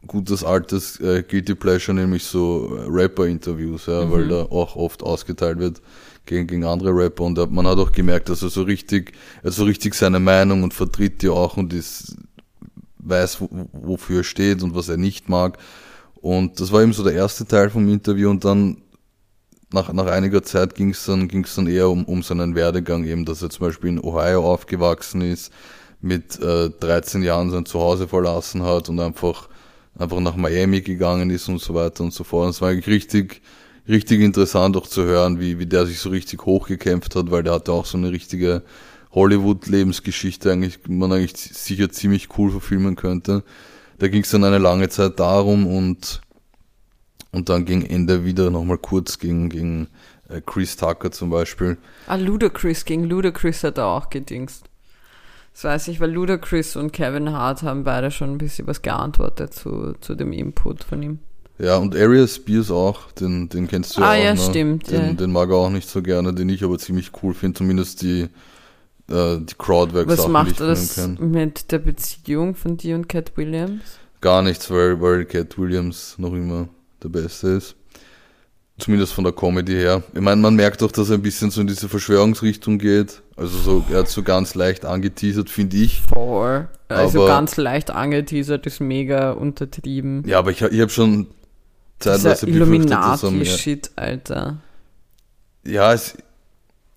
gutes 0.05 0.43
altes 0.43 0.99
äh, 0.99 1.23
Guilty 1.27 1.55
Pleasure, 1.55 1.95
nämlich 1.95 2.23
so 2.23 2.67
Rapper-Interviews, 2.87 3.87
ja, 3.87 4.09
weil 4.11 4.27
da 4.27 4.43
auch 4.43 4.75
oft 4.75 5.01
ausgeteilt 5.01 5.57
wird 5.57 5.81
gegen, 6.27 6.47
gegen 6.47 6.63
andere 6.63 6.91
Rapper 6.91 7.23
und 7.23 7.51
man 7.51 7.67
hat 7.67 7.77
auch 7.77 7.91
gemerkt, 7.91 8.29
dass 8.29 8.43
er 8.43 8.49
so 8.49 8.63
richtig, 8.63 9.13
er 9.43 9.51
so 9.51 9.63
richtig 9.63 9.95
seine 9.95 10.19
Meinung 10.19 10.63
und 10.63 10.73
vertritt 10.73 11.21
die 11.21 11.29
auch 11.29 11.57
und 11.57 11.73
ist, 11.73 12.15
weiß, 12.99 13.41
wo, 13.41 13.49
wofür 13.73 14.19
er 14.19 14.23
steht 14.23 14.61
und 14.61 14.75
was 14.75 14.89
er 14.89 14.97
nicht 14.97 15.29
mag. 15.29 15.57
Und 16.15 16.59
das 16.59 16.71
war 16.71 16.81
eben 16.81 16.93
so 16.93 17.03
der 17.03 17.13
erste 17.13 17.45
Teil 17.45 17.69
vom 17.69 17.87
Interview 17.89 18.29
und 18.29 18.43
dann 18.43 18.77
nach, 19.71 19.91
nach 19.91 20.07
einiger 20.07 20.43
Zeit 20.43 20.75
ging 20.75 20.91
es 20.91 21.05
dann, 21.05 21.27
ging's 21.27 21.55
dann 21.55 21.67
eher 21.67 21.89
um, 21.89 22.05
um 22.05 22.23
seinen 22.23 22.55
Werdegang, 22.55 23.03
eben, 23.05 23.25
dass 23.25 23.41
er 23.41 23.49
zum 23.49 23.67
Beispiel 23.67 23.89
in 23.89 23.99
Ohio 23.99 24.49
aufgewachsen 24.49 25.21
ist, 25.21 25.51
mit 25.99 26.39
äh, 26.41 26.69
13 26.69 27.23
Jahren 27.23 27.49
sein 27.49 27.65
Zuhause 27.65 28.07
verlassen 28.07 28.63
hat 28.63 28.87
und 28.89 28.99
einfach, 28.99 29.49
einfach 29.97 30.19
nach 30.19 30.35
Miami 30.35 30.81
gegangen 30.81 31.29
ist 31.29 31.49
und 31.49 31.59
so 31.59 31.73
weiter 31.73 32.03
und 32.03 32.13
so 32.13 32.23
fort. 32.23 32.45
Und 32.45 32.49
es 32.51 32.61
war 32.61 32.69
eigentlich 32.69 32.87
richtig, 32.87 33.41
richtig 33.87 34.21
interessant 34.21 34.75
auch 34.77 34.87
zu 34.87 35.03
hören, 35.03 35.39
wie, 35.39 35.59
wie 35.59 35.65
der 35.65 35.85
sich 35.85 35.99
so 35.99 36.09
richtig 36.09 36.45
hochgekämpft 36.45 37.15
hat, 37.15 37.31
weil 37.31 37.43
der 37.43 37.53
hatte 37.53 37.71
auch 37.71 37.85
so 37.85 37.97
eine 37.97 38.11
richtige 38.11 38.63
Hollywood-Lebensgeschichte 39.11 40.51
eigentlich, 40.51 40.79
man 40.87 41.11
eigentlich 41.11 41.35
sicher 41.35 41.89
ziemlich 41.89 42.37
cool 42.37 42.51
verfilmen 42.51 42.95
könnte. 42.95 43.43
Da 43.99 44.07
ging 44.07 44.23
es 44.23 44.29
dann 44.29 44.43
eine 44.43 44.59
lange 44.59 44.89
Zeit 44.89 45.19
darum 45.19 45.65
und 45.65 46.21
und 47.31 47.49
dann 47.49 47.65
gegen 47.65 47.85
Ende 47.85 48.25
wieder 48.25 48.49
nochmal 48.49 48.77
kurz 48.77 49.19
gegen, 49.19 49.49
gegen 49.49 49.87
äh, 50.29 50.41
Chris 50.41 50.75
Tucker 50.75 51.11
zum 51.11 51.29
Beispiel. 51.29 51.77
Ah, 52.07 52.15
Ludacris, 52.15 52.85
gegen 52.85 53.03
Ludacris 53.03 53.63
hat 53.63 53.77
er 53.77 53.87
auch 53.87 54.09
gedingst. 54.09 54.65
Das 55.53 55.63
weiß 55.63 55.87
ich, 55.89 55.99
weil 55.99 56.11
Ludacris 56.11 56.75
und 56.75 56.93
Kevin 56.93 57.31
Hart 57.31 57.63
haben 57.63 57.83
beide 57.83 58.11
schon 58.11 58.31
ein 58.31 58.37
bisschen 58.37 58.67
was 58.67 58.81
geantwortet 58.81 59.53
zu, 59.53 59.93
zu 60.01 60.15
dem 60.15 60.31
Input 60.31 60.83
von 60.83 61.01
ihm. 61.01 61.19
Ja, 61.59 61.77
und 61.77 61.95
Ariel 61.95 62.27
Spears 62.27 62.69
auch, 62.69 63.11
den, 63.13 63.49
den 63.49 63.67
kennst 63.67 63.97
du 63.97 64.01
Ah, 64.01 64.11
auch. 64.13 64.23
ja, 64.23 64.33
ne? 64.35 64.39
stimmt, 64.39 64.91
Den, 64.91 65.01
ja. 65.05 65.13
den 65.13 65.31
mag 65.31 65.49
er 65.49 65.55
auch 65.55 65.69
nicht 65.69 65.89
so 65.89 66.01
gerne, 66.03 66.33
den 66.33 66.49
ich 66.49 66.63
aber 66.63 66.77
ziemlich 66.77 67.11
cool 67.23 67.33
finde, 67.33 67.57
zumindest 67.57 68.01
die, 68.03 68.27
äh, 69.09 69.37
die 69.39 69.55
Crowdwork-Sachen, 69.57 70.07
Was 70.19 70.27
macht 70.27 70.59
das 70.59 70.97
mit 71.19 71.71
der 71.71 71.79
Beziehung 71.79 72.53
von 72.53 72.77
dir 72.77 72.95
und 72.95 73.09
Cat 73.09 73.35
Williams? 73.37 73.81
Gar 74.21 74.43
nichts, 74.43 74.69
weil, 74.69 75.01
weil 75.01 75.25
Cat 75.25 75.57
Williams 75.57 76.15
noch 76.19 76.33
immer 76.33 76.67
der 77.01 77.09
Beste 77.09 77.47
ist. 77.49 77.75
Zumindest 78.79 79.13
von 79.13 79.23
der 79.23 79.33
Comedy 79.33 79.73
her. 79.73 80.03
Ich 80.13 80.21
meine, 80.21 80.39
man 80.39 80.55
merkt 80.55 80.83
doch, 80.83 80.91
dass 80.91 81.09
er 81.09 81.15
ein 81.15 81.23
bisschen 81.23 81.49
so 81.49 81.61
in 81.61 81.65
diese 81.67 81.89
Verschwörungsrichtung 81.89 82.77
geht. 82.77 83.23
Also 83.35 83.57
so, 83.57 83.85
er 83.91 83.99
hat 83.99 84.07
so 84.09 84.21
ganz 84.21 84.53
leicht 84.53 84.85
angeteasert, 84.85 85.49
finde 85.49 85.77
ich. 85.77 86.03
Voll. 86.03 86.67
Also 86.87 87.21
Aber- 87.23 87.27
ganz 87.27 87.57
leicht 87.57 87.89
angeteasert, 87.89 88.67
ist 88.67 88.79
mega 88.79 89.31
untertrieben. 89.31 90.23
Ja, 90.27 90.37
aber 90.37 90.51
ich, 90.51 90.61
ich 90.61 90.79
habe 90.79 90.91
schon 90.91 91.25
zeitweise. 91.99 92.47
Illuminati-Shit, 92.47 93.91
Alter. 93.95 94.57
Ja, 95.65 95.93
es, 95.93 96.15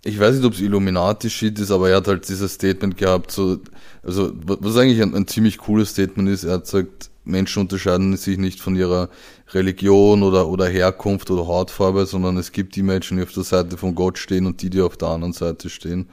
ich 0.04 0.18
weiß 0.18 0.36
nicht, 0.36 0.44
ob 0.44 0.54
es 0.54 0.60
Illuminati-Shit 0.60 1.58
ist, 1.58 1.70
aber 1.70 1.90
er 1.90 1.96
hat 1.96 2.08
halt 2.08 2.28
dieses 2.28 2.54
Statement 2.54 2.96
gehabt, 2.96 3.30
so, 3.30 3.58
also, 4.02 4.32
wa- 4.46 4.56
was 4.60 4.76
eigentlich 4.76 5.02
ein, 5.02 5.14
ein 5.14 5.26
ziemlich 5.26 5.58
cooles 5.58 5.90
Statement 5.90 6.28
ist, 6.28 6.44
er 6.44 6.54
hat 6.54 6.64
gesagt, 6.64 7.10
Menschen 7.24 7.62
unterscheiden 7.62 8.16
sich 8.16 8.38
nicht 8.38 8.60
von 8.60 8.76
ihrer 8.76 9.08
Religion 9.52 10.22
oder, 10.22 10.48
oder 10.48 10.66
Herkunft 10.66 11.30
oder 11.30 11.46
Hautfarbe, 11.46 12.06
sondern 12.06 12.36
es 12.38 12.50
gibt 12.50 12.76
die 12.76 12.82
Menschen, 12.82 13.18
die 13.18 13.22
auf 13.22 13.32
der 13.32 13.44
Seite 13.44 13.76
von 13.76 13.94
Gott 13.94 14.18
stehen 14.18 14.46
und 14.46 14.62
die, 14.62 14.70
die 14.70 14.80
auf 14.80 14.96
der 14.96 15.08
anderen 15.08 15.34
Seite 15.34 15.68
stehen. 15.68 16.08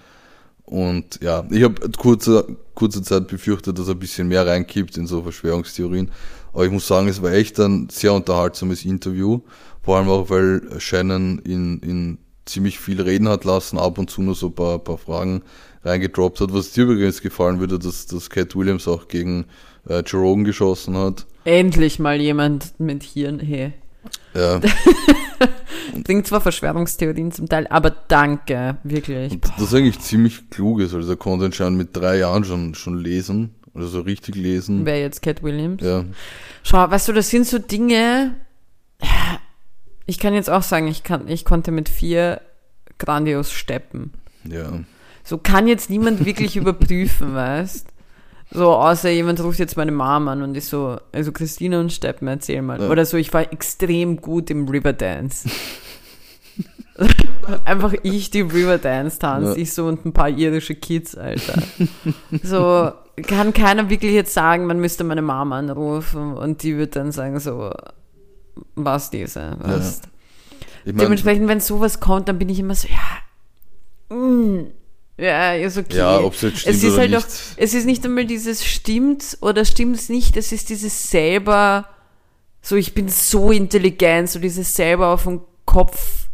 Und 0.65 1.19
ja, 1.21 1.45
ich 1.49 1.63
habe 1.63 1.89
kurze, 1.97 2.57
kurze 2.75 3.01
Zeit 3.01 3.29
befürchtet, 3.29 3.79
dass 3.79 3.87
er 3.87 3.93
ein 3.95 3.99
bisschen 3.99 4.27
mehr 4.27 4.45
reinkippt 4.45 4.97
in 4.97 5.07
so 5.07 5.23
Verschwörungstheorien. 5.23 6.11
Aber 6.53 6.65
ich 6.65 6.71
muss 6.71 6.87
sagen, 6.87 7.07
es 7.07 7.21
war 7.21 7.31
echt 7.31 7.59
ein 7.59 7.89
sehr 7.89 8.13
unterhaltsames 8.13 8.85
Interview. 8.85 9.41
Vor 9.81 9.97
allem 9.97 10.09
auch, 10.09 10.29
weil 10.29 10.79
Shannon 10.79 11.39
in, 11.39 11.79
in 11.79 12.17
ziemlich 12.45 12.79
viel 12.79 13.01
reden 13.01 13.29
hat 13.29 13.45
lassen, 13.45 13.77
ab 13.77 13.97
und 13.97 14.09
zu 14.09 14.21
nur 14.21 14.35
so 14.35 14.47
ein 14.47 14.55
paar, 14.55 14.79
paar 14.79 14.97
Fragen 14.97 15.43
reingedroppt 15.83 16.41
hat. 16.41 16.53
Was 16.53 16.71
dir 16.71 16.83
übrigens 16.83 17.21
gefallen 17.21 17.59
würde, 17.59 17.79
dass, 17.79 18.05
dass 18.07 18.29
Cat 18.29 18.55
Williams 18.55 18.87
auch 18.87 19.07
gegen 19.07 19.45
äh, 19.87 19.99
Joe 19.99 20.21
Rogan 20.21 20.43
geschossen 20.43 20.97
hat. 20.97 21.25
Endlich 21.45 21.99
mal 21.99 22.19
jemand 22.19 22.79
mit 22.79 23.03
Hirn, 23.03 23.39
hey. 23.39 23.73
Ja, 24.33 24.59
Klingt 26.03 26.27
zwar 26.27 26.41
Verschwörungstheorien 26.41 27.31
zum 27.31 27.49
Teil, 27.49 27.67
aber 27.67 27.89
danke, 27.89 28.77
wirklich. 28.83 29.31
und 29.31 29.45
das 29.45 29.61
ist 29.61 29.73
eigentlich 29.73 29.99
ziemlich 29.99 30.49
klug 30.49 30.79
ist. 30.81 30.93
Also 30.93 31.11
er 31.11 31.17
konnte 31.17 31.45
anscheinend 31.45 31.77
mit 31.77 31.95
drei 31.95 32.19
Jahren 32.19 32.43
schon, 32.43 32.75
schon 32.75 32.97
lesen. 32.97 33.55
Oder 33.77 33.87
so 33.87 34.01
richtig 34.01 34.35
lesen. 34.35 34.85
Wer 34.85 34.99
jetzt 34.99 35.21
Cat 35.21 35.43
Williams? 35.43 35.81
Ja, 35.83 36.03
Schau, 36.63 36.89
weißt 36.89 37.07
du, 37.07 37.13
das 37.13 37.29
sind 37.29 37.45
so 37.47 37.59
Dinge. 37.59 38.35
Ich 40.05 40.19
kann 40.19 40.33
jetzt 40.33 40.49
auch 40.49 40.63
sagen, 40.63 40.87
ich, 40.87 41.03
kann, 41.03 41.27
ich 41.27 41.45
konnte 41.45 41.71
mit 41.71 41.89
vier 41.89 42.41
grandios 42.97 43.51
steppen. 43.51 44.13
Ja. 44.49 44.79
So 45.23 45.37
kann 45.37 45.67
jetzt 45.67 45.89
niemand 45.89 46.25
wirklich 46.25 46.55
überprüfen, 46.57 47.35
weißt 47.35 47.87
So, 48.51 48.73
außer 48.73 49.09
jemand 49.09 49.41
ruft 49.41 49.59
jetzt 49.59 49.77
meine 49.77 49.91
Mom 49.91 50.27
an 50.27 50.41
und 50.41 50.55
ist 50.55 50.69
so, 50.69 50.97
also 51.11 51.31
Christina 51.31 51.79
und 51.79 51.91
Steppen, 51.93 52.27
erzähl 52.27 52.61
mal. 52.61 52.81
Ja. 52.81 52.89
Oder 52.89 53.05
so, 53.05 53.17
ich 53.17 53.33
war 53.33 53.51
extrem 53.53 54.17
gut 54.21 54.49
im 54.49 54.67
Riverdance. 54.67 55.49
Einfach 57.65 57.93
ich, 58.01 58.31
die 58.31 58.41
Riverdance 58.41 59.19
tanzt, 59.19 59.55
Ja. 59.55 59.61
ich 59.61 59.71
so 59.73 59.85
und 59.85 60.03
ein 60.05 60.13
paar 60.13 60.29
irische 60.29 60.73
Kids, 60.73 61.15
Alter. 61.15 61.61
So, 62.41 62.91
kann 63.23 63.53
keiner 63.53 63.89
wirklich 63.89 64.13
jetzt 64.13 64.33
sagen, 64.33 64.65
man 64.65 64.79
müsste 64.79 65.03
meine 65.03 65.21
Mom 65.21 65.51
anrufen 65.51 66.33
und 66.33 66.63
die 66.63 66.77
wird 66.77 66.95
dann 66.95 67.11
sagen 67.11 67.39
so, 67.39 67.71
was 68.75 69.09
diese, 69.09 69.57
was. 69.59 70.01
Ich 70.85 70.93
meine, 70.93 71.03
Dementsprechend, 71.03 71.47
wenn 71.47 71.59
sowas 71.59 71.99
kommt, 71.99 72.29
dann 72.29 72.39
bin 72.39 72.49
ich 72.49 72.59
immer 72.59 72.75
so, 72.75 72.87
ja, 72.87 74.15
mm, 74.15 74.67
ja, 75.17 75.53
ist 75.55 75.77
okay. 75.77 75.97
ja, 75.97 76.19
ob 76.19 76.33
es 76.33 76.41
jetzt 76.41 76.59
stimmt 76.59 76.75
es 76.75 76.83
ist 76.83 76.91
oder 76.91 77.01
halt 77.01 77.11
nicht. 77.11 77.25
auch, 77.25 77.57
es 77.57 77.73
ist 77.73 77.85
nicht 77.85 78.05
einmal 78.05 78.25
dieses 78.25 78.63
stimmt 78.63 79.37
oder 79.41 79.65
stimmt's 79.65 80.09
nicht, 80.09 80.37
es 80.37 80.51
ist 80.51 80.69
dieses 80.69 81.09
selber, 81.09 81.87
so 82.61 82.75
ich 82.75 82.93
bin 82.93 83.09
so 83.09 83.51
intelligent, 83.51 84.29
so 84.29 84.39
dieses 84.39 84.75
selber 84.75 85.07
auf 85.07 85.23
den 85.23 85.41
Kopf 85.65 86.27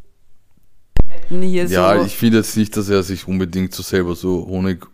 ja, 1.29 1.97
so. 1.97 2.05
ich 2.05 2.15
finde 2.15 2.37
jetzt 2.37 2.57
nicht, 2.57 2.75
dass 2.77 2.89
er 2.89 3.03
sich 3.03 3.27
unbedingt 3.27 3.73
so 3.73 3.81
selber 3.83 4.15
so 4.15 4.45
Honig, 4.47 4.85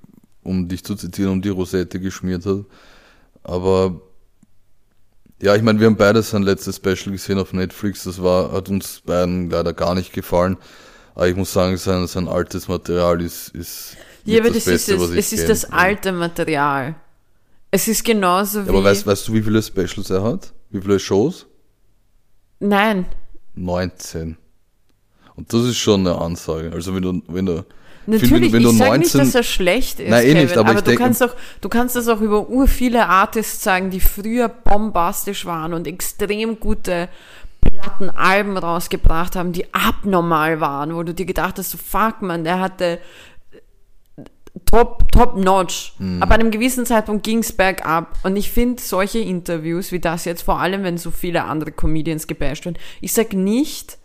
um 0.44 0.68
dich 0.68 0.84
zu 0.84 0.96
zitieren, 0.96 1.34
um 1.34 1.42
die 1.42 1.50
Rosette 1.50 2.00
geschmiert 2.00 2.46
hat. 2.46 2.66
Aber 3.44 4.02
ja, 5.42 5.56
ich 5.56 5.62
meine, 5.62 5.80
wir 5.80 5.88
haben 5.88 5.96
beide 5.96 6.22
sein 6.22 6.44
letztes 6.44 6.78
Special 6.78 7.12
gesehen 7.12 7.40
auf 7.40 7.54
Netflix. 7.54 8.04
Das 8.04 8.22
war, 8.22 8.52
hat 8.52 8.70
uns 8.70 9.02
beiden 9.02 9.50
leider 9.50 9.74
gar 9.74 9.96
nicht 9.96 10.12
gefallen. 10.14 10.58
Aber 11.16 11.28
ich 11.28 11.36
muss 11.36 11.54
sagen, 11.54 11.78
sein, 11.78 12.08
sein 12.08 12.28
altes 12.28 12.68
Material 12.68 13.22
ist, 13.22 13.50
ist 13.50 13.98
ja, 14.26 14.40
aber 14.40 14.50
das, 14.50 14.68
ist 14.68 14.90
es, 14.90 15.00
was 15.00 15.12
ich 15.12 15.18
es 15.18 15.34
ist 15.34 15.40
kenn. 15.40 15.48
das 15.50 15.66
alte 15.66 16.12
Material. 16.12 16.96
Es 17.72 17.88
ist 17.88 18.04
genauso 18.04 18.64
wie, 18.64 18.68
Ja, 18.68 18.74
aber 18.74 18.84
weißt, 18.84 19.06
weißt 19.06 19.28
du, 19.28 19.34
wie 19.34 19.42
viele 19.42 19.62
Specials 19.62 20.10
er 20.10 20.24
hat? 20.24 20.54
Wie 20.70 20.82
viele 20.82 21.00
Shows? 21.00 21.46
nein, 22.60 23.06
19. 23.56 24.38
Und 25.36 25.54
das 25.54 25.64
ist 25.64 25.78
schon 25.78 26.02
eine 26.02 26.20
Ansage. 26.20 26.72
Also 26.74 26.94
wenn 26.94 27.02
du, 27.02 27.22
wenn 27.28 27.46
du, 27.46 27.66
Natürlich, 28.10 28.52
wenn 28.52 28.64
du 28.64 28.72
ich 28.72 28.78
sage 28.78 29.00
nicht, 29.00 29.14
19 29.14 29.20
dass 29.20 29.36
er 29.36 29.44
schlecht 29.44 30.00
ist, 30.00 30.10
Nein, 30.10 30.24
eh 30.24 30.28
Kevin, 30.30 30.44
nicht, 30.44 30.58
aber 30.58 30.70
aber 30.72 30.82
du 30.82 30.90
denk- 30.90 31.00
kannst 31.00 31.24
auch, 31.24 31.36
du 31.62 31.70
kannst 31.70 31.96
das 31.96 32.08
auch 32.08 32.22
über 32.22 32.50
ur 32.50 32.68
viele 32.68 33.08
Artists 33.08 33.64
sagen, 33.64 33.90
die 33.90 34.00
früher 34.00 34.50
bombastisch 34.50 35.46
waren 35.46 35.74
und 35.74 35.88
extrem 35.88 36.60
gute 36.60 37.10
Platten, 37.62 38.10
Alben 38.10 38.58
rausgebracht 38.58 39.36
haben, 39.36 39.52
die 39.52 39.74
abnormal 39.74 40.60
waren, 40.60 40.96
wo 40.96 41.04
du 41.04 41.14
dir 41.14 41.26
gedacht 41.26 41.58
hast, 41.58 41.72
so 41.72 41.78
fuck 41.78 42.22
man, 42.22 42.44
der 42.44 42.60
hatte 42.60 43.00
top, 44.66 45.12
top 45.12 45.38
notch. 45.38 45.94
Hm. 45.98 46.22
Aber 46.22 46.36
an 46.36 46.42
einem 46.42 46.52
gewissen 46.52 46.86
Zeitpunkt 46.86 47.24
ging's 47.24 47.52
bergab. 47.52 48.18
Und 48.24 48.36
ich 48.36 48.52
finde 48.52 48.82
solche 48.82 49.20
Interviews 49.20 49.92
wie 49.92 50.00
das 50.00 50.26
jetzt, 50.26 50.42
vor 50.42 50.60
allem 50.60 50.84
wenn 50.84 50.98
so 50.98 51.12
viele 51.12 51.44
andere 51.44 51.72
Comedians 51.72 52.28
gebasht 52.28 52.66
werden, 52.66 52.78
ich 53.02 53.14
sag 53.14 53.34
nicht, 53.34 53.99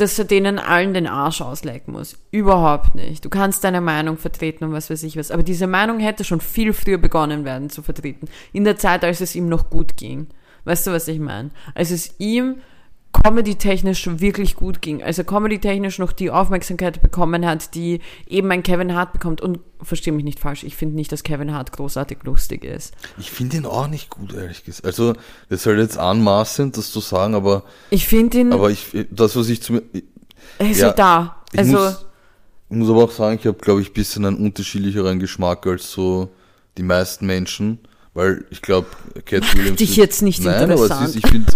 dass 0.00 0.18
er 0.18 0.24
denen 0.24 0.58
allen 0.58 0.94
den 0.94 1.06
Arsch 1.06 1.40
auslecken 1.40 1.92
muss. 1.92 2.16
Überhaupt 2.30 2.94
nicht. 2.94 3.24
Du 3.24 3.28
kannst 3.28 3.64
deine 3.64 3.80
Meinung 3.80 4.16
vertreten 4.16 4.64
und 4.64 4.72
was 4.72 4.90
weiß 4.90 5.02
ich 5.02 5.16
was. 5.16 5.30
Aber 5.30 5.42
diese 5.42 5.66
Meinung 5.66 5.98
hätte 5.98 6.24
schon 6.24 6.40
viel 6.40 6.72
früher 6.72 6.98
begonnen 6.98 7.44
werden 7.44 7.68
zu 7.70 7.82
vertreten. 7.82 8.28
In 8.52 8.64
der 8.64 8.76
Zeit, 8.76 9.04
als 9.04 9.20
es 9.20 9.34
ihm 9.34 9.48
noch 9.48 9.70
gut 9.70 9.96
ging. 9.96 10.28
Weißt 10.64 10.86
du, 10.86 10.92
was 10.92 11.08
ich 11.08 11.18
meine? 11.18 11.50
Als 11.74 11.90
es 11.90 12.14
ihm 12.18 12.56
comedy-technisch 13.24 14.08
wirklich 14.20 14.56
gut 14.56 14.80
ging. 14.82 15.02
Als 15.02 15.18
er 15.18 15.24
comedy-technisch 15.24 15.98
noch 15.98 16.12
die 16.12 16.30
Aufmerksamkeit 16.30 17.00
bekommen 17.02 17.44
hat, 17.46 17.74
die 17.74 18.00
eben 18.28 18.50
ein 18.50 18.62
Kevin 18.62 18.94
Hart 18.94 19.12
bekommt. 19.12 19.40
Und 19.40 19.60
verstehe 19.82 20.12
mich 20.12 20.24
nicht 20.24 20.40
falsch, 20.40 20.64
ich 20.64 20.76
finde 20.76 20.94
nicht, 20.96 21.12
dass 21.12 21.22
Kevin 21.22 21.52
Hart 21.54 21.72
großartig 21.72 22.18
lustig 22.24 22.64
ist. 22.64 22.94
ich 23.18 23.30
finde 23.30 23.58
ihn 23.58 23.66
auch 23.66 23.86
nicht 23.88 24.10
gut, 24.10 24.34
ehrlich 24.34 24.64
gesagt. 24.64 24.86
Also, 24.86 25.14
das 25.48 25.66
halt 25.66 25.78
jetzt 25.78 25.98
anmaßend, 25.98 26.76
das 26.76 26.90
zu 26.90 27.00
sagen, 27.00 27.34
aber, 27.34 27.64
Ich 27.90 28.06
finde 28.06 28.38
ihn, 28.38 28.52
aber 28.52 28.70
ich, 28.70 28.86
das, 29.10 29.36
was 29.36 29.48
ich 29.48 29.62
zu 29.62 29.74
mir, 29.74 29.82
ich 29.92 30.04
er 30.58 30.70
ist 30.70 30.80
ja, 30.80 30.92
da. 30.92 31.36
ich 31.52 31.58
Also, 31.60 31.72
muss, 31.78 32.06
ich 32.70 32.76
muss 32.76 32.90
aber 32.90 33.04
auch 33.04 33.10
sagen, 33.12 33.38
ich 33.40 33.46
habe, 33.46 33.58
glaube 33.58 33.80
ich, 33.80 33.90
ein 33.90 33.94
bisschen 33.94 34.24
einen 34.24 34.36
unterschiedlicheren 34.44 35.18
Geschmack 35.20 35.66
als 35.66 35.90
so 35.92 36.30
die 36.76 36.82
meisten 36.82 37.26
Menschen, 37.26 37.78
weil 38.14 38.44
ich 38.50 38.62
glaube, 38.62 38.88
Cat 39.24 39.54
Williams. 39.56 39.78
dich 39.78 39.90
ist- 39.90 39.96
jetzt 39.96 40.22
nicht 40.22 40.42
Nein, 40.42 40.64
aber 40.64 40.74
es 40.74 40.80
interessant. 40.82 41.08
ist, 41.10 41.16
ich 41.16 41.26
finde, 41.26 41.52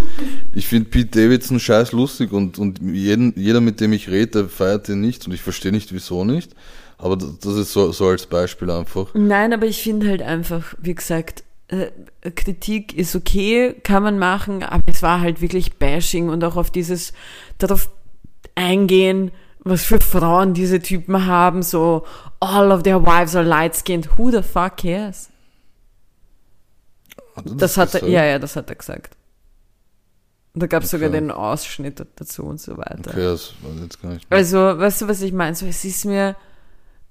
ich 0.54 0.66
finde 0.66 0.90
Pete 0.90 1.20
Davidson 1.20 1.60
scheiß 1.60 1.92
lustig 1.92 2.32
und, 2.32 2.58
und 2.58 2.80
jeden, 2.80 3.32
jeder, 3.36 3.60
mit 3.60 3.80
dem 3.80 3.92
ich 3.92 4.08
rede, 4.08 4.42
der 4.42 4.48
feiert 4.48 4.88
ihn 4.88 5.00
nicht 5.00 5.26
und 5.26 5.32
ich 5.32 5.42
verstehe 5.42 5.72
nicht, 5.72 5.92
wieso 5.92 6.24
nicht. 6.24 6.52
Aber 6.98 7.16
das, 7.16 7.38
das 7.40 7.56
ist 7.56 7.72
so, 7.72 7.90
so 7.92 8.06
als 8.06 8.26
Beispiel 8.26 8.70
einfach. 8.70 9.08
Nein, 9.14 9.52
aber 9.52 9.66
ich 9.66 9.82
finde 9.82 10.08
halt 10.08 10.22
einfach, 10.22 10.74
wie 10.80 10.94
gesagt, 10.94 11.42
äh, 11.68 11.90
Kritik 12.30 12.96
ist 12.96 13.16
okay, 13.16 13.74
kann 13.82 14.02
man 14.02 14.18
machen, 14.18 14.62
aber 14.62 14.84
es 14.86 15.02
war 15.02 15.20
halt 15.20 15.40
wirklich 15.40 15.74
Bashing 15.78 16.28
und 16.28 16.44
auch 16.44 16.56
auf 16.56 16.70
dieses, 16.70 17.12
darauf 17.58 17.90
eingehen, 18.54 19.30
was 19.64 19.84
für 19.84 20.00
Frauen 20.00 20.54
diese 20.54 20.80
Typen 20.80 21.26
haben, 21.26 21.62
so, 21.62 22.04
all 22.40 22.70
of 22.70 22.82
their 22.82 23.04
wives 23.04 23.34
are 23.34 23.44
light 23.44 23.74
skinned, 23.74 24.18
who 24.18 24.30
the 24.30 24.42
fuck 24.42 24.76
cares? 24.76 25.28
Er 27.36 27.42
Das 27.42 27.76
hat 27.76 27.94
er, 27.94 28.08
ja, 28.08 28.24
ja, 28.24 28.38
das 28.38 28.56
hat 28.56 28.68
er 28.68 28.76
gesagt. 28.76 29.16
Da 30.55 30.66
gab 30.66 30.82
es 30.82 30.90
sogar 30.90 31.09
Okay. 31.09 31.18
den 31.18 31.30
Ausschnitt 31.30 32.05
dazu 32.16 32.44
und 32.44 32.61
so 32.61 32.76
weiter. 32.76 33.11
Okay, 33.11 33.22
das 33.22 33.55
weiß 33.62 33.74
ich 33.76 33.82
jetzt 33.82 34.03
gar 34.03 34.12
nicht 34.12 34.30
mehr. 34.30 34.38
Also, 34.38 34.59
weißt 34.59 35.03
du, 35.03 35.09
was 35.09 35.22
ich 35.22 35.32
meine? 35.32 35.55
So, 35.57 35.64
es 35.66 35.84
ist 35.84 36.05
mir, 36.05 36.36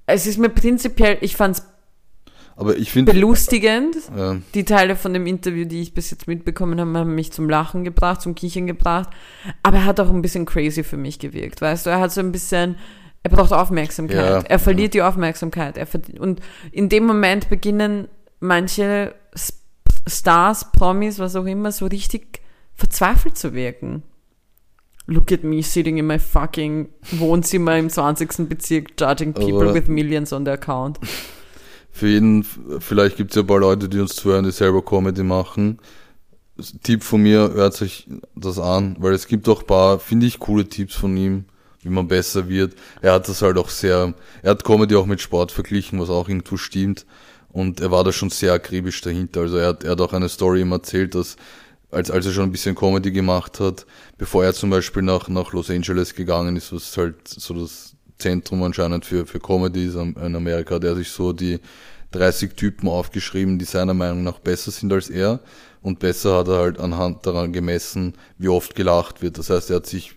es 0.06 0.28
ist 0.28 0.38
mir 0.38 0.50
prinzipiell, 0.50 1.18
ich 1.22 1.36
fand's 1.36 1.64
Aber 2.56 2.78
ich 2.78 2.92
finde, 2.92 3.12
belustigend, 3.14 3.96
ja, 4.16 4.38
Die 4.54 4.64
Teile 4.64 4.96
von 4.96 5.14
dem 5.14 5.26
Interview, 5.26 5.66
die 5.66 5.82
ich 5.82 5.96
bis 5.96 6.12
jetzt 6.12 6.28
mitbekommen 6.28 6.80
habe, 6.80 6.96
haben 7.00 7.16
mich 7.16 7.32
zum 7.32 7.50
Lachen 7.50 7.84
gebracht, 7.84 8.22
zum 8.22 8.36
Kichern 8.36 8.68
gebracht. 8.68 9.10
Aber 9.64 9.78
er 9.78 9.86
hat 9.86 10.00
auch 10.00 10.12
ein 10.12 10.22
bisschen 10.22 10.46
crazy 10.46 10.84
für 10.84 10.98
mich 10.98 11.18
gewirkt, 11.18 11.62
weißt 11.62 11.88
du? 11.88 11.90
Er 11.90 12.00
hat 12.00 12.12
so 12.12 12.22
ein 12.22 12.32
bisschen, 12.32 12.76
er 13.24 13.32
braucht 13.32 13.54
Aufmerksamkeit. 13.54 14.18
Ja, 14.18 14.40
er 14.42 14.60
verliert 14.60 14.94
die 14.94 15.02
Aufmerksamkeit. 15.02 15.78
Er 15.78 15.88
und 16.20 16.42
in 16.72 16.90
dem 16.90 17.06
Moment 17.06 17.50
beginnen 17.50 18.08
manche 18.40 19.16
Stars, 20.08 20.72
Promis, 20.72 21.18
was 21.18 21.36
auch 21.36 21.46
immer, 21.46 21.72
so 21.72 21.88
richtig 21.88 22.41
verzweifelt 22.82 23.38
zu 23.38 23.54
wirken. 23.54 24.02
Look 25.08 25.32
at 25.32 25.44
me 25.44 25.62
sitting 25.64 25.98
in 25.98 26.08
my 26.08 26.18
fucking 26.20 26.90
Wohnzimmer 27.12 27.78
im 27.78 27.90
20. 27.90 28.48
Bezirk, 28.50 28.92
judging 29.00 29.34
people 29.34 29.62
Aber- 29.70 29.74
with 29.76 29.88
millions 29.88 30.34
on 30.34 30.46
their 30.46 30.56
account. 30.56 31.00
für 31.92 32.08
jeden, 32.08 32.44
vielleicht 32.80 33.18
gibt 33.18 33.32
es 33.32 33.36
ja 33.36 33.42
ein 33.44 33.48
paar 33.48 33.60
Leute, 33.60 33.88
die 33.90 34.00
uns 34.00 34.16
zuhören, 34.16 34.46
die 34.46 34.52
selber 34.52 34.84
Comedy 34.84 35.24
machen. 35.24 35.80
Tipp 36.84 37.04
von 37.04 37.22
mir, 37.22 37.52
hört 37.54 37.74
sich 37.76 38.08
das 38.36 38.60
an, 38.60 38.96
weil 39.00 39.14
es 39.14 39.28
gibt 39.28 39.48
auch 39.50 39.62
ein 39.62 39.68
paar, 39.68 40.00
finde 40.00 40.26
ich, 40.28 40.40
coole 40.40 40.68
Tipps 40.68 40.96
von 40.96 41.16
ihm, 41.18 41.46
wie 41.82 41.90
man 41.90 42.08
besser 42.08 42.48
wird. 42.50 42.76
Er 43.02 43.14
hat 43.14 43.28
das 43.28 43.42
halt 43.42 43.58
auch 43.58 43.70
sehr, 43.70 44.14
er 44.44 44.50
hat 44.52 44.64
Comedy 44.64 44.96
auch 44.96 45.06
mit 45.08 45.22
Sport 45.22 45.52
verglichen, 45.52 46.00
was 46.00 46.10
auch 46.10 46.28
irgendwo 46.30 46.58
stimmt. 46.58 47.06
Und 47.50 47.82
er 47.82 47.92
war 47.92 48.04
da 48.04 48.12
schon 48.14 48.30
sehr 48.30 48.54
akribisch 48.54 49.02
dahinter. 49.02 49.42
Also 49.42 49.58
er 49.58 49.68
hat, 49.70 49.84
er 49.84 49.92
hat 49.92 50.02
auch 50.02 50.14
eine 50.14 50.30
Story 50.30 50.62
ihm 50.62 50.72
erzählt, 50.72 51.16
dass 51.16 51.36
als, 51.92 52.10
als 52.10 52.26
er 52.26 52.32
schon 52.32 52.46
ein 52.46 52.52
bisschen 52.52 52.76
Comedy 52.76 53.12
gemacht 53.12 53.60
hat, 53.60 53.86
bevor 54.18 54.44
er 54.44 54.54
zum 54.54 54.70
Beispiel 54.70 55.04
nach, 55.04 55.28
nach 55.28 55.54
Los 55.54 55.70
Angeles 55.70 56.16
gegangen 56.16 56.56
ist, 56.56 56.74
was 56.74 56.96
halt 56.98 57.28
so 57.28 57.54
das 57.54 57.96
Zentrum 58.18 58.64
anscheinend 58.64 59.06
für, 59.06 59.26
für 59.26 59.40
Comedy 59.40 59.86
ist 59.86 59.96
in 59.96 60.36
Amerika, 60.36 60.80
der 60.80 60.96
sich 60.96 61.10
so 61.10 61.34
die 61.34 61.60
30 62.12 62.54
Typen 62.54 62.88
aufgeschrieben, 62.88 63.58
die 63.58 63.66
seiner 63.66 63.94
Meinung 63.94 64.24
nach 64.24 64.40
besser 64.40 64.72
sind 64.72 64.92
als 64.94 65.10
er. 65.10 65.40
Und 65.82 66.00
besser 66.00 66.38
hat 66.38 66.48
er 66.48 66.58
halt 66.58 66.80
anhand 66.80 67.26
daran 67.26 67.54
gemessen, 67.54 68.14
wie 68.38 68.50
oft 68.50 68.76
gelacht 68.76 69.22
wird. 69.22 69.38
Das 69.38 69.50
heißt, 69.50 69.72
er 69.72 69.78
hat 69.78 69.88
sich 69.88 70.16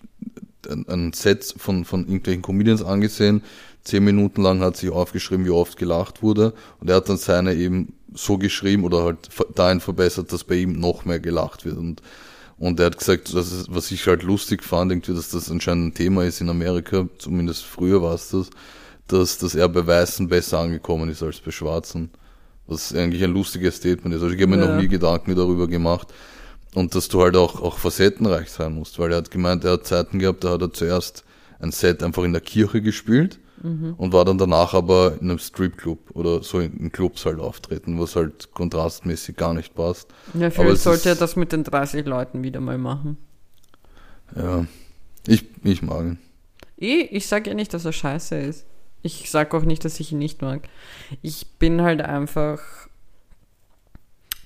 ein, 0.68 0.86
ein 0.88 1.12
Set 1.12 1.54
von, 1.56 1.84
von 1.84 2.00
irgendwelchen 2.06 2.42
Comedians 2.42 2.82
angesehen, 2.82 3.42
zehn 3.84 4.04
Minuten 4.04 4.42
lang 4.42 4.60
hat 4.60 4.76
sich 4.76 4.90
aufgeschrieben, 4.90 5.46
wie 5.46 5.50
oft 5.50 5.78
gelacht 5.78 6.22
wurde. 6.22 6.54
Und 6.80 6.90
er 6.90 6.96
hat 6.96 7.08
dann 7.08 7.16
seine 7.16 7.54
eben 7.54 7.94
so 8.14 8.38
geschrieben 8.38 8.84
oder 8.84 9.02
halt 9.02 9.28
dahin 9.54 9.80
verbessert, 9.80 10.32
dass 10.32 10.44
bei 10.44 10.56
ihm 10.56 10.78
noch 10.78 11.04
mehr 11.04 11.20
gelacht 11.20 11.64
wird. 11.64 11.76
Und, 11.76 12.00
und 12.58 12.80
er 12.80 12.86
hat 12.86 12.98
gesagt, 12.98 13.34
das 13.34 13.52
ist, 13.52 13.74
was 13.74 13.90
ich 13.90 14.06
halt 14.06 14.22
lustig 14.22 14.62
fand, 14.62 14.92
irgendwie, 14.92 15.14
dass 15.14 15.30
das 15.30 15.50
anscheinend 15.50 15.88
ein 15.88 15.94
Thema 15.94 16.24
ist 16.24 16.40
in 16.40 16.48
Amerika, 16.48 17.08
zumindest 17.18 17.64
früher 17.64 18.00
war 18.02 18.14
es 18.14 18.30
das, 18.30 18.50
dass, 19.08 19.38
dass 19.38 19.54
er 19.54 19.68
bei 19.68 19.86
Weißen 19.86 20.28
besser 20.28 20.60
angekommen 20.60 21.10
ist 21.10 21.22
als 21.22 21.40
bei 21.40 21.50
Schwarzen. 21.50 22.10
Was 22.66 22.94
eigentlich 22.94 23.22
ein 23.22 23.32
lustiges 23.34 23.76
Statement 23.76 24.14
ist. 24.14 24.22
Also 24.22 24.34
ich 24.34 24.40
habe 24.40 24.56
mir 24.56 24.64
Ja. 24.64 24.68
noch 24.72 24.80
nie 24.80 24.88
Gedanken 24.88 25.34
darüber 25.36 25.68
gemacht. 25.68 26.08
Und 26.74 26.94
dass 26.94 27.08
du 27.08 27.20
halt 27.22 27.36
auch, 27.36 27.60
auch 27.60 27.76
facettenreich 27.78 28.50
sein 28.50 28.72
musst, 28.74 28.98
weil 28.98 29.12
er 29.12 29.18
hat 29.18 29.30
gemeint, 29.30 29.64
er 29.64 29.72
hat 29.72 29.86
Zeiten 29.86 30.18
gehabt, 30.18 30.42
da 30.44 30.50
hat 30.52 30.62
er 30.62 30.72
zuerst 30.72 31.24
ein 31.60 31.72
Set 31.72 32.02
einfach 32.02 32.24
in 32.24 32.32
der 32.32 32.40
Kirche 32.40 32.80
gespielt 32.80 33.38
und 33.64 34.12
war 34.12 34.26
dann 34.26 34.36
danach 34.36 34.74
aber 34.74 35.14
in 35.20 35.30
einem 35.30 35.38
Stripclub 35.38 36.10
oder 36.14 36.42
so 36.42 36.60
in, 36.60 36.92
Clubs 36.92 37.24
halt 37.24 37.40
auftreten, 37.40 37.98
was 37.98 38.14
halt 38.14 38.52
kontrastmäßig 38.52 39.36
gar 39.36 39.54
nicht 39.54 39.74
passt. 39.74 40.12
Ja, 40.34 40.50
vielleicht 40.50 40.82
sollte 40.82 41.08
er 41.08 41.14
das 41.14 41.34
mit 41.34 41.50
den 41.52 41.64
30 41.64 42.04
Leuten 42.04 42.42
wieder 42.42 42.60
mal 42.60 42.76
machen. 42.76 43.16
Ja, 44.36 44.66
Ich, 45.26 45.46
ich 45.62 45.80
mag 45.80 46.04
ihn. 46.04 46.18
Ich, 46.76 47.10
ich 47.12 47.26
sage 47.26 47.50
ja 47.50 47.54
nicht, 47.54 47.72
dass 47.72 47.86
er 47.86 47.92
scheiße 47.92 48.36
ist. 48.36 48.66
Ich 49.02 49.30
sage 49.30 49.56
auch 49.56 49.64
nicht, 49.64 49.84
dass 49.84 49.98
ich 49.98 50.12
ihn 50.12 50.18
nicht 50.18 50.42
mag. 50.42 50.68
Ich 51.22 51.46
bin 51.58 51.80
halt 51.80 52.02
einfach. 52.02 52.60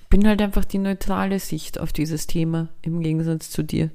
Bin 0.09 0.25
halt 0.27 0.41
einfach 0.41 0.65
die 0.65 0.79
neutrale 0.79 1.39
Sicht 1.39 1.79
auf 1.79 1.91
dieses 1.91 2.25
Thema 2.25 2.69
im 2.81 3.01
Gegensatz 3.01 3.49
zu 3.49 3.63
dir. 3.63 3.91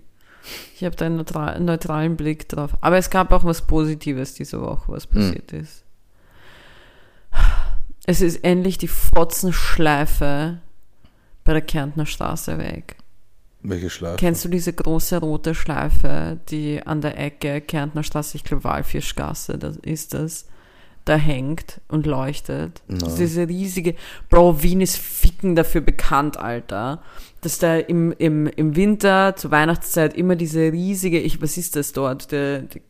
Ich 0.75 0.85
habe 0.85 0.97
da 0.97 1.07
einen 1.07 1.17
neutral, 1.17 1.61
neutralen 1.61 2.17
Blick 2.17 2.49
drauf. 2.49 2.77
Aber 2.81 2.99
es 2.99 3.11
gab 3.11 3.33
auch 3.33 3.45
was 3.45 3.63
Positives 3.63 4.35
diese 4.35 4.61
Woche, 4.61 4.93
was 4.93 5.07
passiert 5.07 5.53
hm. 5.53 5.61
ist. 5.61 5.85
Es 8.07 8.21
ist 8.21 8.45
endlich 8.45 8.79
die 8.79 8.89
Fotzenschleife 8.89 10.59
bei 11.45 11.53
der 11.53 11.63
Kärntner 11.63 12.07
Straße 12.07 12.59
weg. 12.59 12.97
Welche 13.63 13.89
Schleife? 13.89 14.17
Kennst 14.17 14.45
du 14.45 14.49
diese 14.49 14.75
große 14.75 15.19
rote 15.21 15.55
Schleife, 15.55 16.39
die 16.51 16.87
an 16.87 17.01
der 17.01 17.19
Ecke 17.19 17.63
Kärntner 17.63 18.03
Straße, 18.03 18.37
ich 18.37 18.45
glaube 18.45 18.65
Walfischgasse, 18.65 19.57
das 19.57 19.77
ist 19.77 20.13
das, 20.13 20.47
da 21.07 21.17
hängt 21.17 21.81
und 21.89 22.05
leuchtet? 22.05 22.83
No. 22.89 23.09
diese 23.17 23.49
riesige, 23.49 23.95
Bro, 24.29 24.63
Wien 24.63 24.83
ist 24.83 24.99
ficken 24.99 25.57
dafür 25.57 25.81
bekannt, 25.81 26.37
Alter. 26.37 27.03
Dass 27.45 27.59
da 27.59 27.77
im, 27.77 28.13
im, 28.13 28.47
im 28.47 28.75
Winter, 28.75 29.37
zur 29.37 29.51
Weihnachtszeit, 29.51 30.17
immer 30.17 30.35
diese 30.35 30.73
riesige, 30.73 31.21
ich, 31.21 31.41
was 31.41 31.57
ist 31.57 31.77
das 31.77 31.93
dort? 31.93 32.33
Der, 32.33 32.63
der 32.63 32.81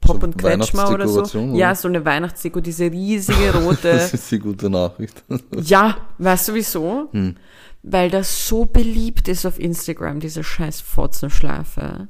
Pop 0.00 0.20
so 0.20 0.26
und 0.26 0.38
Kretschmer 0.38 0.90
oder 0.90 1.06
so. 1.06 1.22
Oder? 1.22 1.54
Ja, 1.54 1.74
so 1.74 1.86
eine 1.86 2.04
Weihnachtsdeko, 2.04 2.60
diese 2.60 2.90
riesige 2.90 3.54
rote. 3.54 3.78
das 3.92 4.14
ist 4.14 4.30
die 4.30 4.38
gute 4.38 4.70
Nachricht. 4.70 5.22
ja, 5.62 5.98
weißt 6.18 6.48
du 6.48 6.54
wieso? 6.54 7.08
Hm 7.12 7.36
weil 7.82 8.10
das 8.10 8.46
so 8.46 8.66
beliebt 8.66 9.28
ist 9.28 9.46
auf 9.46 9.58
Instagram, 9.58 10.20
diese 10.20 10.44
scheiß 10.44 10.80
Fotzenschleife, 10.80 12.08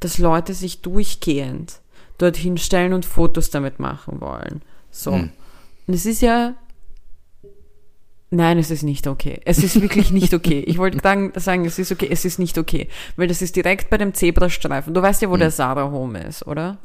dass 0.00 0.18
Leute 0.18 0.54
sich 0.54 0.82
durchgehend 0.82 1.80
dorthin 2.18 2.56
stellen 2.56 2.92
und 2.92 3.04
Fotos 3.04 3.50
damit 3.50 3.78
machen 3.78 4.20
wollen. 4.20 4.62
So. 4.90 5.12
Mhm. 5.12 5.30
Und 5.86 5.94
es 5.94 6.06
ist 6.06 6.22
ja. 6.22 6.54
Nein, 8.30 8.58
es 8.58 8.70
ist 8.70 8.82
nicht 8.82 9.06
okay. 9.06 9.40
Es 9.44 9.62
ist 9.62 9.80
wirklich 9.80 10.10
nicht 10.10 10.34
okay. 10.34 10.60
Ich 10.66 10.78
wollte 10.78 10.98
sagen, 11.00 11.32
sagen, 11.36 11.64
es 11.64 11.78
ist 11.78 11.92
okay, 11.92 12.08
es 12.10 12.24
ist 12.24 12.38
nicht 12.38 12.58
okay. 12.58 12.88
Weil 13.16 13.28
das 13.28 13.40
ist 13.40 13.54
direkt 13.54 13.88
bei 13.88 13.98
dem 13.98 14.14
Zebrastreifen. 14.14 14.94
Du 14.94 15.02
weißt 15.02 15.22
ja, 15.22 15.30
wo 15.30 15.34
mhm. 15.34 15.40
der 15.40 15.50
Sarah 15.52 15.90
Home 15.90 16.20
ist, 16.22 16.46
oder? 16.46 16.78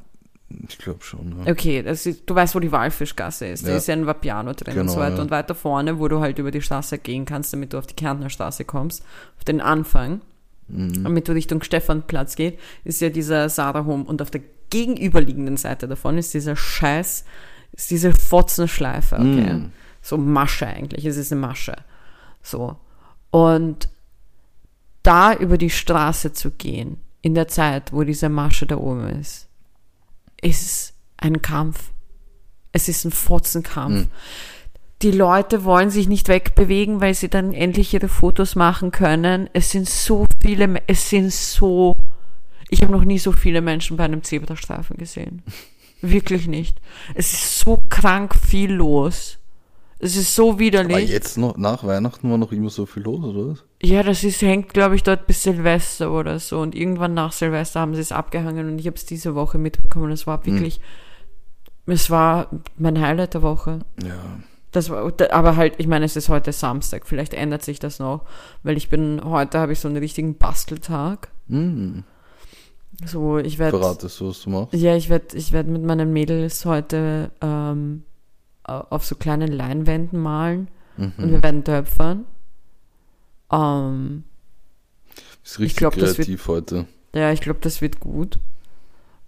Ich 0.68 0.78
glaube 0.78 1.04
schon. 1.04 1.44
Ja. 1.46 1.52
Okay, 1.52 1.82
das 1.82 2.06
ist, 2.06 2.30
du 2.30 2.36
weißt, 2.36 2.54
wo 2.54 2.60
die 2.60 2.72
Walfischgasse 2.72 3.48
ist. 3.48 3.66
Da 3.66 3.76
ist 3.76 3.88
ja 3.88 3.96
ein 3.96 4.06
Vapiano 4.06 4.54
drin 4.54 4.74
genau, 4.74 4.82
und 4.82 4.90
so 4.90 5.00
weiter. 5.00 5.16
Ja. 5.16 5.22
Und 5.22 5.32
weiter 5.32 5.56
vorne, 5.56 6.00
wo 6.00 6.08
du 6.08 6.20
halt 6.20 6.38
über 6.40 6.52
die 6.52 6.62
Straße 6.62 6.98
gehen 6.98 7.26
kannst, 7.26 7.54
damit 7.54 7.74
du 7.74 7.78
auf 7.78 7.88
die 7.88 7.96
Kärntner 7.96 8.30
Straße 8.30 8.66
kommst, 8.66 9.04
auf 9.38 9.44
den 9.44 9.62
Anfang, 9.62 10.22
mhm. 10.68 11.04
damit 11.04 11.28
du 11.28 11.32
Richtung 11.32 11.64
Stefanplatz 11.64 12.36
geht, 12.36 12.60
ist 12.84 13.02
ja 13.02 13.10
dieser 13.10 13.50
Sarah 13.50 13.86
Home. 13.86 14.04
Und 14.04 14.22
auf 14.22 14.30
der 14.30 14.42
gegenüberliegenden 14.70 15.58
Seite 15.58 15.88
davon 15.88 16.18
ist 16.18 16.34
dieser 16.34 16.56
Scheiß, 16.56 17.26
ist 17.74 17.90
diese 17.90 18.14
Fotzenschleife, 18.14 19.16
okay? 19.16 19.54
Mhm. 19.54 19.72
So 20.02 20.18
Masche 20.18 20.68
eigentlich. 20.68 21.06
Es 21.06 21.18
ist 21.18 21.32
eine 21.32 21.42
Masche. 21.42 21.76
So. 22.42 22.78
Und 23.30 23.90
da 25.04 25.34
über 25.34 25.58
die 25.58 25.70
Straße 25.70 26.34
zu 26.34 26.52
gehen, 26.52 26.98
in 27.22 27.36
der 27.36 27.48
Zeit, 27.48 27.94
wo 27.94 28.04
diese 28.04 28.30
Masche 28.30 28.66
da 28.66 28.78
oben 28.78 29.08
ist, 29.08 29.48
ist 30.42 30.94
ein 31.18 31.42
Kampf. 31.42 31.92
Es 32.72 32.88
ist 32.88 33.06
ein 33.06 33.12
Fotzenkampf. 33.12 34.06
Mhm. 34.06 34.08
Die 35.02 35.12
Leute 35.12 35.64
wollen 35.64 35.90
sich 35.90 36.08
nicht 36.08 36.28
wegbewegen, 36.28 37.02
weil 37.02 37.14
sie 37.14 37.30
dann 37.30 37.54
endlich 37.54 37.94
ihre 37.94 38.08
Fotos 38.08 38.56
machen 38.56 38.92
können. 38.92 39.50
Es 39.54 39.72
sind 39.72 39.90
so 39.90 40.28
viele, 40.42 40.82
es 40.88 41.10
sind 41.10 41.32
so, 41.32 42.06
ich 42.70 42.82
habe 42.82 42.92
noch 42.92 43.04
nie 43.04 43.18
so 43.18 43.32
viele 43.32 43.62
Menschen 43.62 43.98
bei 43.98 44.06
einem 44.06 44.24
Zebrastreifen 44.24 44.98
gesehen. 44.98 45.44
Wirklich 46.02 46.48
nicht. 46.48 46.80
Es 47.14 47.34
ist 47.34 47.60
so 47.60 47.84
krank 47.90 48.36
viel 48.36 48.72
los. 48.72 49.38
Es 50.04 50.16
ist 50.16 50.36
so 50.36 50.58
widerlich. 50.58 50.96
Aber 50.96 51.06
jetzt 51.06 51.38
noch, 51.38 51.58
nach 51.58 51.84
Weihnachten 51.84 52.28
war 52.32 52.40
noch 52.40 52.52
immer 52.52 52.72
so 52.72 52.88
viel 52.88 53.04
los, 53.04 53.24
oder 53.24 53.50
was? 53.50 53.64
Ja, 53.84 54.02
das 54.02 54.24
ist, 54.24 54.42
hängt, 54.42 54.74
glaube 54.74 54.96
ich, 54.96 55.04
dort 55.04 55.28
bis 55.28 55.44
Silvester 55.44 56.12
oder 56.12 56.40
so. 56.40 56.60
Und 56.60 56.74
irgendwann 56.74 57.14
nach 57.14 57.32
Silvester 57.32 57.82
haben 57.82 57.94
sie 57.94 58.02
es 58.02 58.12
abgehangen 58.12 58.68
und 58.68 58.80
ich 58.80 58.88
habe 58.88 58.96
es 58.96 59.06
diese 59.06 59.36
Woche 59.36 59.60
mitbekommen. 59.60 60.12
Es 60.12 60.26
war 60.26 60.44
hm. 60.44 60.54
wirklich, 60.54 60.82
hm. 61.86 61.94
es 61.94 62.10
war 62.10 62.50
mein 62.80 63.00
Highlight 63.00 63.36
der 63.36 63.44
Woche. 63.44 63.80
Ja. 64.04 64.40
Das 64.72 64.90
war, 64.90 65.14
aber 65.32 65.56
halt, 65.56 65.76
ich 65.78 65.86
meine, 65.86 66.06
es 66.06 66.16
ist 66.16 66.30
heute 66.30 66.52
Samstag. 66.52 67.06
Vielleicht 67.06 67.36
ändert 67.36 67.64
sich 67.64 67.78
das 67.78 68.00
noch, 68.00 68.26
weil 68.64 68.78
ich 68.78 68.90
bin, 68.90 69.22
heute 69.24 69.60
habe 69.60 69.74
ich 69.74 69.80
so 69.80 69.88
einen 69.88 69.98
richtigen 69.98 70.36
Basteltag. 70.36 71.30
Hm. 71.48 72.06
So, 73.06 73.38
ich 73.38 73.60
werde. 73.60 73.78
Verratest 73.78 74.20
du, 74.20 74.30
was 74.30 74.42
du 74.42 74.50
machst? 74.50 74.74
Ja, 74.74 74.96
ich 74.96 75.10
werde, 75.10 75.38
ich 75.38 75.52
werde 75.52 75.70
mit 75.70 75.84
meinen 75.84 76.12
Mädels 76.12 76.66
heute 76.66 77.32
ähm, 77.42 78.04
auf 78.80 79.06
so 79.06 79.16
kleinen 79.16 79.52
Leinwänden 79.52 80.20
malen 80.20 80.70
mhm. 80.98 81.14
und 81.18 81.32
wir 81.32 81.44
werden 81.44 81.64
töpfern. 81.64 82.26
Ähm, 83.52 84.24
ist 85.44 85.60
richtig 85.60 85.78
glaub, 85.78 85.94
kreativ 85.94 86.48
wird, 86.48 86.48
heute. 86.48 86.88
Ja, 87.14 87.32
ich 87.32 87.42
glaube, 87.42 87.60
das 87.62 87.82
wird 87.82 88.00
gut. 88.00 88.40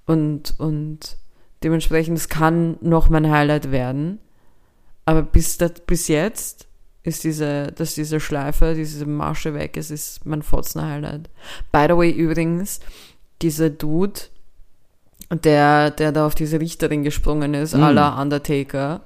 Und, 0.06 0.54
und 0.58 1.18
dementsprechend, 1.64 2.18
es 2.18 2.30
kann 2.30 2.78
noch 2.82 3.10
mein 3.10 3.30
Highlight 3.30 3.72
werden. 3.72 4.20
Aber 5.06 5.22
bis, 5.22 5.58
das, 5.58 5.74
bis 5.86 6.08
jetzt 6.08 6.68
ist 7.04 7.24
diese, 7.24 7.72
dass 7.74 7.96
diese 7.96 8.20
Schleife, 8.20 8.74
diese 8.76 9.06
Marsche 9.06 9.54
weg 9.54 9.76
ist, 9.76 9.92
ist 9.92 10.26
mein 10.26 10.42
Fotzner 10.42 10.88
Highlight. 10.88 11.30
By 11.72 11.86
the 11.90 11.98
way, 11.98 12.12
übrigens, 12.12 12.80
dieser 13.42 13.70
Dude, 13.70 14.22
der, 15.30 15.92
der 15.92 16.12
da 16.12 16.26
auf 16.26 16.36
diese 16.36 16.60
Richterin 16.60 17.04
gesprungen 17.04 17.54
ist, 17.54 17.74
mm. 17.74 17.84
à 17.84 17.92
la 17.92 18.22
Undertaker, 18.22 19.02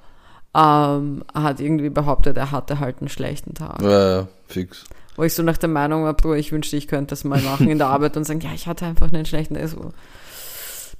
ähm, 0.54 1.24
hat 1.34 1.60
irgendwie 1.60 1.90
behauptet, 1.90 2.36
er 2.36 2.50
hatte 2.50 2.80
halt 2.80 3.00
einen 3.00 3.08
schlechten 3.08 3.54
Tag. 3.54 3.82
Ja, 3.82 4.16
ja, 4.20 4.28
fix. 4.46 4.84
Wo 5.16 5.24
ich 5.24 5.34
so 5.34 5.42
nach 5.42 5.58
der 5.58 5.68
Meinung 5.68 6.04
war, 6.04 6.14
Bro, 6.14 6.34
ich 6.34 6.52
wünschte, 6.52 6.76
ich 6.76 6.86
könnte 6.86 7.10
das 7.10 7.24
mal 7.24 7.40
machen 7.42 7.68
in 7.68 7.78
der 7.78 7.86
Arbeit 7.88 8.16
und 8.16 8.24
sagen, 8.24 8.40
ja, 8.40 8.52
ich 8.54 8.66
hatte 8.66 8.86
einfach 8.86 9.12
einen 9.12 9.26
schlechten 9.26 9.54
Tag. 9.54 9.68
So. 9.68 9.92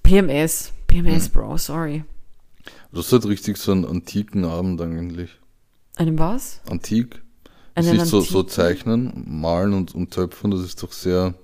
PMS, 0.03 0.73
PMS, 0.87 1.29
mhm. 1.29 1.33
Bro, 1.33 1.57
sorry. 1.59 2.05
Du 2.93 2.99
hast 2.99 3.13
halt 3.13 3.27
richtig 3.27 3.59
so 3.59 3.73
einen 3.73 3.85
antiken 3.85 4.45
Abend 4.45 4.81
eigentlich. 4.81 5.31
Einen 5.97 6.19
was? 6.19 6.61
Antik. 6.69 7.23
Einen 7.75 7.99
Sich 7.99 8.05
so, 8.05 8.21
so 8.21 8.43
zeichnen, 8.43 9.25
malen 9.27 9.73
und, 9.73 9.95
und 9.95 10.11
töpfen, 10.13 10.51
das 10.51 10.61
ist 10.61 10.83
doch 10.83 10.93
sehr. 10.93 11.35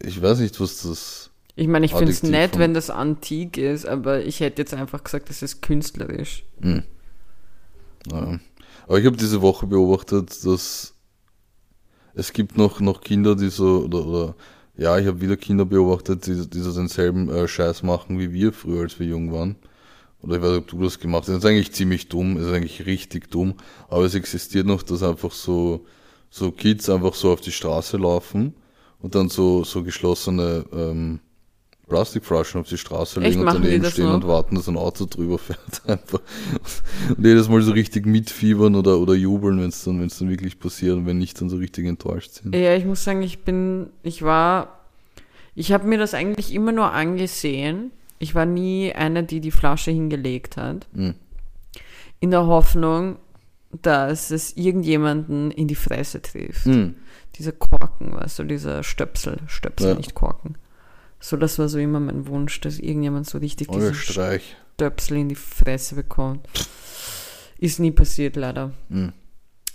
Ich 0.00 0.22
weiß 0.22 0.38
nicht, 0.38 0.60
was 0.60 0.82
das 0.82 1.27
ich 1.58 1.66
meine, 1.66 1.86
ich 1.86 1.92
finde 1.92 2.12
es 2.12 2.22
nett, 2.22 2.56
wenn 2.56 2.72
das 2.72 2.88
antik 2.88 3.58
ist, 3.58 3.84
aber 3.84 4.24
ich 4.24 4.38
hätte 4.38 4.62
jetzt 4.62 4.74
einfach 4.74 5.02
gesagt, 5.02 5.28
das 5.28 5.42
ist 5.42 5.60
künstlerisch. 5.60 6.44
Hm. 6.60 6.84
Ja. 8.12 8.38
Aber 8.86 8.98
ich 9.00 9.06
habe 9.06 9.16
diese 9.16 9.42
Woche 9.42 9.66
beobachtet, 9.66 10.44
dass 10.44 10.94
es 12.14 12.32
gibt 12.32 12.56
noch, 12.56 12.78
noch 12.78 13.00
Kinder, 13.00 13.34
die 13.34 13.48
so, 13.48 13.84
oder, 13.84 14.06
oder 14.06 14.34
ja, 14.76 14.98
ich 14.98 15.08
habe 15.08 15.20
wieder 15.20 15.36
Kinder 15.36 15.64
beobachtet, 15.64 16.26
die, 16.28 16.48
die 16.48 16.60
so 16.60 16.72
denselben 16.72 17.28
äh, 17.28 17.48
Scheiß 17.48 17.82
machen 17.82 18.20
wie 18.20 18.32
wir 18.32 18.52
früher, 18.52 18.82
als 18.82 19.00
wir 19.00 19.08
jung 19.08 19.32
waren. 19.32 19.56
Oder 20.22 20.36
ich 20.36 20.42
weiß 20.42 20.50
nicht, 20.50 20.60
ob 20.60 20.68
du 20.68 20.82
das 20.84 21.00
gemacht 21.00 21.22
hast. 21.22 21.30
Das 21.30 21.38
ist 21.38 21.44
eigentlich 21.44 21.72
ziemlich 21.72 22.08
dumm, 22.08 22.36
es 22.36 22.46
ist 22.46 22.52
eigentlich 22.52 22.86
richtig 22.86 23.32
dumm, 23.32 23.54
aber 23.88 24.04
es 24.04 24.14
existiert 24.14 24.66
noch, 24.66 24.84
dass 24.84 25.02
einfach 25.02 25.32
so, 25.32 25.86
so 26.30 26.52
Kids 26.52 26.88
einfach 26.88 27.14
so 27.14 27.32
auf 27.32 27.40
die 27.40 27.50
Straße 27.50 27.96
laufen 27.96 28.54
und 29.00 29.16
dann 29.16 29.28
so, 29.28 29.64
so 29.64 29.82
geschlossene 29.82 30.64
ähm, 30.72 31.18
Plastikflaschen 31.88 32.60
auf 32.60 32.68
die 32.68 32.78
Straße 32.78 33.20
legen 33.20 33.40
und 33.40 33.46
daneben 33.46 33.84
stehen 33.86 34.06
noch? 34.06 34.14
und 34.14 34.28
warten, 34.28 34.54
dass 34.54 34.68
ein 34.68 34.76
Auto 34.76 35.06
drüber 35.06 35.38
fährt. 35.38 35.58
Einfach. 35.86 36.20
Und 37.16 37.24
jedes 37.24 37.48
Mal 37.48 37.62
so 37.62 37.72
richtig 37.72 38.06
mitfiebern 38.06 38.74
oder, 38.74 38.98
oder 38.98 39.14
jubeln, 39.14 39.60
wenn 39.60 39.68
es 39.68 39.84
dann, 39.84 40.00
wenn's 40.00 40.18
dann 40.18 40.28
wirklich 40.28 40.58
passiert 40.60 40.96
und 40.96 41.06
wenn 41.06 41.18
nicht, 41.18 41.40
dann 41.40 41.48
so 41.48 41.56
richtig 41.56 41.86
enttäuscht 41.86 42.32
sind. 42.32 42.54
Ja, 42.54 42.74
ich 42.74 42.84
muss 42.84 43.04
sagen, 43.04 43.22
ich 43.22 43.40
bin, 43.40 43.90
ich 44.02 44.22
war, 44.22 44.80
ich 45.54 45.72
habe 45.72 45.86
mir 45.86 45.98
das 45.98 46.14
eigentlich 46.14 46.54
immer 46.54 46.72
nur 46.72 46.92
angesehen. 46.92 47.90
Ich 48.18 48.34
war 48.34 48.46
nie 48.46 48.92
einer, 48.92 49.22
die 49.22 49.40
die 49.40 49.50
Flasche 49.50 49.90
hingelegt 49.90 50.56
hat. 50.56 50.86
Mhm. 50.92 51.14
In 52.20 52.30
der 52.30 52.46
Hoffnung, 52.46 53.16
dass 53.82 54.30
es 54.30 54.56
irgendjemanden 54.56 55.50
in 55.50 55.68
die 55.68 55.74
Fresse 55.74 56.20
trifft. 56.20 56.66
Mhm. 56.66 56.94
Dieser 57.36 57.52
Korken, 57.52 58.14
weißt 58.14 58.40
du, 58.40 58.44
dieser 58.44 58.82
Stöpsel, 58.82 59.38
Stöpsel, 59.46 59.90
ja. 59.90 59.94
nicht 59.94 60.14
Korken. 60.14 60.56
So, 61.20 61.36
das 61.36 61.58
war 61.58 61.68
so 61.68 61.78
immer 61.78 62.00
mein 62.00 62.26
Wunsch, 62.26 62.60
dass 62.60 62.78
irgendjemand 62.78 63.26
so 63.26 63.38
richtig 63.38 63.68
diesen 63.68 63.94
Streich. 63.94 64.56
Stöpsel 64.74 65.18
in 65.18 65.28
die 65.28 65.34
Fresse 65.34 65.96
bekommt. 65.96 66.46
Ist 67.58 67.80
nie 67.80 67.90
passiert, 67.90 68.36
leider. 68.36 68.72
Mhm. 68.88 69.12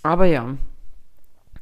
Aber 0.02 0.26
ja. 0.26 0.58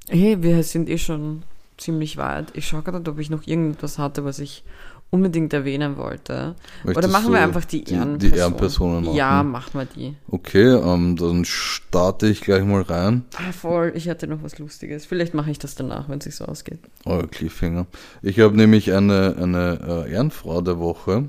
Hey, 0.07 0.43
wir 0.43 0.61
sind 0.63 0.89
eh 0.89 0.99
schon 0.99 1.43
ziemlich 1.77 2.17
weit. 2.17 2.55
Ich 2.55 2.67
schaue 2.67 2.84
gerade, 2.84 3.09
ob 3.09 3.17
ich 3.17 3.29
noch 3.29 3.47
irgendetwas 3.47 3.97
hatte, 3.97 4.23
was 4.23 4.39
ich 4.39 4.63
unbedingt 5.12 5.53
erwähnen 5.53 5.97
wollte. 5.97 6.55
Oder 6.84 6.93
Möchtest 6.93 7.12
machen 7.12 7.28
du 7.28 7.34
wir 7.34 7.41
einfach 7.41 7.66
die 7.66 7.84
die- 7.84 7.93
Ehrenpersonen? 7.93 8.20
die 8.32 8.38
Ehrenpersonen 8.39 9.03
machen? 9.05 9.16
Ja, 9.16 9.43
machen 9.43 9.72
wir 9.74 9.86
die. 9.86 10.16
Okay, 10.30 10.68
ähm, 10.74 11.16
dann 11.18 11.45
starte 11.45 12.28
ich 12.28 12.41
gleich 12.41 12.64
mal 12.64 12.82
rein. 12.82 13.26
Ah, 13.38 13.51
voll, 13.51 13.91
ich 13.95 14.09
hatte 14.09 14.26
noch 14.26 14.41
was 14.41 14.57
Lustiges. 14.57 15.05
Vielleicht 15.05 15.34
mache 15.34 15.51
ich 15.51 15.59
das 15.59 15.76
danach, 15.76 16.07
wenn 16.09 16.18
es 16.20 16.24
sich 16.24 16.36
so 16.38 16.45
ausgeht. 16.45 16.80
Euer 17.05 17.28
Cliffhanger. 17.28 17.86
Ich 18.22 18.39
habe 18.39 18.55
nämlich 18.55 18.93
eine, 18.93 19.36
eine 19.38 20.05
äh, 20.07 20.12
Ehrenfrau 20.14 20.62
der 20.62 20.80
Woche. 20.80 21.26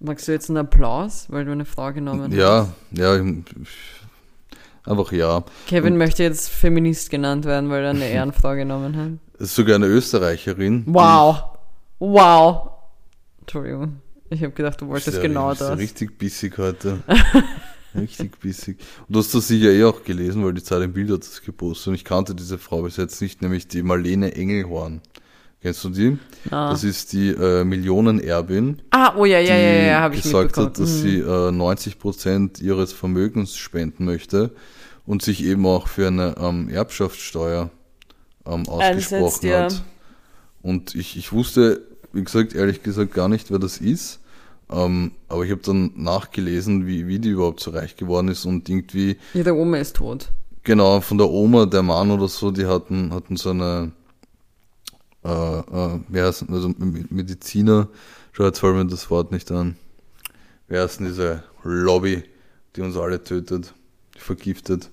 Magst 0.00 0.28
du 0.28 0.32
jetzt 0.32 0.50
einen 0.50 0.58
Applaus, 0.58 1.26
weil 1.30 1.46
du 1.46 1.52
eine 1.52 1.64
Frau 1.64 1.90
genommen 1.92 2.32
Ja, 2.32 2.66
hast? 2.92 2.98
ja, 2.98 3.16
ich- 3.16 3.24
einfach 4.84 5.10
ja. 5.12 5.42
Kevin 5.66 5.96
möchte 5.96 6.22
jetzt 6.22 6.50
Feminist 6.50 7.08
genannt 7.08 7.46
werden, 7.46 7.70
weil 7.70 7.82
er 7.84 7.90
eine 7.90 8.06
Ehrenfrau 8.10 8.54
genommen 8.54 8.94
hat. 8.96 9.40
Ist 9.40 9.54
sogar 9.54 9.76
eine 9.76 9.86
Österreicherin. 9.86 10.84
Wow. 10.86 11.44
Wow. 11.98 12.70
Entschuldigung. 13.44 14.00
Ich 14.30 14.42
habe 14.42 14.52
gedacht, 14.52 14.80
du 14.80 14.88
wolltest 14.88 15.08
ist 15.08 15.16
ja, 15.16 15.22
genau 15.22 15.52
ist 15.52 15.60
ja 15.60 15.70
das. 15.70 15.78
richtig 15.78 16.18
bissig 16.18 16.56
heute. 16.58 17.02
richtig 17.94 18.40
bissig. 18.40 18.78
Und 19.06 19.14
du 19.14 19.18
hast 19.20 19.34
das 19.34 19.48
sicher 19.48 19.70
eh 19.70 19.84
auch 19.84 20.02
gelesen, 20.02 20.44
weil 20.44 20.54
die 20.54 20.62
Zeit 20.62 20.82
im 20.82 20.92
Bild 20.94 21.10
hat 21.10 21.20
das 21.20 21.42
gepostet. 21.42 21.88
Und 21.88 21.94
ich 21.94 22.04
kannte 22.04 22.34
diese 22.34 22.58
Frau 22.58 22.82
bis 22.82 22.96
jetzt 22.96 23.20
nicht, 23.20 23.42
nämlich 23.42 23.68
die 23.68 23.82
Marlene 23.82 24.34
Engelhorn. 24.34 25.02
Kennst 25.60 25.84
du 25.84 25.90
die? 25.90 26.18
Ah. 26.50 26.70
Das 26.70 26.84
ist 26.84 27.12
die 27.12 27.28
äh, 27.30 27.64
Millionenerbin, 27.64 28.82
ah, 28.90 29.14
oh 29.16 29.24
ja, 29.24 29.38
ja, 29.38 29.56
ja, 29.56 29.72
ja, 29.86 30.00
habe 30.00 30.14
ich 30.14 30.22
gesagt 30.22 30.58
hat, 30.58 30.78
dass 30.78 30.90
Mhm. 30.90 31.00
sie 31.02 31.18
äh, 31.20 31.50
90 31.52 31.98
Prozent 31.98 32.60
ihres 32.60 32.92
Vermögens 32.92 33.56
spenden 33.56 34.04
möchte 34.04 34.50
und 35.06 35.22
sich 35.22 35.42
eben 35.44 35.64
auch 35.66 35.88
für 35.88 36.08
eine 36.08 36.34
ähm, 36.38 36.68
Erbschaftssteuer 36.68 37.70
ähm, 38.46 38.68
ausgesprochen 38.68 38.82
Einsetzt, 38.82 39.44
ja. 39.44 39.62
hat. 39.64 39.82
Und 40.60 40.94
ich, 40.94 41.16
ich 41.16 41.32
wusste, 41.32 41.80
wie 42.14 42.24
gesagt, 42.24 42.54
ehrlich 42.54 42.82
gesagt 42.82 43.12
gar 43.14 43.28
nicht, 43.28 43.50
wer 43.50 43.58
das 43.58 43.78
ist. 43.78 44.20
Ähm, 44.70 45.12
aber 45.28 45.44
ich 45.44 45.50
habe 45.50 45.60
dann 45.62 45.92
nachgelesen, 45.96 46.86
wie, 46.86 47.06
wie 47.06 47.18
die 47.18 47.28
überhaupt 47.30 47.60
so 47.60 47.70
reich 47.70 47.96
geworden 47.96 48.28
ist 48.28 48.44
und 48.46 48.68
irgendwie, 48.68 49.18
Ihre 49.34 49.54
Oma 49.54 49.76
ist 49.76 49.96
tot. 49.96 50.30
genau, 50.62 51.00
von 51.02 51.18
der 51.18 51.28
Oma, 51.28 51.66
der 51.66 51.82
Mann 51.82 52.10
oder 52.10 52.28
so, 52.28 52.50
die 52.50 52.64
hatten, 52.66 53.12
hatten 53.12 53.36
so 53.36 53.50
eine, 53.50 53.92
äh, 55.24 55.28
äh, 55.58 56.00
wer 56.08 56.28
ist, 56.28 56.44
also 56.48 56.72
Mediziner, 56.78 57.88
schau 58.32 58.44
jetzt 58.44 58.58
fällt 58.58 58.74
mir 58.76 58.86
das 58.86 59.10
Wort 59.10 59.32
nicht 59.32 59.50
an. 59.52 59.76
Wer 60.68 60.84
ist 60.84 60.98
denn 60.98 61.06
diese 61.06 61.42
Lobby, 61.62 62.22
die 62.76 62.80
uns 62.82 62.96
alle 62.96 63.22
tötet, 63.22 63.74
vergiftet? 64.16 64.90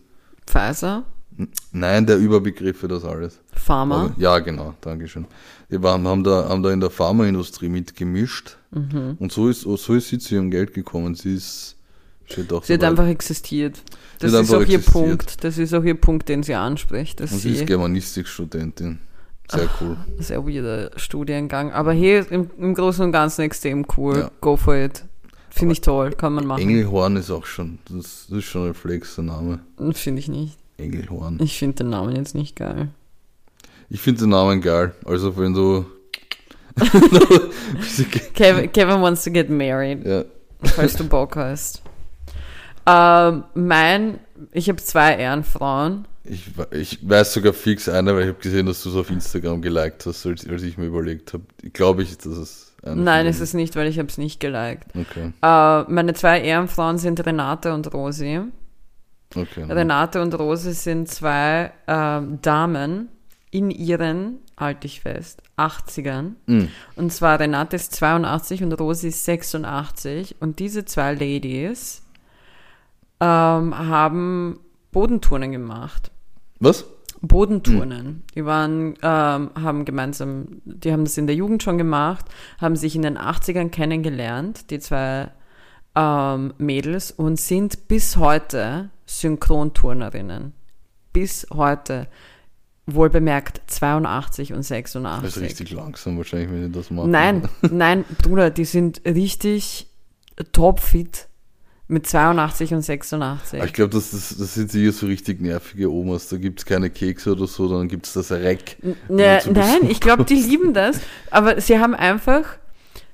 Pfizer, 0.47 1.05
N- 1.37 1.49
Nein, 1.71 2.05
der 2.05 2.17
Überbegriff 2.17 2.79
für 2.79 2.89
das 2.89 3.05
alles. 3.05 3.39
Pharma. 3.53 4.03
Aber- 4.05 4.13
Ja, 4.17 4.39
genau, 4.39 4.73
Dankeschön. 4.81 5.25
Die 5.71 5.81
waren, 5.81 6.05
haben, 6.07 6.23
da, 6.23 6.49
haben 6.49 6.61
da 6.63 6.71
in 6.71 6.79
der 6.81 6.89
Pharmaindustrie 6.89 7.69
mitgemischt 7.69 8.57
Mhm. 8.73 9.17
und 9.19 9.31
so 9.33 9.49
ist, 9.49 9.61
so 9.61 9.93
ist 9.95 10.07
sie 10.07 10.17
zu 10.17 10.35
ihrem 10.35 10.49
Geld 10.49 10.73
gekommen. 10.73 11.13
Sie 11.15 11.35
ist, 11.35 11.75
Sie 12.29 12.41
hat 12.43 12.51
dabei. 12.69 12.87
einfach 12.87 13.07
existiert. 13.07 13.81
Das 14.19 14.31
hat 14.33 14.43
ist 14.43 14.53
auch 14.53 14.61
ihr 14.61 14.75
existiert. 14.77 14.93
Punkt. 14.93 15.43
Das 15.43 15.57
ist 15.57 15.73
auch 15.73 15.83
ihr 15.83 15.95
Punkt, 15.95 16.29
den 16.29 16.43
sie 16.43 16.55
anspricht. 16.55 17.19
Dass 17.19 17.33
und 17.33 17.39
sie 17.39 17.51
ist 17.51 17.59
sie 17.59 17.65
Germanistikstudentin. 17.65 18.99
Sehr 19.49 19.69
cool. 19.81 19.97
sehr 20.19 20.47
weirder 20.47 20.91
Studiengang. 20.97 21.73
Aber 21.73 21.91
hier 21.91 22.31
im, 22.31 22.49
im 22.57 22.73
Großen 22.73 23.03
und 23.03 23.11
Ganzen 23.11 23.41
extrem 23.41 23.85
cool. 23.97 24.19
Ja. 24.19 24.31
Go 24.39 24.55
for 24.55 24.75
it. 24.77 25.03
Finde 25.49 25.73
ich 25.73 25.81
toll, 25.81 26.11
kann 26.11 26.31
man 26.31 26.45
machen. 26.47 26.61
Engelhorn 26.61 27.17
ist 27.17 27.29
auch 27.29 27.45
schon, 27.45 27.79
das, 27.89 28.27
ist 28.29 28.45
schon 28.45 28.69
ein 28.69 28.73
Flex, 28.73 29.15
der 29.15 29.25
Name. 29.25 29.59
Finde 29.91 30.19
ich 30.21 30.29
nicht. 30.29 30.57
Engelhorn. 30.77 31.37
Ich 31.41 31.59
finde 31.59 31.77
den 31.83 31.89
Namen 31.89 32.15
jetzt 32.15 32.35
nicht 32.35 32.55
geil. 32.55 32.87
Ich 33.93 33.99
finde 33.99 34.21
den 34.21 34.29
Namen 34.29 34.61
geil. 34.61 34.95
Also 35.05 35.35
wenn 35.37 35.53
du. 35.53 35.85
Kevin, 38.33 38.71
Kevin 38.73 39.01
wants 39.01 39.25
to 39.25 39.31
get 39.31 39.49
married, 39.49 40.05
ja, 40.05 40.23
falls 40.63 40.95
du 40.95 41.03
Bock 41.03 41.35
hast. 41.35 41.81
Ähm, 42.87 43.43
mein, 43.53 44.19
ich 44.53 44.69
habe 44.69 44.81
zwei 44.81 45.17
Ehrenfrauen. 45.17 46.07
ich, 46.23 46.45
ich 46.71 46.99
weiß 47.07 47.33
sogar 47.33 47.51
fix 47.51 47.89
eine, 47.89 48.15
weil 48.15 48.21
ich 48.21 48.27
habe 48.29 48.39
gesehen, 48.39 48.65
dass 48.65 48.81
du 48.81 48.89
es 48.89 48.95
auf 48.95 49.09
Instagram 49.09 49.61
geliked 49.61 50.05
hast, 50.05 50.25
als, 50.25 50.47
als 50.47 50.63
ich 50.63 50.77
mir 50.77 50.85
überlegt 50.85 51.33
habe. 51.33 51.43
Glaube 51.73 52.03
ich, 52.03 52.17
dass 52.17 52.37
es 52.37 52.73
eine 52.83 52.95
Nein, 53.01 53.25
von 53.25 53.29
es 53.31 53.39
ist 53.41 53.53
nicht, 53.53 53.75
weil 53.75 53.87
ich 53.87 53.99
habe 53.99 54.07
es 54.07 54.17
nicht 54.17 54.39
geliked. 54.39 54.85
Okay, 54.95 55.33
Äh, 55.41 55.91
meine 55.91 56.13
zwei 56.13 56.39
Ehrenfrauen 56.39 56.97
sind 56.97 57.23
Renate 57.25 57.73
und 57.73 57.93
Rosi. 57.93 58.39
okay. 59.35 59.63
Renate 59.63 60.21
und 60.21 60.33
Rosi 60.39 60.73
sind 60.73 61.09
zwei 61.09 61.73
ähm, 61.87 62.39
Damen 62.41 63.09
in 63.51 63.69
ihren, 63.69 64.39
halte 64.57 64.87
ich 64.87 65.01
fest, 65.01 65.43
80ern. 65.57 66.33
Mhm. 66.45 66.69
Und 66.95 67.11
zwar 67.11 67.39
Renate 67.39 67.75
ist 67.75 67.93
82 67.95 68.63
und 68.63 68.71
Rosi 68.73 69.09
ist 69.09 69.25
86. 69.25 70.37
Und 70.39 70.59
diese 70.59 70.85
zwei 70.85 71.13
Ladies 71.13 72.01
ähm, 73.19 73.77
haben 73.77 74.59
Bodenturnen 74.91 75.51
gemacht. 75.51 76.11
Was? 76.59 76.85
Bodenturnen. 77.21 78.23
Die 78.33 78.45
waren, 78.45 78.95
ähm, 79.03 79.51
haben 79.55 79.85
gemeinsam, 79.85 80.61
die 80.65 80.91
haben 80.91 81.03
das 81.03 81.17
in 81.17 81.27
der 81.27 81.35
Jugend 81.35 81.61
schon 81.61 81.77
gemacht, 81.77 82.25
haben 82.59 82.75
sich 82.75 82.95
in 82.95 83.03
den 83.03 83.17
80ern 83.17 83.69
kennengelernt, 83.69 84.71
die 84.71 84.79
zwei 84.79 85.31
ähm, 85.95 86.53
Mädels, 86.57 87.11
und 87.11 87.39
sind 87.39 87.87
bis 87.87 88.17
heute 88.17 88.89
Synchronturnerinnen. 89.05 90.53
Bis 91.13 91.45
heute. 91.53 92.07
Wohl 92.95 93.09
bemerkt 93.09 93.61
82 93.67 94.53
und 94.53 94.59
Das 94.59 94.69
ist 94.69 94.71
86. 94.71 95.43
richtig 95.43 95.71
langsam 95.71 96.17
wahrscheinlich, 96.17 96.51
wenn 96.51 96.65
ich 96.67 96.71
das 96.71 96.91
mache. 96.91 97.07
Nein, 97.07 97.47
nein, 97.61 98.05
Bruder, 98.21 98.49
die 98.49 98.65
sind 98.65 99.01
richtig 99.05 99.87
topfit 100.51 101.27
mit 101.87 102.07
82 102.07 102.73
und 102.73 102.81
86. 102.81 103.59
Aber 103.59 103.67
ich 103.67 103.73
glaube, 103.73 103.93
das, 103.93 104.11
das, 104.11 104.35
das 104.37 104.53
sind 104.53 104.71
sicher 104.71 104.93
so 104.93 105.07
richtig 105.07 105.41
nervige 105.41 105.91
Omas. 105.91 106.29
Da 106.29 106.37
gibt 106.37 106.59
es 106.59 106.65
keine 106.65 106.89
Kekse 106.89 107.33
oder 107.33 107.47
so, 107.47 107.67
dann 107.67 107.89
gibt 107.89 108.05
es 108.05 108.13
das 108.13 108.31
Reck. 108.31 108.77
Ne, 109.09 109.39
zu 109.41 109.51
nein, 109.51 109.89
ich 109.89 109.99
glaube, 109.99 110.23
die 110.23 110.35
lieben 110.47 110.73
das. 110.73 110.99
Aber 111.29 111.59
sie 111.59 111.79
haben 111.79 111.93
einfach. 111.93 112.57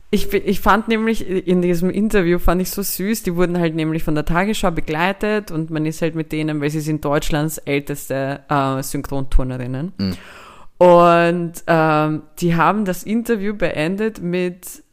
Ich, 0.09 0.33
ich 0.33 0.61
fand 0.61 0.87
nämlich 0.87 1.27
in 1.27 1.61
diesem 1.61 1.89
Interview 1.89 2.39
fand 2.39 2.61
ich 2.61 2.71
so 2.71 2.81
süß, 2.81 3.23
die 3.23 3.35
wurden 3.35 3.59
halt 3.59 3.75
nämlich 3.75 4.03
von 4.03 4.15
der 4.15 4.23
Tagesschau 4.23 4.71
begleitet 4.71 5.51
und 5.51 5.69
man 5.69 5.85
ist 5.85 6.01
halt 6.01 6.15
mit 6.15 6.31
denen, 6.31 6.61
weil 6.61 6.69
sie 6.69 6.79
sind 6.79 7.03
Deutschlands 7.03 7.57
älteste 7.57 8.39
äh, 8.47 8.81
Synchronturnerinnen. 8.81 9.91
Mhm. 9.97 10.13
Und 10.77 11.53
ähm, 11.65 12.21
die 12.39 12.55
haben 12.55 12.85
das 12.85 13.03
Interview 13.03 13.53
beendet 13.53 14.21
mit, 14.21 14.83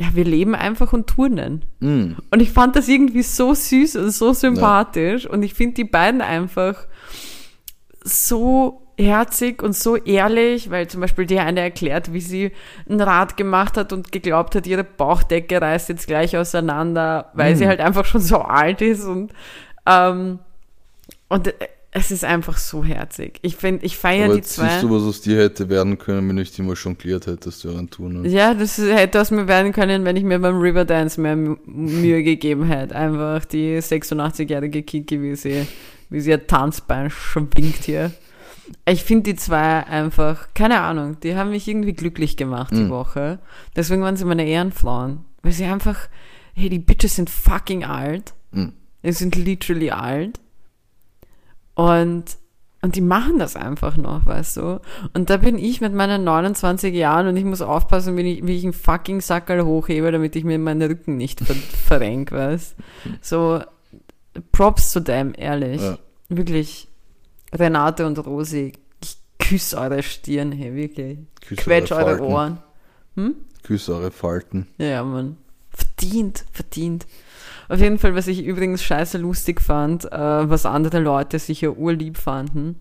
ja, 0.00 0.06
wir 0.14 0.24
leben 0.24 0.54
einfach 0.54 0.92
und 0.92 1.08
turnen. 1.08 1.64
Mm. 1.80 2.12
Und 2.30 2.40
ich 2.40 2.52
fand 2.52 2.76
das 2.76 2.86
irgendwie 2.86 3.22
so 3.22 3.52
süß 3.52 3.96
und 3.96 4.10
so 4.10 4.32
sympathisch. 4.32 5.26
Und 5.26 5.42
ich 5.42 5.54
finde 5.54 5.74
die 5.74 5.84
beiden 5.84 6.20
einfach 6.20 6.86
so 8.04 8.85
herzig 8.98 9.62
und 9.62 9.76
so 9.76 9.96
ehrlich, 9.96 10.70
weil 10.70 10.88
zum 10.88 11.00
Beispiel 11.02 11.26
die 11.26 11.38
eine 11.38 11.60
erklärt, 11.60 12.12
wie 12.12 12.20
sie 12.20 12.52
ein 12.88 13.00
Rad 13.00 13.36
gemacht 13.36 13.76
hat 13.76 13.92
und 13.92 14.10
geglaubt 14.12 14.54
hat, 14.54 14.66
ihre 14.66 14.84
Bauchdecke 14.84 15.60
reißt 15.60 15.88
jetzt 15.90 16.06
gleich 16.06 16.36
auseinander, 16.36 17.30
weil 17.34 17.52
Mhm. 17.54 17.58
sie 17.58 17.66
halt 17.66 17.80
einfach 17.80 18.04
schon 18.06 18.20
so 18.22 18.38
alt 18.38 18.80
ist 18.80 19.04
und 19.04 19.32
ähm, 19.86 20.38
und 21.28 21.48
äh, 21.48 21.52
es 21.92 22.10
ist 22.10 22.24
einfach 22.24 22.58
so 22.58 22.84
herzig. 22.84 23.38
Ich 23.40 23.56
finde, 23.56 23.86
ich 23.86 23.96
feiere 23.96 24.34
die 24.34 24.42
zwei. 24.42 24.68
siehst 24.68 24.82
du, 24.82 24.90
was 24.90 25.02
aus 25.02 25.22
dir 25.22 25.38
hätte 25.40 25.70
werden 25.70 25.96
können, 25.96 26.28
wenn 26.28 26.36
du 26.36 26.42
dich 26.44 26.58
immer 26.58 26.74
jongliert 26.74 27.26
hättest 27.26 27.64
während 27.64 27.92
Touren. 27.92 28.22
Ja, 28.26 28.52
das 28.52 28.76
hätte 28.76 29.18
aus 29.20 29.30
mir 29.30 29.48
werden 29.48 29.72
können, 29.72 30.04
wenn 30.04 30.14
ich 30.16 30.22
mir 30.24 30.38
beim 30.38 30.58
Riverdance 30.58 31.18
mehr 31.18 31.36
Mü- 31.36 31.56
Mühe 31.64 32.22
gegeben 32.22 32.66
hätte. 32.66 32.94
Einfach 32.94 33.46
die 33.46 33.80
86-jährige 33.80 34.82
Kiki, 34.82 35.22
wie 35.22 35.36
sie, 35.36 35.66
wie 36.10 36.20
sie 36.20 36.30
ihr 36.30 36.46
Tanzbein 36.46 37.08
schwingt 37.08 37.84
hier. 37.84 38.10
Ich 38.84 39.04
finde 39.04 39.24
die 39.32 39.36
zwei 39.36 39.84
einfach, 39.86 40.48
keine 40.54 40.80
Ahnung, 40.80 41.18
die 41.20 41.36
haben 41.36 41.50
mich 41.50 41.68
irgendwie 41.68 41.92
glücklich 41.92 42.36
gemacht 42.36 42.72
die 42.72 42.84
Mhm. 42.84 42.90
Woche. 42.90 43.38
Deswegen 43.76 44.02
waren 44.02 44.16
sie 44.16 44.24
meine 44.24 44.46
Ehrenfrauen. 44.46 45.24
Weil 45.42 45.52
sie 45.52 45.64
einfach, 45.64 46.08
hey, 46.54 46.68
die 46.68 46.78
Bitches 46.80 47.16
sind 47.16 47.30
fucking 47.30 47.84
alt. 47.84 48.34
Mhm. 48.50 48.72
Die 49.04 49.12
sind 49.12 49.36
literally 49.36 49.90
alt. 49.92 50.40
Und, 51.74 52.24
und 52.82 52.96
die 52.96 53.00
machen 53.00 53.38
das 53.38 53.54
einfach 53.56 53.96
noch, 53.96 54.26
weißt 54.26 54.56
du? 54.58 54.80
Und 55.14 55.30
da 55.30 55.36
bin 55.36 55.58
ich 55.58 55.80
mit 55.80 55.92
meinen 55.94 56.24
29 56.24 56.94
Jahren 56.94 57.26
und 57.28 57.36
ich 57.36 57.44
muss 57.44 57.60
aufpassen, 57.62 58.16
wie 58.16 58.22
ich, 58.38 58.46
wie 58.46 58.56
ich 58.56 58.64
einen 58.64 58.72
fucking 58.72 59.20
Sackerl 59.20 59.64
hochhebe, 59.64 60.10
damit 60.10 60.34
ich 60.36 60.44
mir 60.44 60.58
meinen 60.58 60.82
Rücken 60.82 61.16
nicht 61.16 61.40
ver 61.40 61.54
verrenk, 61.86 62.32
weißt 62.32 62.76
So, 63.20 63.60
Props 64.52 64.90
zu 64.90 65.00
dem, 65.00 65.34
ehrlich. 65.36 65.80
Ja. 65.82 65.98
Wirklich, 66.28 66.88
Renate 67.58 68.06
und 68.06 68.18
Rosi, 68.24 68.72
ich 69.02 69.16
küsse 69.38 69.78
eure 69.78 70.02
Stirn, 70.02 70.52
hey, 70.52 70.74
wirklich. 70.74 71.18
Küsse 71.40 71.62
Quetsch 71.62 71.92
eure 71.92 72.04
Falten. 72.16 72.24
Ohren. 72.24 72.58
Hm? 73.16 73.34
Küsse 73.62 73.94
eure 73.94 74.10
Falten. 74.10 74.66
Ja, 74.78 74.86
ja, 74.86 75.04
Mann. 75.04 75.36
Verdient, 75.70 76.44
verdient. 76.52 77.06
Auf 77.68 77.80
jeden 77.80 77.98
Fall, 77.98 78.14
was 78.14 78.28
ich 78.28 78.44
übrigens 78.44 78.82
scheiße 78.82 79.18
lustig 79.18 79.60
fand, 79.60 80.04
äh, 80.12 80.48
was 80.50 80.66
andere 80.66 81.00
Leute 81.00 81.38
sicher 81.38 81.76
urlieb 81.76 82.16
fanden, 82.16 82.78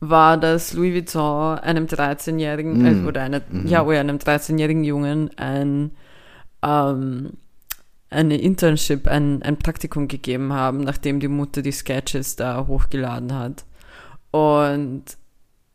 war, 0.00 0.36
dass 0.36 0.74
Louis 0.74 0.92
Vuitton 0.94 1.58
einem 1.58 1.86
13-jährigen, 1.86 2.82
Mm. 2.82 3.04
äh, 3.04 3.08
oder 3.08 3.22
eine, 3.22 3.42
Mhm. 3.48 3.66
ja, 3.66 3.82
oder 3.84 4.00
einem 4.00 4.18
13-jährigen 4.18 4.84
Jungen 4.84 5.30
ein, 5.38 5.92
ähm, 6.62 7.32
eine 8.16 8.38
Internship, 8.38 9.06
ein, 9.06 9.42
ein 9.42 9.58
Praktikum 9.58 10.08
gegeben 10.08 10.52
haben, 10.52 10.80
nachdem 10.80 11.20
die 11.20 11.28
Mutter 11.28 11.62
die 11.62 11.72
Sketches 11.72 12.36
da 12.36 12.66
hochgeladen 12.66 13.34
hat. 13.34 13.64
Und 14.30 15.04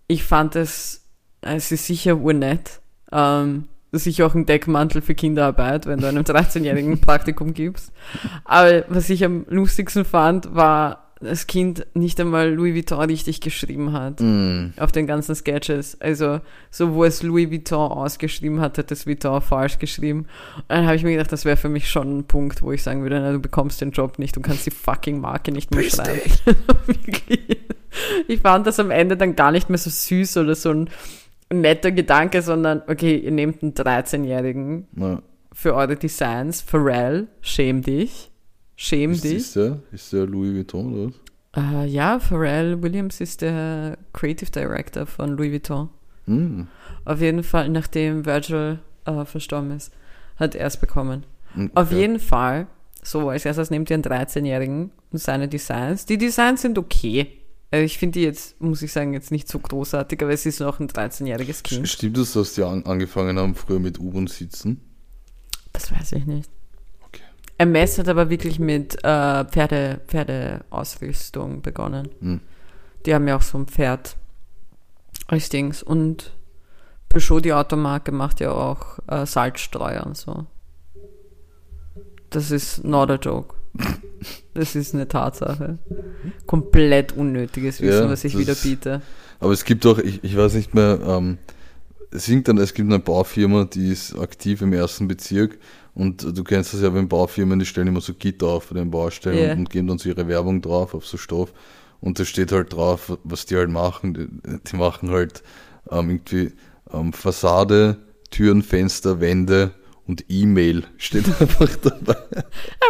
ich 0.07 0.23
fand 0.23 0.55
es, 0.55 1.07
es 1.41 1.71
ist 1.71 1.85
sicher 1.85 2.17
urnett. 2.17 2.81
Ähm, 3.11 3.67
sicher 3.91 4.25
auch 4.25 4.35
ein 4.35 4.45
Deckmantel 4.45 5.01
für 5.01 5.15
Kinderarbeit, 5.15 5.85
wenn 5.85 5.99
du 5.99 6.07
einem 6.07 6.23
13-jährigen 6.23 6.93
ein 6.93 7.01
Praktikum 7.01 7.53
gibst. 7.53 7.91
Aber 8.45 8.85
was 8.89 9.09
ich 9.09 9.23
am 9.23 9.45
lustigsten 9.49 10.05
fand, 10.05 10.55
war, 10.55 11.10
das 11.21 11.47
Kind 11.47 11.85
nicht 11.93 12.19
einmal 12.19 12.51
Louis 12.53 12.73
Vuitton 12.75 12.99
richtig 12.99 13.41
geschrieben 13.41 13.93
hat 13.93 14.19
Mm. 14.19 14.73
auf 14.77 14.91
den 14.91 15.07
ganzen 15.07 15.35
Sketches. 15.35 15.99
Also, 16.01 16.41
so 16.69 16.93
wo 16.93 17.03
es 17.05 17.23
Louis 17.23 17.49
Vuitton 17.49 17.91
ausgeschrieben 17.91 18.59
hat, 18.61 18.77
hat 18.77 18.91
das 18.91 19.07
Vuitton 19.07 19.41
falsch 19.41 19.79
geschrieben. 19.79 20.27
Und 20.57 20.63
dann 20.67 20.85
habe 20.85 20.95
ich 20.95 21.03
mir 21.03 21.11
gedacht, 21.11 21.31
das 21.31 21.45
wäre 21.45 21.57
für 21.57 21.69
mich 21.69 21.89
schon 21.89 22.19
ein 22.19 22.23
Punkt, 22.25 22.61
wo 22.61 22.71
ich 22.71 22.83
sagen 22.83 23.03
würde, 23.03 23.19
na, 23.19 23.31
du 23.31 23.39
bekommst 23.39 23.81
den 23.81 23.91
Job 23.91 24.19
nicht, 24.19 24.35
du 24.35 24.41
kannst 24.41 24.65
die 24.65 24.71
fucking 24.71 25.19
Marke 25.19 25.51
nicht 25.51 25.71
mehr 25.71 25.81
Bist 25.83 25.97
schreiben. 25.97 26.21
Ich 28.27 28.39
fand 28.39 28.65
das 28.67 28.79
am 28.79 28.89
Ende 28.89 29.17
dann 29.17 29.35
gar 29.35 29.51
nicht 29.51 29.69
mehr 29.69 29.77
so 29.77 29.89
süß 29.89 30.37
oder 30.37 30.55
so 30.55 30.71
ein 30.71 30.89
netter 31.53 31.91
Gedanke, 31.91 32.41
sondern, 32.41 32.81
okay, 32.87 33.17
ihr 33.17 33.31
nehmt 33.31 33.61
einen 33.61 33.73
13-Jährigen 33.73 34.87
Na, 34.93 35.21
für 35.51 35.75
eure 35.75 35.97
Designs. 35.97 36.61
Pharrell, 36.61 37.27
schäm 37.41 37.81
dich. 37.81 38.30
Schäm 38.81 39.11
ist, 39.11 39.23
dich. 39.23 39.35
ist, 39.35 39.55
der, 39.55 39.79
ist 39.91 40.11
der 40.11 40.25
Louis 40.25 40.55
Vuitton 40.55 40.93
oder 40.93 41.13
was? 41.53 41.63
Äh, 41.63 41.85
ja, 41.85 42.19
Pharrell 42.19 42.81
Williams 42.81 43.21
ist 43.21 43.41
der 43.41 43.95
Creative 44.11 44.49
Director 44.49 45.05
von 45.05 45.37
Louis 45.37 45.51
Vuitton. 45.51 45.89
Mm. 46.25 46.63
Auf 47.05 47.21
jeden 47.21 47.43
Fall, 47.43 47.69
nachdem 47.69 48.25
Virgil 48.25 48.79
äh, 49.05 49.23
verstorben 49.23 49.69
ist, 49.69 49.93
hat 50.37 50.55
er 50.55 50.65
es 50.65 50.77
bekommen. 50.77 51.27
Mm, 51.53 51.67
Auf 51.75 51.89
okay. 51.91 51.99
jeden 51.99 52.19
Fall, 52.19 52.65
so 53.03 53.29
als 53.29 53.45
erstes 53.45 53.69
nehmt 53.69 53.91
ihr 53.91 53.93
einen 53.93 54.03
13-Jährigen 54.03 54.89
und 55.11 55.19
seine 55.19 55.47
Designs. 55.47 56.07
Die 56.07 56.17
Designs 56.17 56.63
sind 56.63 56.79
okay. 56.79 57.27
Also 57.69 57.85
ich 57.85 57.99
finde 57.99 58.17
die 58.17 58.25
jetzt, 58.25 58.59
muss 58.59 58.81
ich 58.81 58.91
sagen, 58.91 59.13
jetzt 59.13 59.29
nicht 59.29 59.47
so 59.47 59.59
großartig, 59.59 60.23
aber 60.23 60.31
es 60.31 60.47
ist 60.47 60.59
noch 60.59 60.79
ein 60.79 60.87
13-jähriges 60.87 61.61
Kind. 61.61 61.87
Stimmt 61.87 62.17
es, 62.17 62.33
dass 62.33 62.55
die 62.55 62.63
an, 62.63 62.83
angefangen 62.87 63.37
haben, 63.37 63.53
früher 63.53 63.79
mit 63.79 63.99
U-Bahn 63.99 64.25
sitzen? 64.25 64.81
Das 65.71 65.91
weiß 65.91 66.13
ich 66.13 66.25
nicht. 66.25 66.49
MS 67.61 67.99
hat 67.99 68.07
aber 68.07 68.29
wirklich 68.31 68.59
mit 68.59 68.95
äh, 69.03 69.45
Pferde, 69.45 70.01
Pferdeausrüstung 70.07 71.61
begonnen. 71.61 72.09
Hm. 72.19 72.39
Die 73.05 73.13
haben 73.13 73.27
ja 73.27 73.35
auch 73.35 73.43
so 73.43 73.57
ein 73.59 73.67
Pferd 73.67 74.15
als 75.27 75.49
Dings. 75.49 75.83
Und 75.83 76.33
Peugeot, 77.09 77.41
die 77.41 77.53
Automarke, 77.53 78.11
macht 78.11 78.39
ja 78.39 78.51
auch 78.51 78.99
äh, 79.07 79.27
Salzstreuer 79.27 80.05
und 80.05 80.17
so. 80.17 80.45
Das 82.31 82.49
ist 82.49 82.83
not 82.83 83.11
a 83.11 83.15
joke. 83.15 83.55
Das 84.53 84.75
ist 84.75 84.93
eine 84.93 85.07
Tatsache. 85.07 85.79
Komplett 86.45 87.13
unnötiges 87.13 87.79
Wissen, 87.79 88.03
Ja, 88.03 88.09
was 88.09 88.25
ich 88.25 88.37
wieder 88.37 88.53
biete. 88.53 89.01
Aber 89.39 89.53
es 89.53 89.63
gibt 89.63 89.85
auch, 89.85 89.97
ich, 89.97 90.21
ich 90.25 90.35
weiß 90.35 90.55
nicht 90.55 90.75
mehr, 90.75 90.99
ähm, 91.07 91.37
es 92.11 92.25
singt 92.25 92.49
dann, 92.49 92.57
es 92.57 92.73
gibt 92.73 92.89
eine 92.89 92.99
Baufirma, 92.99 93.63
die 93.63 93.89
ist 93.89 94.13
aktiv 94.19 94.61
im 94.61 94.73
ersten 94.73 95.07
Bezirk 95.07 95.57
und 95.93 96.37
du 96.37 96.43
kennst 96.43 96.73
das 96.73 96.81
ja, 96.81 96.93
wenn 96.93 97.07
Baufirmen, 97.07 97.59
die 97.59 97.65
stellen 97.65 97.87
immer 97.87 98.01
so 98.01 98.13
Gitter 98.13 98.47
auf 98.47 98.65
für 98.65 98.73
den 98.73 98.91
Baustellen 98.91 99.37
Ja. 99.37 99.51
und, 99.53 99.59
und 99.59 99.69
geben 99.69 99.87
dann 99.87 99.97
so 99.97 100.09
ihre 100.09 100.27
Werbung 100.27 100.61
drauf 100.61 100.93
auf 100.93 101.05
so 101.05 101.17
Stoff 101.17 101.53
und 101.99 102.19
da 102.19 102.25
steht 102.25 102.51
halt 102.51 102.73
drauf, 102.73 103.17
was 103.23 103.45
die 103.45 103.55
halt 103.57 103.69
machen. 103.69 104.13
Die, 104.13 104.27
die 104.71 104.75
machen 104.75 105.09
halt 105.11 105.43
ähm, 105.89 106.09
irgendwie 106.09 106.51
ähm, 106.91 107.13
Fassade, 107.13 107.97
Türen, 108.31 108.61
Fenster, 108.63 109.19
Wände 109.19 109.71
und 110.07 110.25
E-Mail 110.29 110.83
steht 110.97 111.25
einfach 111.41 111.75
dabei. 111.77 112.15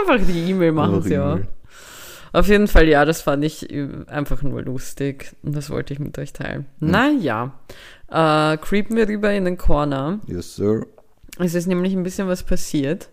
Einfach 0.07 0.25
die 0.25 0.49
E-Mail 0.51 0.71
machen 0.71 1.01
sie 1.01 1.17
auch. 1.17 1.39
Auf 2.33 2.47
jeden 2.47 2.69
Fall, 2.69 2.87
ja, 2.87 3.03
das 3.03 3.21
fand 3.21 3.43
ich 3.43 3.69
äh, 3.69 3.89
einfach 4.07 4.41
nur 4.41 4.61
lustig. 4.61 5.35
Und 5.43 5.53
das 5.55 5.69
wollte 5.69 5.93
ich 5.93 5.99
mit 5.99 6.17
euch 6.17 6.31
teilen. 6.31 6.65
Naja, 6.79 7.51
äh, 8.07 8.55
creepen 8.57 8.95
wir 8.95 9.09
rüber 9.09 9.33
in 9.33 9.43
den 9.43 9.57
Corner. 9.57 10.19
Yes, 10.27 10.55
sir. 10.55 10.85
Es 11.41 11.55
ist 11.55 11.67
nämlich 11.67 11.93
ein 11.93 12.03
bisschen 12.03 12.27
was 12.27 12.43
passiert. 12.43 13.09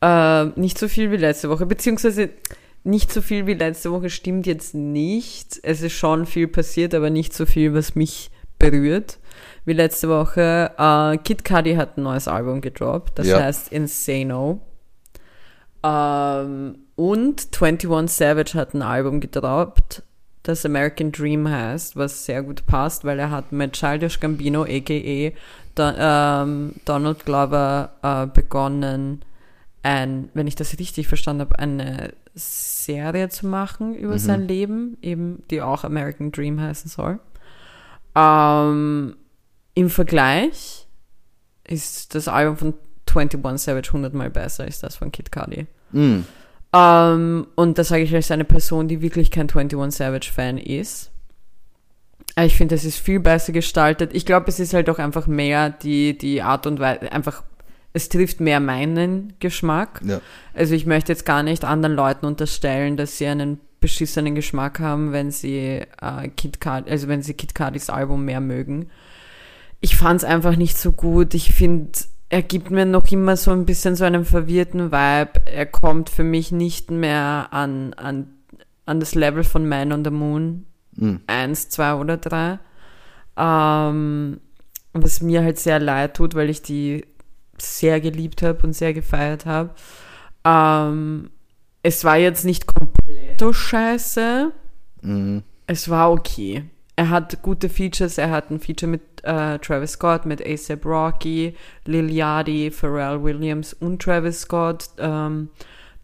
Äh, 0.00 0.46
nicht 0.58 0.78
so 0.78 0.88
viel 0.88 1.10
wie 1.10 1.16
letzte 1.16 1.48
Woche, 1.50 1.66
beziehungsweise 1.66 2.30
nicht 2.84 3.12
so 3.12 3.22
viel 3.22 3.46
wie 3.46 3.54
letzte 3.54 3.92
Woche 3.92 4.10
stimmt 4.10 4.46
jetzt 4.46 4.74
nicht. 4.74 5.60
Es 5.62 5.82
ist 5.82 5.92
schon 5.92 6.26
viel 6.26 6.48
passiert, 6.48 6.94
aber 6.94 7.10
nicht 7.10 7.32
so 7.32 7.46
viel, 7.46 7.74
was 7.74 7.94
mich 7.94 8.30
berührt. 8.58 9.18
Wie 9.64 9.72
letzte 9.74 10.08
Woche. 10.08 10.72
Äh, 10.76 11.18
Kid 11.18 11.44
Cudi 11.44 11.74
hat 11.74 11.96
ein 11.96 12.02
neues 12.02 12.26
Album 12.26 12.60
gedroppt, 12.60 13.18
das 13.18 13.28
Ja. 13.28 13.40
heißt 13.40 13.70
Insano. 13.72 14.60
Ähm, 15.84 16.78
und 16.96 17.48
21 17.60 18.10
Savage 18.16 18.54
hat 18.54 18.74
ein 18.74 18.82
Album 18.82 19.20
gedroppt, 19.20 20.02
das 20.44 20.64
American 20.64 21.12
Dream 21.12 21.48
heißt, 21.48 21.96
was 21.96 22.24
sehr 22.24 22.42
gut 22.42 22.66
passt, 22.66 23.04
weil 23.04 23.18
er 23.18 23.30
hat 23.30 23.52
mit 23.52 23.72
Childish 23.72 24.20
Gambino, 24.20 24.62
a.k.a. 24.62 25.32
Ähm, 25.76 26.74
Donald 26.84 27.24
Glover, 27.24 27.92
äh, 28.02 28.26
begonnen, 28.26 29.24
ein, 29.82 30.28
wenn 30.34 30.46
ich 30.46 30.54
das 30.54 30.78
richtig 30.78 31.08
verstanden 31.08 31.42
habe, 31.42 31.58
eine 31.58 32.12
Serie 32.34 33.28
zu 33.28 33.46
machen 33.46 33.94
über 33.94 34.18
sein 34.18 34.48
Leben, 34.48 34.96
eben 35.02 35.42
die 35.50 35.60
auch 35.60 35.84
American 35.84 36.32
Dream 36.32 36.60
heißen 36.60 36.90
soll. 36.90 37.18
Ähm, 38.14 39.16
Im 39.74 39.90
Vergleich 39.90 40.86
ist 41.64 42.14
das 42.14 42.28
Album 42.28 42.56
von 42.56 42.74
21 43.14 43.64
Savage 43.64 43.92
hundertmal 43.92 44.30
besser 44.30 44.64
als 44.64 44.80
das 44.80 44.96
von 44.96 45.12
Kid 45.12 45.30
Cudi. 45.30 45.66
Mm. 45.92 46.20
Ähm, 46.74 47.46
und 47.54 47.78
das 47.78 47.88
sage 47.88 48.02
ich 48.02 48.14
als 48.14 48.30
eine 48.30 48.44
Person, 48.44 48.88
die 48.88 49.02
wirklich 49.02 49.30
kein 49.30 49.50
21 49.50 49.98
Savage 49.98 50.30
Fan 50.32 50.56
ist. 50.58 51.11
Äh, 52.36 52.46
Ich 52.46 52.56
finde, 52.56 52.74
es 52.74 52.84
ist 52.84 52.98
viel 52.98 53.20
besser 53.20 53.52
gestaltet. 53.52 54.10
Ich 54.14 54.26
glaube, 54.26 54.48
es 54.48 54.60
ist 54.60 54.74
halt 54.74 54.88
auch 54.90 54.98
einfach 54.98 55.26
mehr 55.26 55.70
die, 55.70 56.16
die 56.16 56.42
Art 56.42 56.66
und 56.66 56.80
Weise, 56.80 57.12
einfach, 57.12 57.42
es 57.92 58.08
trifft 58.08 58.40
mehr 58.40 58.60
meinen 58.60 59.34
Geschmack. 59.40 60.00
Ja. 60.04 60.20
Also 60.54 60.74
ich 60.74 60.86
möchte 60.86 61.12
jetzt 61.12 61.26
gar 61.26 61.42
nicht 61.42 61.64
anderen 61.64 61.94
Leuten 61.94 62.26
unterstellen, 62.26 62.96
dass 62.96 63.18
sie 63.18 63.26
einen 63.26 63.60
beschissenen 63.80 64.34
Geschmack 64.34 64.80
haben, 64.80 65.12
wenn 65.12 65.30
sie 65.30 65.82
äh, 66.00 66.28
Kid 66.36 66.60
Cudi, 66.60 66.90
also 66.90 67.08
wenn 67.08 67.22
sie 67.22 67.34
Kid 67.34 67.54
Cudis 67.54 67.90
Album 67.90 68.24
mehr 68.24 68.40
mögen. 68.40 68.88
Ich 69.80 69.96
fand 69.96 70.20
es 70.20 70.24
einfach 70.24 70.56
nicht 70.56 70.78
so 70.78 70.92
gut. 70.92 71.34
Ich 71.34 71.52
finde, 71.52 71.90
er 72.28 72.42
gibt 72.42 72.70
mir 72.70 72.86
noch 72.86 73.10
immer 73.10 73.36
so 73.36 73.50
ein 73.50 73.66
bisschen 73.66 73.96
so 73.96 74.04
einen 74.04 74.24
verwirrten 74.24 74.92
Vibe. 74.92 75.32
Er 75.44 75.66
kommt 75.66 76.08
für 76.08 76.22
mich 76.22 76.52
nicht 76.52 76.90
mehr 76.90 77.48
an, 77.50 77.92
an, 77.94 78.32
an 78.86 79.00
das 79.00 79.14
Level 79.14 79.44
von 79.44 79.68
Man 79.68 79.92
on 79.92 80.04
the 80.04 80.10
Moon. 80.10 80.64
Mm. 80.96 81.16
Eins, 81.26 81.68
zwei 81.68 81.94
oder 81.94 82.16
drei. 82.16 82.58
Ähm, 83.36 84.40
was 84.92 85.22
mir 85.22 85.42
halt 85.42 85.58
sehr 85.58 85.80
leid 85.80 86.16
tut, 86.16 86.34
weil 86.34 86.50
ich 86.50 86.62
die 86.62 87.04
sehr 87.58 88.00
geliebt 88.00 88.42
habe 88.42 88.66
und 88.66 88.72
sehr 88.74 88.92
gefeiert 88.92 89.46
habe. 89.46 89.70
Ähm, 90.44 91.30
es 91.82 92.04
war 92.04 92.16
jetzt 92.16 92.44
nicht 92.44 92.66
komplett 92.66 93.42
scheiße. 93.54 94.52
Mm. 95.02 95.38
Es 95.66 95.88
war 95.88 96.12
okay. 96.12 96.64
Er 96.96 97.10
hat 97.10 97.42
gute 97.42 97.68
Features. 97.68 98.18
Er 98.18 98.30
hat 98.30 98.50
ein 98.50 98.60
Feature 98.60 98.90
mit 98.90 99.02
äh, 99.22 99.58
Travis 99.58 99.92
Scott, 99.92 100.26
mit 100.26 100.44
ASAP 100.44 100.84
Rocky, 100.84 101.54
Lil 101.86 102.10
Yachty, 102.10 102.70
Pharrell 102.70 103.22
Williams 103.22 103.72
und 103.72 104.02
Travis 104.02 104.42
Scott. 104.42 104.90
Ähm, 104.98 105.48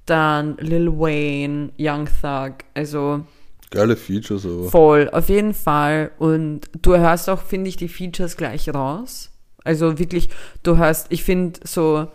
dann 0.07 0.57
Lil 0.59 0.89
Wayne, 0.89 1.70
Young 1.78 2.07
Thug. 2.07 2.64
Also 2.74 3.24
Geile 3.71 3.97
Features, 3.97 4.47
aber. 4.47 4.71
voll, 4.71 5.11
auf 5.11 5.29
jeden 5.29 5.55
Fall. 5.55 6.11
Und 6.19 6.62
du 6.81 6.97
hörst 6.97 7.29
auch, 7.29 7.43
finde 7.43 7.69
ich, 7.69 7.77
die 7.77 7.89
Features 7.89 8.37
gleich 8.37 8.69
raus. 8.73 9.31
Also 9.64 9.99
wirklich, 9.99 10.31
du 10.62 10.79
hörst, 10.79 11.07
ich 11.11 11.23
finde 11.23 11.61
so, 11.64 12.09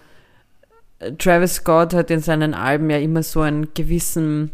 äh, 0.99 1.11
Travis 1.13 1.55
Scott 1.55 1.93
hat 1.93 2.09
in 2.09 2.21
seinen 2.21 2.53
Alben 2.53 2.89
ja 2.89 2.97
immer 2.97 3.21
so 3.21 3.41
einen 3.41 3.73
gewissen, 3.75 4.51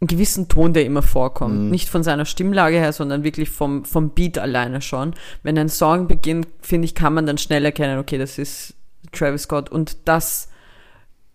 einen 0.00 0.08
gewissen 0.08 0.48
Ton, 0.48 0.72
der 0.72 0.86
immer 0.86 1.02
vorkommt. 1.02 1.70
Nicht 1.70 1.90
von 1.90 2.02
seiner 2.02 2.24
Stimmlage 2.24 2.78
her, 2.78 2.94
sondern 2.94 3.24
wirklich 3.24 3.50
vom, 3.50 3.84
vom 3.84 4.10
Beat 4.10 4.38
alleine 4.38 4.80
schon. 4.80 5.14
Wenn 5.42 5.58
ein 5.58 5.68
Song 5.68 6.08
beginnt, 6.08 6.46
finde 6.62 6.86
ich, 6.86 6.94
kann 6.94 7.12
man 7.12 7.26
dann 7.26 7.36
schnell 7.36 7.64
erkennen, 7.66 7.98
okay, 7.98 8.16
das 8.16 8.38
ist 8.38 8.74
Travis 9.12 9.42
Scott. 9.42 9.68
Und 9.68 9.98
das 10.06 10.49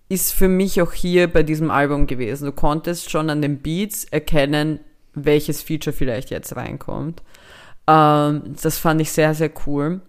ist 0.10 0.34
für 0.34 0.48
mich 0.48 0.82
auch 0.82 0.94
hier 0.94 1.32
bei 1.32 1.44
diesem 1.44 1.72
Album 1.72 2.08
gewesen. 2.08 2.46
Du 2.46 2.52
konntest 2.52 3.10
schon 3.10 3.30
an 3.30 3.42
den 3.42 3.60
Beats 3.60 4.06
erkennen, 4.06 4.80
welches 5.14 5.62
Feature 5.62 5.96
vielleicht 5.96 6.30
jetzt 6.30 6.56
reinkommt. 6.56 7.24
Ähm, 7.88 8.56
das 8.62 8.78
fand 8.78 9.02
ich 9.02 9.12
sehr, 9.12 9.34
sehr 9.34 9.52
cool. 9.66 10.02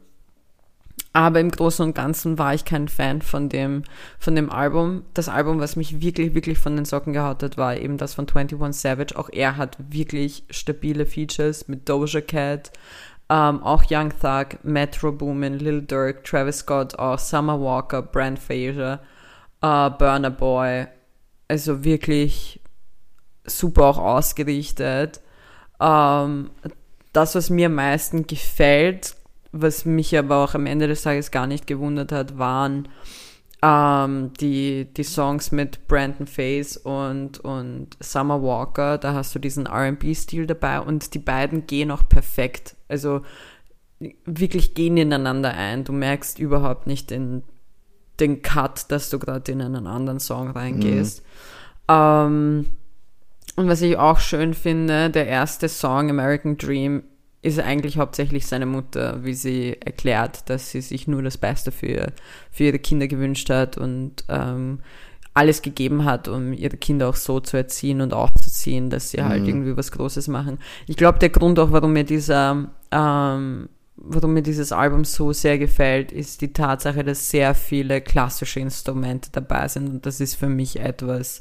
Aber 1.13 1.41
im 1.41 1.51
Großen 1.51 1.83
und 1.83 1.95
Ganzen 1.95 2.39
war 2.39 2.53
ich 2.53 2.67
kein 2.67 2.89
Fan 2.89 3.23
von 3.23 3.49
dem, 3.49 3.85
von 4.19 4.35
dem 4.35 4.51
Album. 4.51 5.03
Das 5.15 5.31
Album, 5.31 5.61
was 5.61 5.75
mich 5.75 6.03
wirklich, 6.03 6.35
wirklich 6.35 6.59
von 6.59 6.77
den 6.77 6.85
Socken 6.85 7.15
gehaut 7.15 7.43
hat, 7.43 7.57
war 7.57 7.75
eben 7.75 7.97
das 7.97 8.13
von 8.13 8.27
21 8.29 8.79
Savage. 8.79 9.17
Auch 9.17 9.31
er 9.33 9.57
hat 9.57 9.79
wirklich 9.79 10.45
stabile 10.51 11.07
Features 11.07 11.69
mit 11.69 11.89
Doja 11.89 12.21
Cat, 12.21 12.71
ähm, 13.31 13.63
auch 13.63 13.85
Young 13.91 14.11
Thug, 14.21 14.63
Metro 14.63 15.11
Boomin, 15.11 15.59
Lil 15.59 15.81
Durk, 15.81 16.23
Travis 16.25 16.59
Scott, 16.59 16.99
auch 16.99 17.19
Summer 17.19 17.59
Walker, 17.63 18.03
Brand 18.03 18.39
Fraser, 18.39 19.01
äh, 19.63 19.91
Burner 19.91 20.31
Boy. 20.31 20.87
Also 21.49 21.85
wirklich 21.85 22.61
super 23.45 23.85
auch 23.87 23.99
ausgerichtet. 23.99 25.21
Ähm, 25.81 26.51
das, 27.13 27.35
was 27.35 27.51
mir 27.51 27.67
am 27.67 27.75
meisten 27.75 28.27
gefällt, 28.27 29.17
was 29.53 29.85
mich 29.85 30.17
aber 30.19 30.45
auch 30.45 30.55
am 30.55 30.67
Ende 30.67 30.87
des 30.87 31.03
Tages 31.03 31.31
gar 31.31 31.47
nicht 31.47 31.67
gewundert 31.67 32.13
hat, 32.13 32.39
waren 32.39 32.89
ähm, 33.63 34.33
die, 34.41 34.87
die 34.93 35.03
Songs 35.03 35.51
mit 35.51 35.89
Brandon 35.89 36.27
Face 36.27 36.77
und, 36.77 37.41
und 37.41 37.97
Summer 38.01 38.43
Walker. 38.43 38.99
Da 38.99 39.15
hast 39.15 39.35
du 39.35 39.39
diesen 39.39 39.67
RB-Stil 39.67 40.47
dabei 40.47 40.81
und 40.81 41.15
die 41.15 41.19
beiden 41.19 41.67
gehen 41.67 41.91
auch 41.91 42.07
perfekt. 42.09 42.77
Also 42.89 43.23
wirklich 44.25 44.75
gehen 44.75 44.97
ineinander 44.97 45.55
ein. 45.55 45.85
Du 45.85 45.93
merkst 45.93 46.39
überhaupt 46.39 46.87
nicht 46.87 47.11
den, 47.11 47.43
den 48.21 48.43
Cut, 48.43 48.91
dass 48.91 49.11
du 49.11 49.19
gerade 49.19 49.53
in 49.53 49.61
einen 49.61 49.87
anderen 49.87 50.21
Song 50.21 50.51
reingehst. 50.51 51.23
Mhm. 51.23 51.95
Ähm, 51.95 52.67
und 53.57 53.69
was 53.69 53.81
ich 53.83 53.97
auch 53.97 54.21
schön 54.21 54.55
finde, 54.55 55.11
der 55.11 55.27
erste 55.27 55.69
Song, 55.69 56.11
American 56.11 56.59
Dream, 56.59 57.05
ist 57.43 57.61
eigentlich 57.61 57.97
hauptsächlich 57.97 58.47
seine 58.47 58.67
Mutter, 58.67 59.25
wie 59.25 59.35
sie 59.35 59.77
erklärt, 59.81 60.51
dass 60.51 60.71
sie 60.71 60.81
sich 60.81 61.07
nur 61.07 61.23
das 61.23 61.39
Beste 61.39 61.71
für, 61.71 62.13
für 62.51 62.65
ihre 62.65 62.81
Kinder 62.81 63.07
gewünscht 63.07 63.51
hat 63.51 63.79
und 63.79 64.25
ähm, 64.29 64.81
alles 65.33 65.63
gegeben 65.63 66.05
hat, 66.05 66.29
um 66.29 66.53
ihre 66.53 66.77
Kinder 66.77 67.09
auch 67.09 67.15
so 67.15 67.41
zu 67.41 67.57
erziehen 67.57 68.01
und 68.01 68.15
aufzuziehen, 68.15 68.91
dass 68.91 69.11
sie 69.11 69.19
halt 69.19 69.29
mhm. 69.29 69.33
halt 69.33 69.49
irgendwie 69.49 69.77
was 69.77 69.93
Großes 69.93 70.29
machen. 70.29 70.59
Ich 70.87 70.97
glaube, 70.97 71.19
der 71.19 71.29
Grund 71.29 71.59
auch, 71.59 71.73
warum 71.73 71.93
mir 71.93 72.05
dieser, 72.05 72.71
ähm, 72.91 73.69
warum 73.97 74.35
mir 74.35 74.43
dieses 74.43 74.73
Album 74.73 75.05
so 75.05 75.33
sehr 75.33 75.59
gefällt, 75.59 76.13
ist 76.13 76.41
die 76.41 76.53
Tatsache, 76.53 77.05
dass 77.05 77.31
sehr 77.31 77.55
viele 77.55 78.01
klassische 78.01 78.61
Instrumente 78.61 79.31
dabei 79.33 79.69
sind 79.69 79.89
und 79.89 80.07
das 80.07 80.21
ist 80.21 80.35
für 80.35 80.49
mich 80.49 80.79
etwas, 80.79 81.41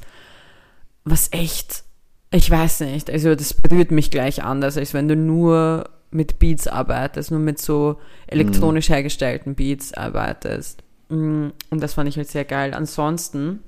was 1.03 1.29
echt 1.31 1.83
ich 2.31 2.51
weiß 2.51 2.81
nicht, 2.81 3.09
also 3.09 3.33
das 3.33 3.53
berührt 3.53 3.91
mich 3.91 4.11
gleich 4.11 4.43
anders, 4.43 4.77
als 4.77 4.93
wenn 4.93 5.07
du 5.07 5.15
nur 5.15 5.89
mit 6.11 6.37
Beats 6.39 6.67
arbeitest, 6.67 7.31
nur 7.31 7.39
mit 7.39 7.59
so 7.59 7.97
elektronisch 8.27 8.89
hergestellten 8.89 9.55
Beats 9.55 9.93
arbeitest. 9.93 10.83
Mm, 11.09 11.49
und 11.69 11.81
das 11.81 11.93
fand 11.93 12.09
ich 12.09 12.17
halt 12.17 12.29
sehr 12.29 12.45
geil. 12.45 12.73
Ansonsten 12.73 13.61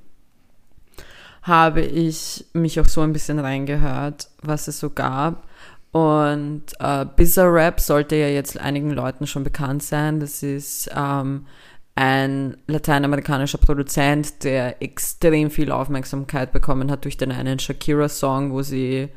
habe 1.42 1.80
ich 1.80 2.46
mich 2.52 2.78
auch 2.80 2.88
so 2.88 3.00
ein 3.00 3.12
bisschen 3.12 3.38
reingehört, 3.38 4.28
was 4.42 4.68
es 4.68 4.78
so 4.78 4.90
gab. 4.90 5.47
Und 5.90 6.64
äh, 6.80 7.06
Bizarre 7.16 7.54
Rap 7.54 7.80
sollte 7.80 8.16
ja 8.16 8.28
jetzt 8.28 8.58
einigen 8.58 8.90
Leuten 8.90 9.26
schon 9.26 9.44
bekannt 9.44 9.82
sein. 9.82 10.20
Das 10.20 10.42
ist 10.42 10.90
ähm, 10.94 11.46
ein 11.94 12.56
lateinamerikanischer 12.66 13.58
Produzent, 13.58 14.44
der 14.44 14.82
extrem 14.82 15.50
viel 15.50 15.72
Aufmerksamkeit 15.72 16.52
bekommen 16.52 16.90
hat 16.90 17.04
durch 17.04 17.16
den 17.16 17.32
einen 17.32 17.58
Shakira-Song, 17.58 18.52
wo 18.52 18.62
sie 18.62 19.08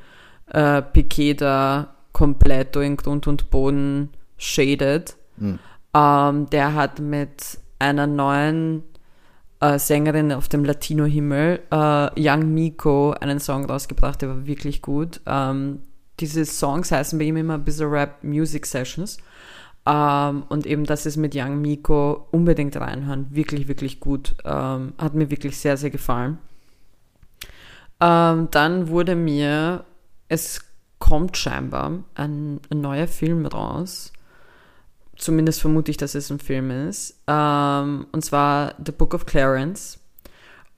äh, 0.48 0.82
Piquet 0.82 1.36
da 1.36 1.94
komplett 2.14 2.76
in 2.76 2.98
Grund 2.98 3.28
und 3.28 3.50
Boden 3.52 4.10
shadet. 4.38 5.16
Mhm. 5.38 5.60
Ähm, 5.94 6.50
der 6.50 6.74
hat 6.74 7.00
mit 7.00 7.60
einer 7.80 8.08
neuen 8.08 8.84
äh, 9.60 9.78
Sängerin 9.78 10.32
auf 10.32 10.50
dem 10.50 10.66
Latino-Himmel, 10.66 11.60
äh, 11.70 12.10
Young 12.18 12.54
Miko, 12.54 13.12
einen 13.12 13.40
Song 13.40 13.66
rausgebracht, 13.66 14.22
der 14.22 14.30
war 14.30 14.46
wirklich 14.46 14.82
gut. 14.82 15.22
Ähm, 15.26 15.82
diese 16.22 16.46
Songs 16.46 16.92
heißen 16.92 17.18
bei 17.20 17.26
ihm 17.26 17.38
immer 17.38 17.58
Bizarre 17.58 17.92
Rap 17.92 18.24
Music 18.24 18.66
Sessions. 18.66 19.18
Ähm, 19.86 20.44
und 20.50 20.66
eben 20.66 20.86
das 20.86 21.06
ist 21.06 21.18
mit 21.18 21.36
Young 21.36 21.62
Miko 21.62 22.28
unbedingt 22.32 22.76
reinhören. 22.78 23.28
Wirklich, 23.32 23.68
wirklich 23.68 24.00
gut. 24.00 24.36
Ähm, 24.46 24.94
hat 24.98 25.16
mir 25.16 25.32
wirklich 25.32 25.58
sehr, 25.58 25.76
sehr 25.78 25.90
gefallen. 25.90 26.38
Ähm, 28.00 28.48
dann 28.52 28.90
wurde 28.90 29.16
mir, 29.16 29.86
es 30.28 30.62
kommt 31.00 31.36
scheinbar 31.38 32.04
ein, 32.16 32.60
ein, 32.70 32.82
neuer 32.82 33.08
Film 33.08 33.46
raus. 33.46 34.14
Zumindest 35.16 35.62
vermute 35.62 35.92
ich, 35.92 35.98
dass 35.98 36.16
es 36.16 36.32
ein 36.32 36.40
Film 36.40 36.72
ist. 36.72 37.20
Ähm, 37.28 38.08
und 38.12 38.24
zwar 38.24 38.76
The 38.84 38.92
Book 38.92 39.14
of 39.14 39.26
Clarence. 39.26 40.00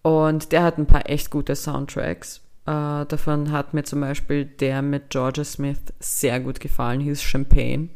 Und 0.01 0.51
der 0.51 0.63
hat 0.63 0.77
ein 0.77 0.85
paar 0.85 1.09
echt 1.09 1.29
gute 1.29 1.55
Soundtracks. 1.55 2.42
Äh, 2.65 3.05
davon 3.05 3.51
hat 3.51 3.73
mir 3.73 3.83
zum 3.83 4.01
Beispiel 4.01 4.45
der 4.45 4.81
mit 4.81 5.09
Georgia 5.09 5.43
Smith 5.43 5.81
sehr 5.99 6.39
gut 6.39 6.59
gefallen, 6.59 7.01
hieß 7.01 7.21
Champagne 7.21 7.89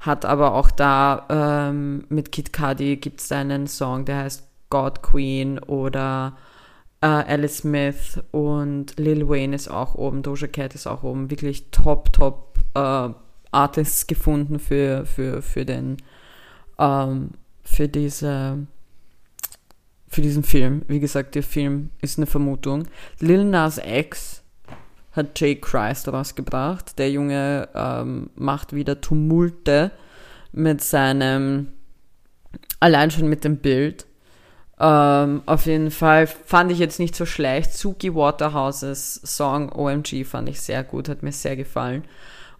hat 0.00 0.24
aber 0.24 0.54
auch 0.54 0.70
da 0.70 1.26
ähm, 1.28 2.04
mit 2.08 2.32
Kid 2.32 2.52
Cudi 2.52 2.96
gibt 2.96 3.20
es 3.20 3.32
einen 3.32 3.66
Song, 3.66 4.04
der 4.04 4.18
heißt 4.18 4.46
God 4.70 5.02
Queen 5.02 5.58
oder 5.58 6.36
äh, 7.00 7.06
Alice 7.06 7.58
Smith 7.58 8.20
und 8.30 8.98
Lil 8.98 9.28
Wayne 9.28 9.54
ist 9.54 9.68
auch 9.68 9.94
oben, 9.94 10.22
Doja 10.22 10.48
Cat 10.48 10.74
ist 10.74 10.86
auch 10.86 11.02
oben. 11.02 11.30
Wirklich 11.30 11.70
top, 11.70 12.12
top 12.12 12.58
äh, 12.74 13.08
Artists 13.50 14.06
gefunden 14.06 14.58
für, 14.58 15.06
für, 15.06 15.42
für 15.42 15.64
den 15.64 15.98
ähm, 16.78 17.30
für 17.62 17.88
diese 17.88 18.66
für 20.08 20.22
diesen 20.22 20.42
Film. 20.42 20.82
Wie 20.88 21.00
gesagt, 21.00 21.34
der 21.34 21.42
Film 21.42 21.90
ist 22.00 22.18
eine 22.18 22.26
Vermutung. 22.26 22.86
Lil 23.20 23.44
Nas 23.44 23.80
X 23.84 24.42
hat 25.12 25.38
Jay 25.40 25.56
Christ 25.56 26.08
rausgebracht. 26.08 26.98
Der 26.98 27.10
Junge 27.10 27.68
ähm, 27.74 28.30
macht 28.34 28.72
wieder 28.72 29.00
Tumulte 29.00 29.90
mit 30.52 30.82
seinem, 30.82 31.68
allein 32.80 33.10
schon 33.10 33.28
mit 33.28 33.44
dem 33.44 33.58
Bild. 33.58 34.06
Ähm, 34.78 35.42
auf 35.46 35.66
jeden 35.66 35.90
Fall 35.90 36.26
fand 36.26 36.70
ich 36.70 36.78
jetzt 36.78 36.98
nicht 36.98 37.16
so 37.16 37.24
schlecht. 37.24 37.72
Suki 37.72 38.14
Waterhouses 38.14 39.14
Song 39.24 39.72
OMG 39.72 40.24
fand 40.24 40.48
ich 40.48 40.60
sehr 40.60 40.84
gut, 40.84 41.08
hat 41.08 41.22
mir 41.22 41.32
sehr 41.32 41.56
gefallen. 41.56 42.04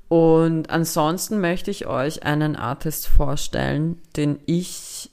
Und 0.09 0.71
ansonsten 0.71 1.41
möchte 1.41 1.71
ich 1.71 1.87
euch 1.87 2.23
einen 2.23 2.57
Artist 2.57 3.09
vorstellen, 3.09 4.01
den 4.17 4.39
ich 4.47 5.11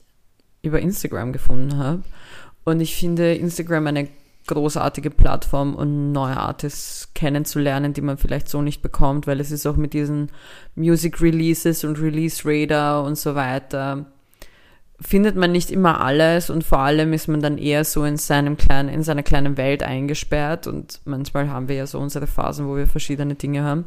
über 0.62 0.80
Instagram 0.80 1.34
gefunden 1.34 1.78
habe. 1.78 2.04
Und 2.64 2.80
ich 2.80 2.96
finde 2.96 3.34
Instagram 3.34 3.88
eine 3.88 4.08
großartige 4.48 5.10
Plattform, 5.10 5.76
um 5.76 6.12
neue 6.12 6.38
Artists 6.38 7.14
kennenzulernen, 7.14 7.94
die 7.94 8.02
man 8.02 8.18
vielleicht 8.18 8.50
so 8.50 8.62
nicht 8.62 8.82
bekommt, 8.82 9.26
weil 9.26 9.40
es 9.40 9.52
ist 9.52 9.66
auch 9.66 9.78
mit 9.78 9.94
diesen 9.94 10.30
Music 10.76 11.22
Releases 11.22 11.84
und 11.84 12.02
Release 12.02 12.42
Radar 12.46 13.04
und 13.04 13.18
so 13.18 13.36
weiter 13.36 14.06
findet 15.04 15.36
man 15.36 15.52
nicht 15.52 15.72
immer 15.72 16.02
alles 16.02 16.50
und 16.50 16.64
vor 16.64 16.80
allem 16.80 17.14
ist 17.14 17.28
man 17.28 17.42
dann 17.42 17.58
eher 17.58 17.84
so 17.84 18.06
in 18.06 18.18
seinem 18.18 18.58
kleinen, 18.58 18.90
in 18.90 19.04
seiner 19.04 19.24
kleinen 19.24 19.58
Welt 19.58 19.84
eingesperrt 19.84 20.68
und 20.68 21.02
manchmal 21.06 21.50
haben 21.50 21.68
wir 21.68 21.76
ja 21.76 21.88
so 21.88 22.00
unsere 22.00 22.28
Phasen, 22.28 22.68
wo 22.68 22.76
wir 22.76 22.88
verschiedene 22.88 23.36
Dinge 23.36 23.64
haben. 23.64 23.86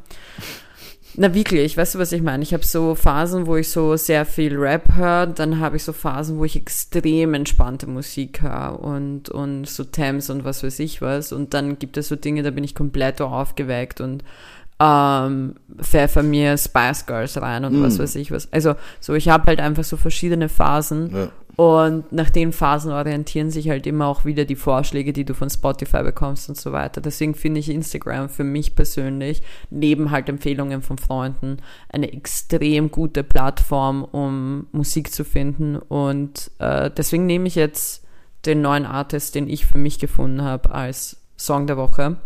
Na 1.15 1.33
wirklich, 1.35 1.77
weißt 1.77 1.95
du, 1.95 1.99
was 1.99 2.13
ich 2.13 2.23
meine? 2.23 2.43
Ich 2.43 2.53
habe 2.53 2.65
so 2.65 2.95
Phasen, 2.95 3.47
wo 3.47 3.57
ich 3.57 3.71
so 3.71 3.97
sehr 3.97 4.27
viel 4.27 4.57
Rap 4.57 4.95
höre, 4.95 5.27
dann 5.27 5.61
habe 5.61 5.77
ich 5.77 5.85
so 5.85 5.93
Phasen, 5.93 6.39
wo 6.39 6.45
ich 6.45 6.57
extrem 6.57 7.35
entspannte 7.35 7.87
Musik 7.87 8.43
höre 8.43 8.79
und, 8.81 9.29
und 9.29 9.67
so 9.67 9.85
Thames 9.85 10.31
und 10.31 10.45
was 10.45 10.63
weiß 10.63 10.79
ich 10.81 11.01
was. 11.01 11.33
Und 11.33 11.55
dann 11.55 11.79
gibt 11.79 11.97
es 11.97 12.09
so 12.09 12.17
Dinge, 12.17 12.43
da 12.43 12.51
bin 12.51 12.65
ich 12.65 12.75
komplett 12.75 13.21
aufgeweckt 13.21 14.01
und 14.01 14.25
ähm, 14.79 15.55
pfeffer 15.81 16.23
mir 16.23 16.59
Spice 16.59 17.07
Girls 17.07 17.41
rein 17.41 17.65
und 17.65 17.81
mm. 17.81 17.83
was 17.83 17.99
weiß 17.99 18.15
ich 18.17 18.31
was. 18.31 18.53
Also 18.53 18.75
so, 19.01 19.15
ich 19.15 19.31
habe 19.31 19.47
halt 19.47 19.61
einfach 19.61 19.85
so 19.85 19.97
verschiedene 19.97 20.51
Phasen 20.51 21.15
ja. 21.15 21.29
Und 21.57 22.13
nach 22.13 22.29
den 22.29 22.53
Phasen 22.53 22.93
orientieren 22.93 23.51
sich 23.51 23.71
halt 23.71 23.87
immer 23.87 24.07
auch 24.07 24.27
wieder 24.27 24.45
die 24.45 24.57
Vorschläge, 24.57 25.15
die 25.15 25.25
du 25.25 25.33
von 25.35 25.49
Spotify 25.49 26.03
bekommst 26.03 26.51
und 26.51 26.61
so 26.61 26.73
weiter. 26.73 27.01
Deswegen 27.01 27.35
finde 27.35 27.61
ich 27.61 27.71
Instagram 27.71 28.29
für 28.29 28.45
mich 28.45 28.75
persönlich, 28.75 29.43
neben 29.71 30.11
halt 30.11 30.29
Empfehlungen 30.29 30.83
von 30.83 30.99
Freunden, 30.99 31.59
eine 31.89 32.13
extrem 32.13 32.91
gute 32.91 33.25
Plattform, 33.25 34.05
um 34.05 34.67
Musik 34.73 35.13
zu 35.13 35.25
finden 35.25 35.77
und 35.77 36.51
äh, 36.59 36.91
deswegen 36.91 37.27
nehme 37.27 37.49
ich 37.49 37.55
jetzt 37.55 38.05
den 38.45 38.61
neuen 38.61 38.85
Artist, 38.85 39.35
den 39.35 39.49
ich 39.49 39.67
für 39.67 39.79
mich 39.79 39.99
gefunden 39.99 40.43
habe, 40.43 40.71
als 40.71 41.17
Song 41.37 41.67
der 41.67 41.77
Woche 41.77 42.17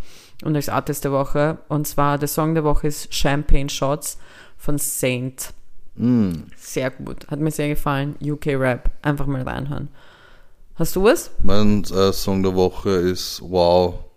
und 0.45 0.57
als 0.57 0.68
Artist 0.68 1.05
der 1.05 1.12
Woche. 1.12 1.59
Und 1.68 1.87
zwar 1.87 2.18
der 2.18 2.28
Song 2.28 2.55
der 2.55 2.64
Woche 2.64 2.89
ist 2.89 3.14
Champagne 3.14 3.70
Shots 3.70 4.18
von 4.57 4.78
Saint. 4.78 5.53
Mm. 5.97 6.45
Sehr 6.57 6.91
gut. 6.91 7.26
Hat 7.30 7.41
mir 7.41 7.51
sehr 7.51 7.68
gefallen. 7.68 8.16
UK 8.22 8.47
Rap. 8.49 8.91
Einfach 9.03 9.26
mal 9.26 9.43
reinhören. 9.43 9.88
Hast 10.76 10.97
du 10.97 11.05
was? 11.05 11.30
Mein 11.43 11.84
äh, 11.84 12.12
Song 12.12 12.43
der 12.43 12.55
Woche 12.55 12.91
ist 12.91 13.43
Wow 13.43 14.11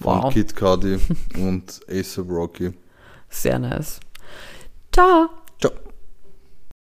von 0.00 0.22
wow. 0.22 0.32
Kid 0.32 0.54
Cudi 0.54 0.98
und 1.36 1.80
Ace 1.88 2.18
Rocky. 2.18 2.72
Sehr 3.28 3.58
nice. 3.58 4.00
Ciao. 4.92 5.28